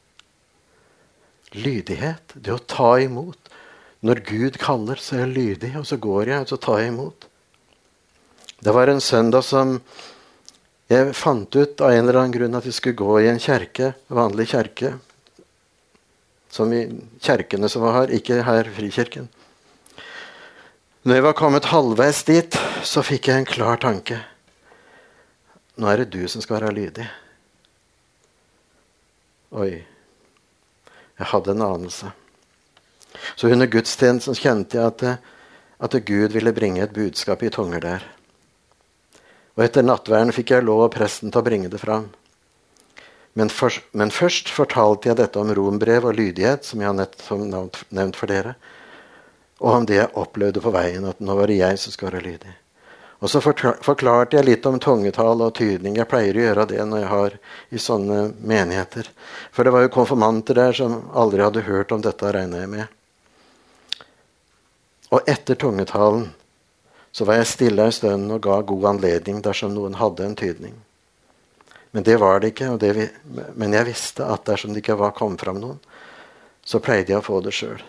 Lydighet, 1.52 2.36
det 2.36 2.54
å 2.54 2.62
ta 2.64 2.94
imot. 3.04 3.52
Når 4.02 4.24
Gud 4.26 4.58
kaller, 4.62 4.98
så 4.98 5.18
er 5.18 5.26
jeg 5.26 5.36
lydig, 5.36 5.76
og 5.78 5.86
så 5.86 6.00
går 6.02 6.32
jeg, 6.32 6.46
og 6.46 6.50
så 6.50 6.58
tar 6.62 6.80
jeg 6.82 6.94
imot. 6.94 7.28
Det 8.62 8.74
var 8.74 8.90
en 8.90 9.02
søndag 9.02 9.46
som 9.46 9.78
jeg 10.92 11.14
fant 11.16 11.56
ut 11.56 11.82
av 11.82 11.94
en 11.94 12.04
eller 12.04 12.20
annen 12.20 12.34
grunn 12.34 12.58
at 12.58 12.66
vi 12.68 12.74
skulle 12.76 13.00
gå 13.00 13.20
i 13.22 13.30
en 13.32 13.40
kjerke, 13.42 13.94
vanlig 14.12 14.50
kjerke. 14.52 14.96
Som 16.52 16.74
i 16.76 16.82
kjerkene 17.24 17.70
som 17.72 17.86
var 17.86 18.02
her, 18.02 18.16
ikke 18.18 18.42
her 18.44 18.68
Frikirken. 18.76 19.30
Når 21.02 21.18
jeg 21.18 21.26
var 21.26 21.38
kommet 21.38 21.70
halvveis 21.72 22.20
dit, 22.28 22.58
så 22.86 23.02
fikk 23.06 23.32
jeg 23.32 23.42
en 23.42 23.50
klar 23.50 23.80
tanke. 23.82 24.20
Nå 25.82 25.88
er 25.90 26.04
det 26.04 26.12
du 26.14 26.28
som 26.30 26.44
skal 26.44 26.60
være 26.60 26.76
lydig. 26.76 27.08
Oi. 29.52 29.82
Jeg 31.20 31.28
hadde 31.28 31.52
en 31.52 31.64
anelse. 31.66 32.14
Så 33.36 33.50
under 33.52 33.68
gudstjenesten 33.68 34.38
kjente 34.40 34.80
jeg 34.80 34.88
at, 34.88 35.04
at 35.84 35.98
Gud 36.08 36.32
ville 36.32 36.54
bringe 36.56 36.80
et 36.86 36.94
budskap 36.96 37.44
i 37.44 37.52
tunger 37.52 37.84
der. 37.84 38.06
Og 39.58 39.66
etter 39.66 39.84
nattverden 39.84 40.32
fikk 40.32 40.56
jeg 40.56 40.64
lov 40.64 40.86
av 40.86 40.94
presten 40.96 41.34
til 41.34 41.44
å 41.44 41.46
bringe 41.46 41.72
det 41.72 41.82
fram. 41.84 42.08
Men, 43.36 43.52
for, 43.52 43.76
men, 43.92 44.12
først 44.12 44.52
fortalte 44.52 45.12
jeg 45.12 45.20
dette 45.20 45.40
om 45.40 45.52
rombrev 45.56 46.08
og 46.08 46.16
lydighet, 46.16 46.64
som 46.68 46.80
jeg 46.80 46.88
har 46.88 46.96
nettopp 46.96 47.84
nevnt 47.92 48.20
for 48.20 48.32
dere, 48.32 48.56
og 49.60 49.76
om 49.76 49.86
det 49.88 50.00
jeg 50.00 50.16
opplevde 50.20 50.64
på 50.64 50.74
veien, 50.74 51.06
at 51.08 51.20
nå 51.20 51.36
var 51.38 51.52
det 51.52 51.60
jeg 51.60 51.80
som 51.80 51.94
skulle 51.94 52.16
være 52.16 52.28
lydig. 52.28 52.56
Og 53.22 53.30
så 53.30 53.38
forklarte 53.42 54.40
jeg 54.40 54.48
litt 54.48 54.66
om 54.66 54.80
tungetall 54.82 55.44
og 55.46 55.54
tydning. 55.60 56.00
Jeg 56.00 56.10
pleier 56.10 56.38
å 56.38 56.46
gjøre 56.46 56.66
det 56.72 56.82
når 56.90 57.04
jeg 57.04 57.10
har 57.12 57.36
i 57.70 57.82
sånne 57.82 58.22
menigheter. 58.42 59.12
For 59.54 59.62
det 59.62 59.74
var 59.76 59.86
jo 59.86 59.92
konfirmanter 59.94 60.58
der 60.58 60.74
som 60.74 61.04
aldri 61.14 61.44
hadde 61.46 61.68
hørt 61.68 61.94
om 61.94 62.02
dette, 62.02 62.32
regner 62.34 62.64
jeg 62.64 62.72
med. 62.72 62.88
Og 65.14 65.30
etter 65.30 65.60
tungetalen 65.60 66.32
så 67.12 67.28
var 67.28 67.38
jeg 67.38 67.52
stille 67.52 67.86
en 67.86 67.94
stund 67.94 68.32
og 68.34 68.42
ga 68.42 68.62
god 68.66 68.88
anledning 68.96 69.42
dersom 69.46 69.76
noen 69.76 70.00
hadde 70.00 70.26
en 70.26 70.38
tydning. 70.40 70.74
Men 71.92 72.08
det 72.08 72.16
var 72.24 72.40
det 72.40 72.54
ikke. 72.54 72.72
Det 72.80 72.92
vi, 72.96 73.06
men 73.54 73.76
jeg 73.76 73.90
visste 73.92 74.26
at 74.26 74.48
dersom 74.48 74.74
det 74.74 74.82
ikke 74.82 74.98
var 74.98 75.14
kom 75.14 75.36
fram 75.38 75.60
noen, 75.62 75.78
så 76.64 76.80
pleide 76.82 77.12
jeg 77.12 77.20
å 77.20 77.26
få 77.26 77.42
det 77.44 77.54
sjøl. 77.54 77.84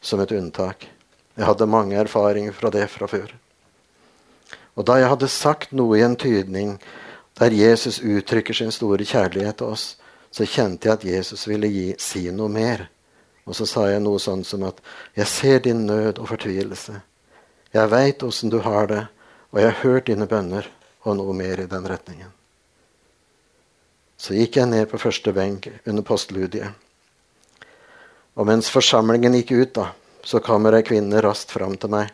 Som 0.00 0.24
et 0.24 0.32
unntak. 0.32 0.88
Jeg 1.36 1.46
hadde 1.46 1.68
mange 1.70 1.98
erfaringer 2.00 2.56
fra 2.56 2.72
det 2.72 2.88
fra 2.90 3.06
før. 3.10 3.36
Og 4.78 4.86
da 4.86 4.98
jeg 5.00 5.10
hadde 5.10 5.28
sagt 5.28 5.72
noe 5.72 5.98
i 5.98 6.04
en 6.04 6.16
tydning 6.16 6.76
der 7.40 7.54
Jesus 7.56 8.00
uttrykker 8.00 8.54
sin 8.54 8.72
store 8.74 9.04
kjærlighet 9.04 9.60
til 9.60 9.72
oss, 9.74 9.96
så 10.30 10.46
kjente 10.46 10.88
jeg 10.88 10.98
at 10.98 11.04
Jesus 11.04 11.46
ville 11.48 11.68
gi, 11.70 11.86
si 11.98 12.28
noe 12.30 12.48
mer. 12.52 12.86
Og 13.48 13.56
så 13.56 13.66
sa 13.66 13.86
jeg 13.90 14.02
noe 14.04 14.20
sånn 14.22 14.44
som 14.44 14.62
at 14.62 14.80
'Jeg 15.16 15.26
ser 15.26 15.58
din 15.58 15.86
nød 15.86 16.18
og 16.18 16.28
fortvilelse'. 16.28 17.00
'Jeg 17.74 17.90
veit 17.90 18.22
åssen 18.22 18.50
du 18.50 18.58
har 18.58 18.86
det, 18.86 19.06
og 19.52 19.60
jeg 19.60 19.72
har 19.72 19.82
hørt 19.82 20.06
dine 20.06 20.26
bønner', 20.26 20.70
og 21.04 21.16
noe 21.16 21.32
mer 21.34 21.60
i 21.60 21.66
den 21.66 21.88
retningen. 21.88 22.32
Så 24.16 24.34
gikk 24.34 24.56
jeg 24.56 24.66
ned 24.66 24.86
på 24.86 24.98
første 24.98 25.32
benk 25.32 25.68
under 25.86 26.02
postludiet. 26.02 26.72
Og 28.36 28.46
mens 28.46 28.70
forsamlingen 28.70 29.32
gikk 29.32 29.50
ut, 29.50 29.72
da, 29.74 29.86
så 30.22 30.40
kommer 30.44 30.76
ei 30.76 30.82
kvinne 30.82 31.22
raskt 31.24 31.50
fram 31.50 31.76
til 31.76 31.90
meg. 31.90 32.10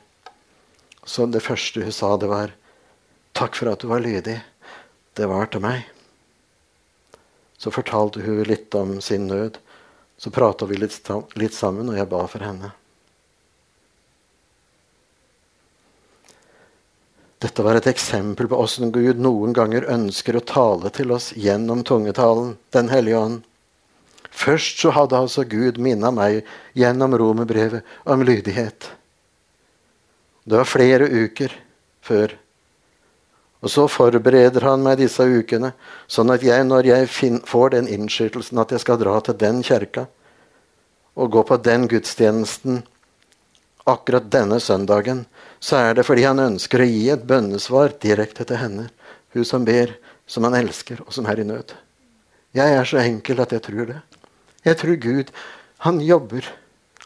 Så 1.06 1.26
det 1.30 1.44
første 1.46 1.84
hun 1.86 1.94
sa, 1.94 2.16
det 2.16 2.28
var 2.28 2.52
'Takk 3.32 3.54
for 3.54 3.68
at 3.70 3.80
du 3.80 3.86
var 3.88 4.00
lydig. 4.00 4.42
Det 5.14 5.26
var 5.28 5.46
til 5.46 5.60
meg.' 5.60 5.86
Så 7.58 7.70
fortalte 7.70 8.20
hun 8.20 8.42
litt 8.44 8.74
om 8.74 9.00
sin 9.00 9.26
nød. 9.26 9.58
Så 10.18 10.30
prata 10.30 10.66
vi 10.66 10.76
litt 10.76 11.54
sammen, 11.54 11.88
og 11.88 11.96
jeg 11.96 12.08
ba 12.08 12.26
for 12.26 12.40
henne. 12.40 12.72
Dette 17.38 17.62
var 17.62 17.76
et 17.76 17.86
eksempel 17.86 18.48
på 18.48 18.56
åssen 18.56 18.90
Gud 18.92 19.20
noen 19.20 19.52
ganger 19.52 19.84
ønsker 19.92 20.38
å 20.38 20.44
tale 20.44 20.90
til 20.90 21.12
oss 21.12 21.32
gjennom 21.36 21.84
tungetalen, 21.84 22.56
Den 22.72 22.88
hellige 22.88 23.18
ånd. 23.18 23.42
Først 24.30 24.80
så 24.80 24.90
hadde 24.90 25.16
altså 25.16 25.44
Gud 25.44 25.78
minna 25.78 26.10
meg 26.10 26.44
gjennom 26.74 27.14
romerbrevet 27.16 27.84
om 28.04 28.24
lydighet. 28.24 28.90
Det 30.46 30.60
var 30.60 30.68
flere 30.70 31.08
uker 31.10 31.52
før. 32.06 32.36
Og 33.64 33.72
så 33.72 33.86
forbereder 33.90 34.62
han 34.62 34.84
meg 34.84 35.00
disse 35.00 35.24
ukene, 35.26 35.72
sånn 36.06 36.30
at 36.30 36.44
jeg, 36.46 36.62
når 36.68 36.86
jeg 36.86 37.08
får 37.48 37.72
den 37.74 37.88
innskytelsen 37.90 38.60
at 38.62 38.74
jeg 38.74 38.84
skal 38.84 39.00
dra 39.00 39.16
til 39.26 39.34
den 39.40 39.62
kjerka 39.66 40.06
og 41.16 41.32
gå 41.32 41.42
på 41.48 41.58
den 41.64 41.88
gudstjenesten 41.90 42.84
akkurat 43.88 44.28
denne 44.30 44.60
søndagen, 44.62 45.24
så 45.58 45.80
er 45.80 45.96
det 45.96 46.04
fordi 46.06 46.26
han 46.28 46.42
ønsker 46.42 46.82
å 46.82 46.88
gi 46.90 47.08
et 47.10 47.26
bønnesvar 47.26 47.96
direkte 48.02 48.46
til 48.46 48.60
henne. 48.60 48.86
Hun 49.34 49.46
som 49.48 49.66
ber, 49.66 49.96
som 50.26 50.46
han 50.46 50.58
elsker, 50.58 51.00
og 51.06 51.14
som 51.14 51.26
er 51.26 51.40
i 51.40 51.46
nød. 51.48 51.74
Jeg 52.54 52.76
er 52.76 52.86
så 52.86 53.00
enkel 53.02 53.42
at 53.42 53.54
jeg 53.54 53.64
tror 53.66 53.90
det. 53.90 53.98
Jeg 54.66 54.78
tror 54.78 55.00
Gud, 55.02 55.32
han 55.86 56.00
jobber. 56.02 56.46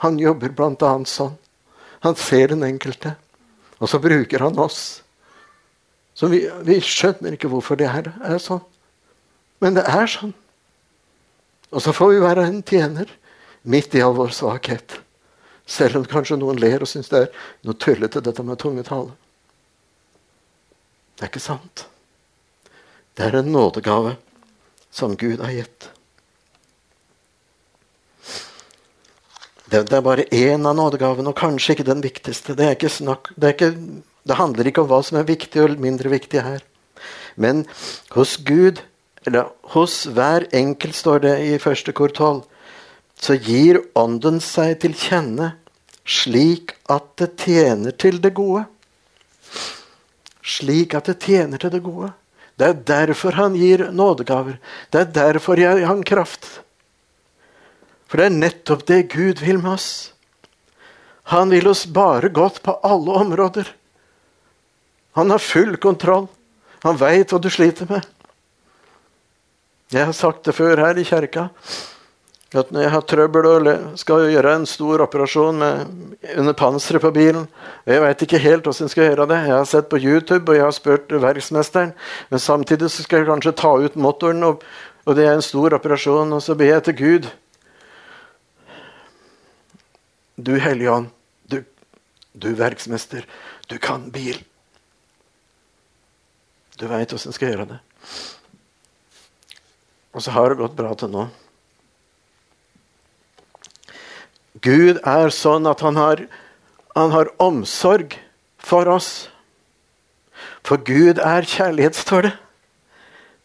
Han 0.04 0.20
jobber 0.20 0.52
bl.a. 0.56 0.92
sånn. 1.08 1.36
Han 2.04 2.16
ser 2.16 2.54
den 2.54 2.64
enkelte, 2.64 3.16
og 3.80 3.88
så 3.88 4.00
bruker 4.02 4.44
han 4.44 4.58
oss. 4.60 5.00
Så 6.14 6.28
vi, 6.28 6.44
vi 6.66 6.76
skjønner 6.84 7.36
ikke 7.36 7.48
hvorfor 7.48 7.78
det 7.80 7.88
her 7.88 8.10
er 8.20 8.40
sånn. 8.42 8.62
Men 9.60 9.76
det 9.76 9.86
er 9.88 10.08
sånn. 10.10 10.34
Og 11.70 11.84
så 11.84 11.94
får 11.96 12.12
vi 12.12 12.24
være 12.24 12.44
en 12.48 12.60
tjener 12.66 13.08
midt 13.62 13.94
i 13.96 14.02
all 14.04 14.16
vår 14.18 14.34
svakhet. 14.36 14.98
Selv 15.70 16.00
om 16.00 16.08
kanskje 16.08 16.40
noen 16.40 16.58
ler 16.60 16.82
og 16.82 16.90
syns 16.90 17.12
det 17.12 17.24
er 17.24 17.46
noe 17.64 17.78
tullete, 17.78 18.22
dette 18.24 18.44
med 18.44 18.58
tungetale. 18.60 19.14
Det 21.16 21.24
er 21.24 21.32
ikke 21.32 21.44
sant. 21.44 21.86
Det 23.14 23.26
er 23.26 23.38
en 23.38 23.52
nådegave 23.52 24.16
som 24.90 25.16
Gud 25.16 25.40
har 25.44 25.54
gitt. 25.54 25.90
Det, 29.70 29.84
det 29.86 29.96
er 29.96 30.02
bare 30.02 30.26
én 30.34 30.66
av 30.66 30.74
nådegavene, 30.74 31.30
og 31.30 31.38
kanskje 31.38 31.76
ikke 31.76 31.86
den 31.86 32.02
viktigste. 32.02 32.56
Det, 32.58 32.72
snakk, 32.90 33.30
det, 33.38 33.54
ikke, 33.54 33.70
det 34.26 34.38
handler 34.38 34.66
ikke 34.66 34.82
om 34.82 34.90
hva 34.90 35.00
som 35.06 35.20
er 35.20 35.28
viktig 35.28 35.62
og 35.62 35.76
mindre 35.82 36.10
viktig 36.10 36.42
her. 36.42 36.64
Men 37.38 37.64
hos 38.16 38.36
Gud, 38.36 38.82
eller 39.26 39.52
hos 39.74 40.02
hver 40.10 40.48
enkelt, 40.56 40.98
står 40.98 41.22
det 41.26 41.36
i 41.46 41.58
første 41.62 41.94
kor 41.94 42.10
12, 42.10 42.42
så 43.20 43.36
gir 43.36 43.82
Ånden 43.98 44.40
seg 44.42 44.80
til 44.82 44.96
kjenne 44.96 45.52
slik 46.10 46.74
at 46.90 47.12
det 47.20 47.36
tjener 47.38 47.94
til 47.94 48.18
det 48.22 48.32
gode. 48.34 48.64
Slik 50.42 50.96
at 50.98 51.10
det 51.10 51.20
tjener 51.22 51.60
til 51.60 51.72
det 51.74 51.82
gode. 51.84 52.10
Det 52.58 52.66
er 52.66 52.80
derfor 52.88 53.36
han 53.38 53.54
gir 53.56 53.86
nådegaver. 53.92 54.58
Det 54.90 55.00
er 55.00 55.12
derfor 55.14 55.60
han 55.86 56.02
kraft. 56.02 56.60
For 58.10 58.18
det 58.18 58.26
er 58.26 58.40
nettopp 58.40 58.82
det 58.90 59.04
Gud 59.12 59.38
vil 59.38 59.60
med 59.62 59.76
oss. 59.76 59.90
Han 61.30 61.52
vil 61.54 61.68
oss 61.70 61.84
bare 61.86 62.32
godt 62.34 62.58
på 62.66 62.74
alle 62.82 63.20
områder. 63.22 63.68
Han 65.14 65.30
har 65.30 65.38
full 65.38 65.76
kontroll. 65.78 66.26
Han 66.82 66.98
veit 66.98 67.30
hva 67.30 67.38
du 67.38 67.46
sliter 67.52 67.86
med. 67.86 68.02
Jeg 69.94 70.06
har 70.08 70.14
sagt 70.14 70.42
det 70.46 70.56
før 70.58 70.80
her 70.82 70.98
i 70.98 71.06
kjerka. 71.06 71.48
At 72.50 72.72
når 72.74 72.82
jeg 72.82 72.90
har 72.90 73.04
trøbbel 73.06 73.46
og 73.46 73.98
skal 73.98 74.24
gjøre 74.32 74.56
en 74.58 74.66
stor 74.66 75.04
operasjon 75.04 75.60
med, 75.60 75.90
under 76.34 76.56
panseret 76.58 77.02
på 77.04 77.12
bilen 77.14 77.44
og 77.44 77.92
Jeg 77.92 78.02
veit 78.02 78.22
ikke 78.26 78.40
helt 78.42 78.64
hvordan 78.66 78.88
jeg 78.88 78.90
skal 78.90 79.06
gjøre 79.06 79.26
det. 79.30 79.38
Jeg 79.46 79.54
har 79.54 79.68
sett 79.70 79.90
på 79.90 80.00
YouTube 80.02 80.50
og 80.50 80.58
jeg 80.58 80.64
har 80.64 80.74
spurt 80.74 81.14
verksmesteren. 81.14 81.92
Men 82.30 82.42
samtidig 82.42 82.90
skal 82.90 83.22
jeg 83.22 83.30
kanskje 83.30 83.54
ta 83.54 83.70
ut 83.78 83.94
motoren, 83.94 84.42
og, 84.42 84.64
og 85.06 85.16
det 85.16 85.28
er 85.28 85.38
en 85.38 85.46
stor 85.46 85.78
operasjon. 85.78 86.32
Og 86.32 86.42
så 86.42 86.58
ber 86.58 86.74
jeg 86.74 86.82
til 86.88 86.98
Gud. 86.98 87.30
Du 90.40 90.54
Hellige 90.60 90.92
Ånd, 90.92 91.10
du, 91.52 91.60
du 92.32 92.52
verksmester, 92.56 93.26
du 93.68 93.76
kan 93.82 94.08
bil. 94.14 94.38
Du 96.80 96.86
veit 96.88 97.12
åssen 97.12 97.34
skal 97.36 97.52
gjøre 97.52 97.68
det. 97.74 97.80
Og 100.16 100.24
så 100.24 100.32
har 100.34 100.50
det 100.50 100.60
gått 100.62 100.78
bra 100.78 100.94
til 100.96 101.12
nå. 101.12 101.26
Gud 104.64 104.98
er 105.06 105.30
sånn 105.34 105.68
at 105.70 105.84
han 105.84 105.98
har, 106.00 106.24
han 106.96 107.12
har 107.14 107.30
omsorg 107.40 108.16
for 108.58 108.88
oss. 108.90 109.28
For 110.66 110.80
Gud 110.84 111.20
er 111.22 111.46
kjærlighet, 111.46 112.00
står 112.00 112.28
det. 112.28 112.32
I 112.32 112.49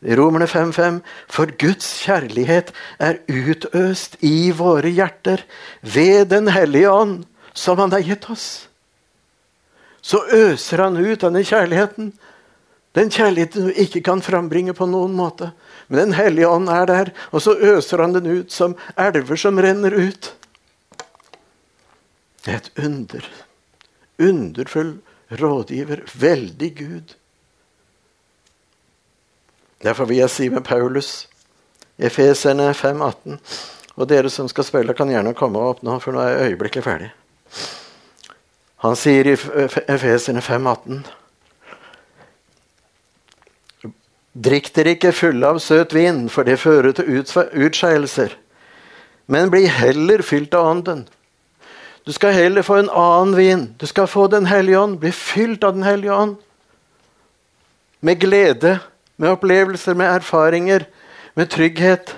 Romerne 0.06 0.46
5.5.: 0.46 1.02
For 1.28 1.50
Guds 1.58 1.88
kjærlighet 2.06 2.72
er 3.02 3.18
utøst 3.26 4.20
i 4.22 4.52
våre 4.54 4.92
hjerter 4.94 5.42
ved 5.82 6.30
Den 6.30 6.48
hellige 6.54 6.92
ånd, 6.92 7.24
som 7.54 7.80
Han 7.82 7.92
har 7.92 8.06
gitt 8.06 8.30
oss. 8.30 8.68
Så 10.02 10.22
øser 10.30 10.84
Han 10.84 10.98
ut 10.98 11.22
denne 11.22 11.42
kjærligheten. 11.42 12.14
Den 12.96 13.10
kjærligheten 13.10 13.68
du 13.68 13.82
ikke 13.82 14.04
kan 14.06 14.22
frambringe 14.22 14.74
på 14.78 14.86
noen 14.86 15.16
måte. 15.18 15.52
Men 15.88 16.00
Den 16.00 16.14
hellige 16.14 16.48
ånd 16.48 16.70
er 16.70 16.86
der, 16.86 17.12
og 17.32 17.42
så 17.42 17.58
øser 17.58 18.02
Han 18.06 18.14
den 18.14 18.30
ut 18.30 18.52
som 18.52 18.78
elver 18.98 19.36
som 19.36 19.60
renner 19.60 19.92
ut. 19.92 20.34
Det 22.46 22.54
er 22.54 22.62
et 22.62 22.72
under. 22.78 23.26
Underfull 24.22 24.98
rådgiver. 25.32 26.06
Veldig 26.14 26.76
Gud. 26.78 27.16
Derfor 29.86 30.10
vil 30.10 30.18
jeg 30.24 30.30
si 30.34 30.50
med 30.50 30.64
Paulus, 30.66 31.28
Efeserne 31.98 32.72
5,18 32.74 33.38
Og 33.96 34.10
dere 34.10 34.30
som 34.34 34.48
skal 34.52 34.66
spille, 34.68 34.94
kan 34.94 35.12
gjerne 35.12 35.36
komme 35.38 35.62
opp 35.62 35.84
nå, 35.86 36.00
for 36.04 36.12
nå 36.12 36.24
er 36.24 36.50
øyeblikket 36.50 36.84
ferdig. 36.84 37.12
Han 38.84 38.98
sier 39.00 39.30
i 39.30 39.36
Efeserne 39.88 40.42
5,18 40.44 41.06
Drikk 44.36 44.74
dere 44.76 44.96
ikke 44.98 45.14
fulle 45.16 45.48
av 45.48 45.62
søt 45.64 45.94
vin, 45.96 46.26
for 46.30 46.44
det 46.44 46.58
fører 46.60 46.92
til 46.92 47.22
utskeielser. 47.22 48.34
Men 49.32 49.54
bli 49.54 49.64
heller 49.72 50.22
fylt 50.28 50.54
av 50.54 50.68
Ånden. 50.74 51.06
Du 52.06 52.12
skal 52.12 52.36
heller 52.36 52.62
få 52.62 52.82
en 52.82 52.92
annen 52.92 53.38
vin. 53.38 53.64
Du 53.80 53.86
skal 53.88 54.08
få 54.12 54.28
Den 54.28 54.46
hellige 54.46 54.80
ånd. 54.80 55.00
Bli 55.00 55.12
fylt 55.12 55.64
av 55.64 55.74
Den 55.74 55.84
hellige 55.88 56.14
ånd. 56.14 56.36
Med 58.00 58.20
glede, 58.20 58.80
med 59.18 59.36
opplevelser, 59.36 59.96
med 59.96 60.12
erfaringer, 60.12 60.86
med 61.36 61.50
trygghet. 61.52 62.16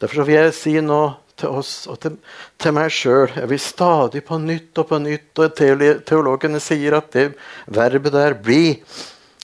Derfor 0.00 0.24
vil 0.28 0.38
jeg 0.40 0.56
si 0.56 0.74
nå 0.80 1.02
til 1.40 1.60
oss 1.60 1.86
og 1.88 2.00
til, 2.02 2.16
til 2.60 2.74
meg 2.76 2.90
sjøl 2.92 3.30
Jeg 3.32 3.48
vil 3.48 3.60
stadig 3.60 4.20
på 4.24 4.36
nytt 4.40 4.76
og 4.80 4.88
på 4.90 4.98
nytt, 5.00 5.40
og 5.40 5.56
teologene 6.08 6.60
sier 6.60 6.96
at 6.98 7.12
det 7.16 7.30
verbet 7.66 8.12
der 8.16 8.36
bli 8.36 8.76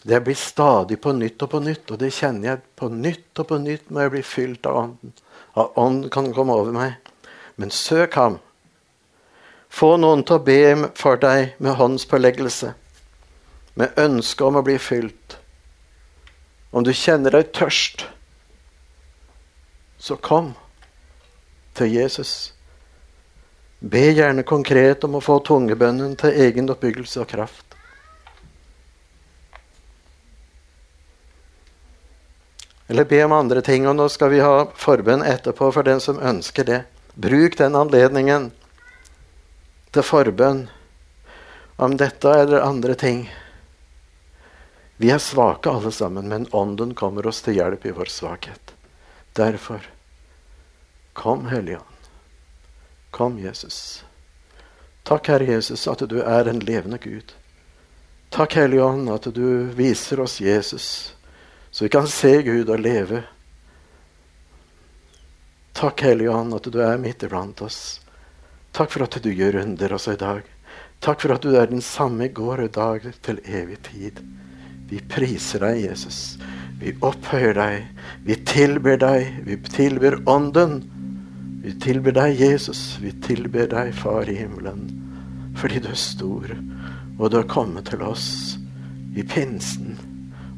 det 0.07 0.21
blir 0.23 0.39
stadig 0.39 1.01
på 1.03 1.11
nytt 1.12 1.43
og 1.43 1.51
på 1.51 1.59
nytt, 1.59 1.91
og 1.91 1.99
det 1.99 2.12
kjenner 2.14 2.53
jeg 2.53 2.61
på 2.79 2.87
nytt 2.95 3.41
og 3.43 3.49
på 3.51 3.57
nytt 3.59 3.89
når 3.91 4.05
jeg 4.05 4.12
blir 4.12 4.27
fylt 4.29 4.69
av 4.71 4.77
Ånden. 4.79 5.14
At 5.59 5.79
Ånden 5.83 6.12
kan 6.14 6.29
komme 6.37 6.55
over 6.55 6.71
meg. 6.71 6.93
Men 7.59 7.73
søk 7.75 8.14
Ham. 8.14 8.37
Få 9.67 9.97
noen 9.99 10.23
til 10.23 10.39
å 10.39 10.45
be 10.47 10.61
for 10.95 11.19
deg 11.19 11.57
med 11.59 11.75
håndspåleggelse, 11.81 12.71
med 13.75 13.99
ønske 13.99 14.47
om 14.47 14.61
å 14.61 14.62
bli 14.64 14.79
fylt. 14.79 15.36
Om 16.77 16.85
du 16.85 16.93
kjenner 16.93 17.33
deg 17.33 17.55
tørst, 17.57 18.03
så 19.97 20.16
kom 20.20 20.51
til 21.79 21.95
Jesus. 21.95 22.53
Be 23.81 24.03
gjerne 24.11 24.45
konkret 24.45 25.07
om 25.09 25.16
å 25.16 25.22
få 25.24 25.39
tungebønnen 25.47 26.12
til 26.20 26.37
egen 26.45 26.68
oppbyggelse 26.74 27.22
og 27.22 27.31
kraft. 27.31 27.79
Eller 32.93 33.09
be 33.09 33.22
om 33.24 33.33
andre 33.39 33.64
ting. 33.64 33.89
Og 33.89 33.97
nå 33.97 34.11
skal 34.12 34.35
vi 34.35 34.45
ha 34.45 34.66
forbønn 34.77 35.24
etterpå 35.24 35.70
for 35.72 35.87
den 35.89 36.05
som 36.05 36.20
ønsker 36.20 36.68
det. 36.68 36.83
Bruk 37.16 37.57
den 37.57 37.81
anledningen 37.81 38.51
til 39.97 40.05
forbønn 40.05 40.66
om 41.81 41.97
dette 41.97 42.37
eller 42.45 42.68
andre 42.68 43.01
ting. 43.01 43.27
Vi 44.97 45.11
er 45.11 45.19
svake 45.21 45.71
alle 45.71 45.93
sammen, 45.93 46.29
men 46.29 46.47
Ånden 46.53 46.95
kommer 46.95 47.27
oss 47.27 47.43
til 47.45 47.59
hjelp 47.59 47.87
i 47.87 47.95
vår 47.97 48.13
svakhet. 48.13 48.75
Derfor 49.37 49.85
kom, 51.13 51.49
Hellige 51.49 51.83
Ånd. 51.83 52.09
Kom, 53.11 53.37
Jesus. 53.39 54.05
Takk, 55.03 55.29
Herre 55.29 55.51
Jesus, 55.57 55.87
at 55.89 56.07
du 56.09 56.21
er 56.23 56.49
en 56.49 56.61
levende 56.65 56.99
Gud. 56.99 57.35
Takk, 58.31 58.57
Hellige 58.57 58.85
Ånd, 58.85 59.11
at 59.13 59.29
du 59.35 59.69
viser 59.77 60.21
oss 60.25 60.41
Jesus 60.41 61.17
så 61.77 61.85
vi 61.85 61.89
kan 61.89 62.09
se 62.09 62.43
Gud 62.43 62.71
og 62.73 62.81
leve. 62.81 63.19
Takk, 65.77 66.01
Hellige 66.01 66.31
Ånd, 66.33 66.55
at 66.57 66.69
du 66.73 66.79
er 66.81 66.97
midt 66.97 67.27
iblant 67.27 67.61
oss. 67.61 68.01
Takk 68.73 68.95
for 68.95 69.05
at 69.05 69.19
du 69.21 69.29
gjør 69.29 69.59
under 69.61 69.93
også 69.93 70.15
i 70.15 70.21
dag. 70.23 70.47
Takk 71.05 71.21
for 71.21 71.35
at 71.35 71.45
du 71.45 71.53
er 71.53 71.69
den 71.69 71.85
samme 71.85 72.31
i 72.31 72.33
går 72.33 72.63
og 72.65 72.71
i 72.71 72.73
dag 72.79 73.11
til 73.29 73.43
evig 73.45 73.77
tid. 73.91 74.23
Vi 74.91 75.01
priser 75.11 75.64
deg, 75.64 75.80
Jesus. 75.89 76.37
Vi 76.80 76.93
opphøyer 77.05 77.57
deg. 77.57 77.87
Vi 78.26 78.37
tilber 78.47 79.01
deg. 79.01 79.41
Vi 79.47 79.57
tilber 79.70 80.20
Ånden. 80.30 80.78
Vi 81.64 81.72
tilber 81.82 82.14
deg, 82.14 82.39
Jesus. 82.39 82.99
Vi 83.03 83.11
tilber 83.24 83.66
deg, 83.72 83.95
Far 83.97 84.28
i 84.30 84.37
himmelen. 84.39 84.87
Fordi 85.57 85.80
du 85.82 85.89
er 85.91 85.99
stor, 85.99 86.53
og 87.16 87.30
du 87.32 87.39
har 87.41 87.49
kommet 87.49 87.89
til 87.89 88.03
oss 88.05 88.59
i 89.16 89.24
pinsen 89.24 89.97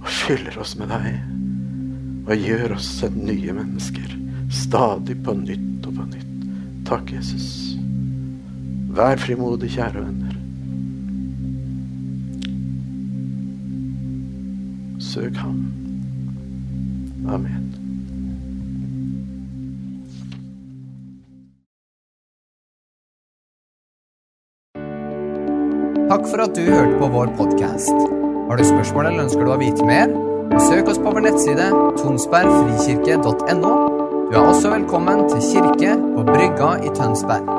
og 0.02 0.08
fyller 0.10 0.58
oss 0.58 0.74
med 0.78 0.90
deg. 0.90 1.20
Og 2.28 2.44
gjør 2.44 2.74
oss 2.76 2.90
til 3.00 3.14
nye 3.14 3.54
mennesker. 3.56 4.16
Stadig 4.52 5.16
på 5.24 5.36
nytt 5.38 5.86
og 5.86 5.94
på 6.00 6.08
nytt. 6.10 6.48
Takk, 6.88 7.12
Jesus. 7.14 7.78
Vær 8.92 9.20
frimodig, 9.20 9.70
kjære 9.76 10.02
venner. 10.02 10.27
Søk 15.18 15.36
Ham. 15.36 15.56
Amen. 17.28 17.64
Takk 26.08 26.26
for 26.30 26.44
at 26.44 26.54
du 26.54 26.62
hørte 26.70 26.98
på 27.00 27.06
vår 27.06 27.34
podkast. 27.36 27.90
Har 28.48 28.56
du 28.56 28.64
spørsmål 28.64 29.10
eller 29.10 29.26
ønsker 29.26 29.42
du 29.42 29.50
å 29.50 29.58
vite 29.58 29.90
mer? 29.90 30.14
Søk 30.70 30.86
oss 30.86 31.02
på 31.02 31.10
vår 31.10 31.26
nettside 31.26 31.66
tonsbergfrikirke.no. 31.98 33.76
Du 34.30 34.38
er 34.38 34.44
også 34.44 34.70
velkommen 34.70 35.26
til 35.32 35.42
kirke 35.50 35.98
på 36.14 36.28
Brygga 36.30 36.76
i 36.86 36.94
Tønsberg. 36.94 37.57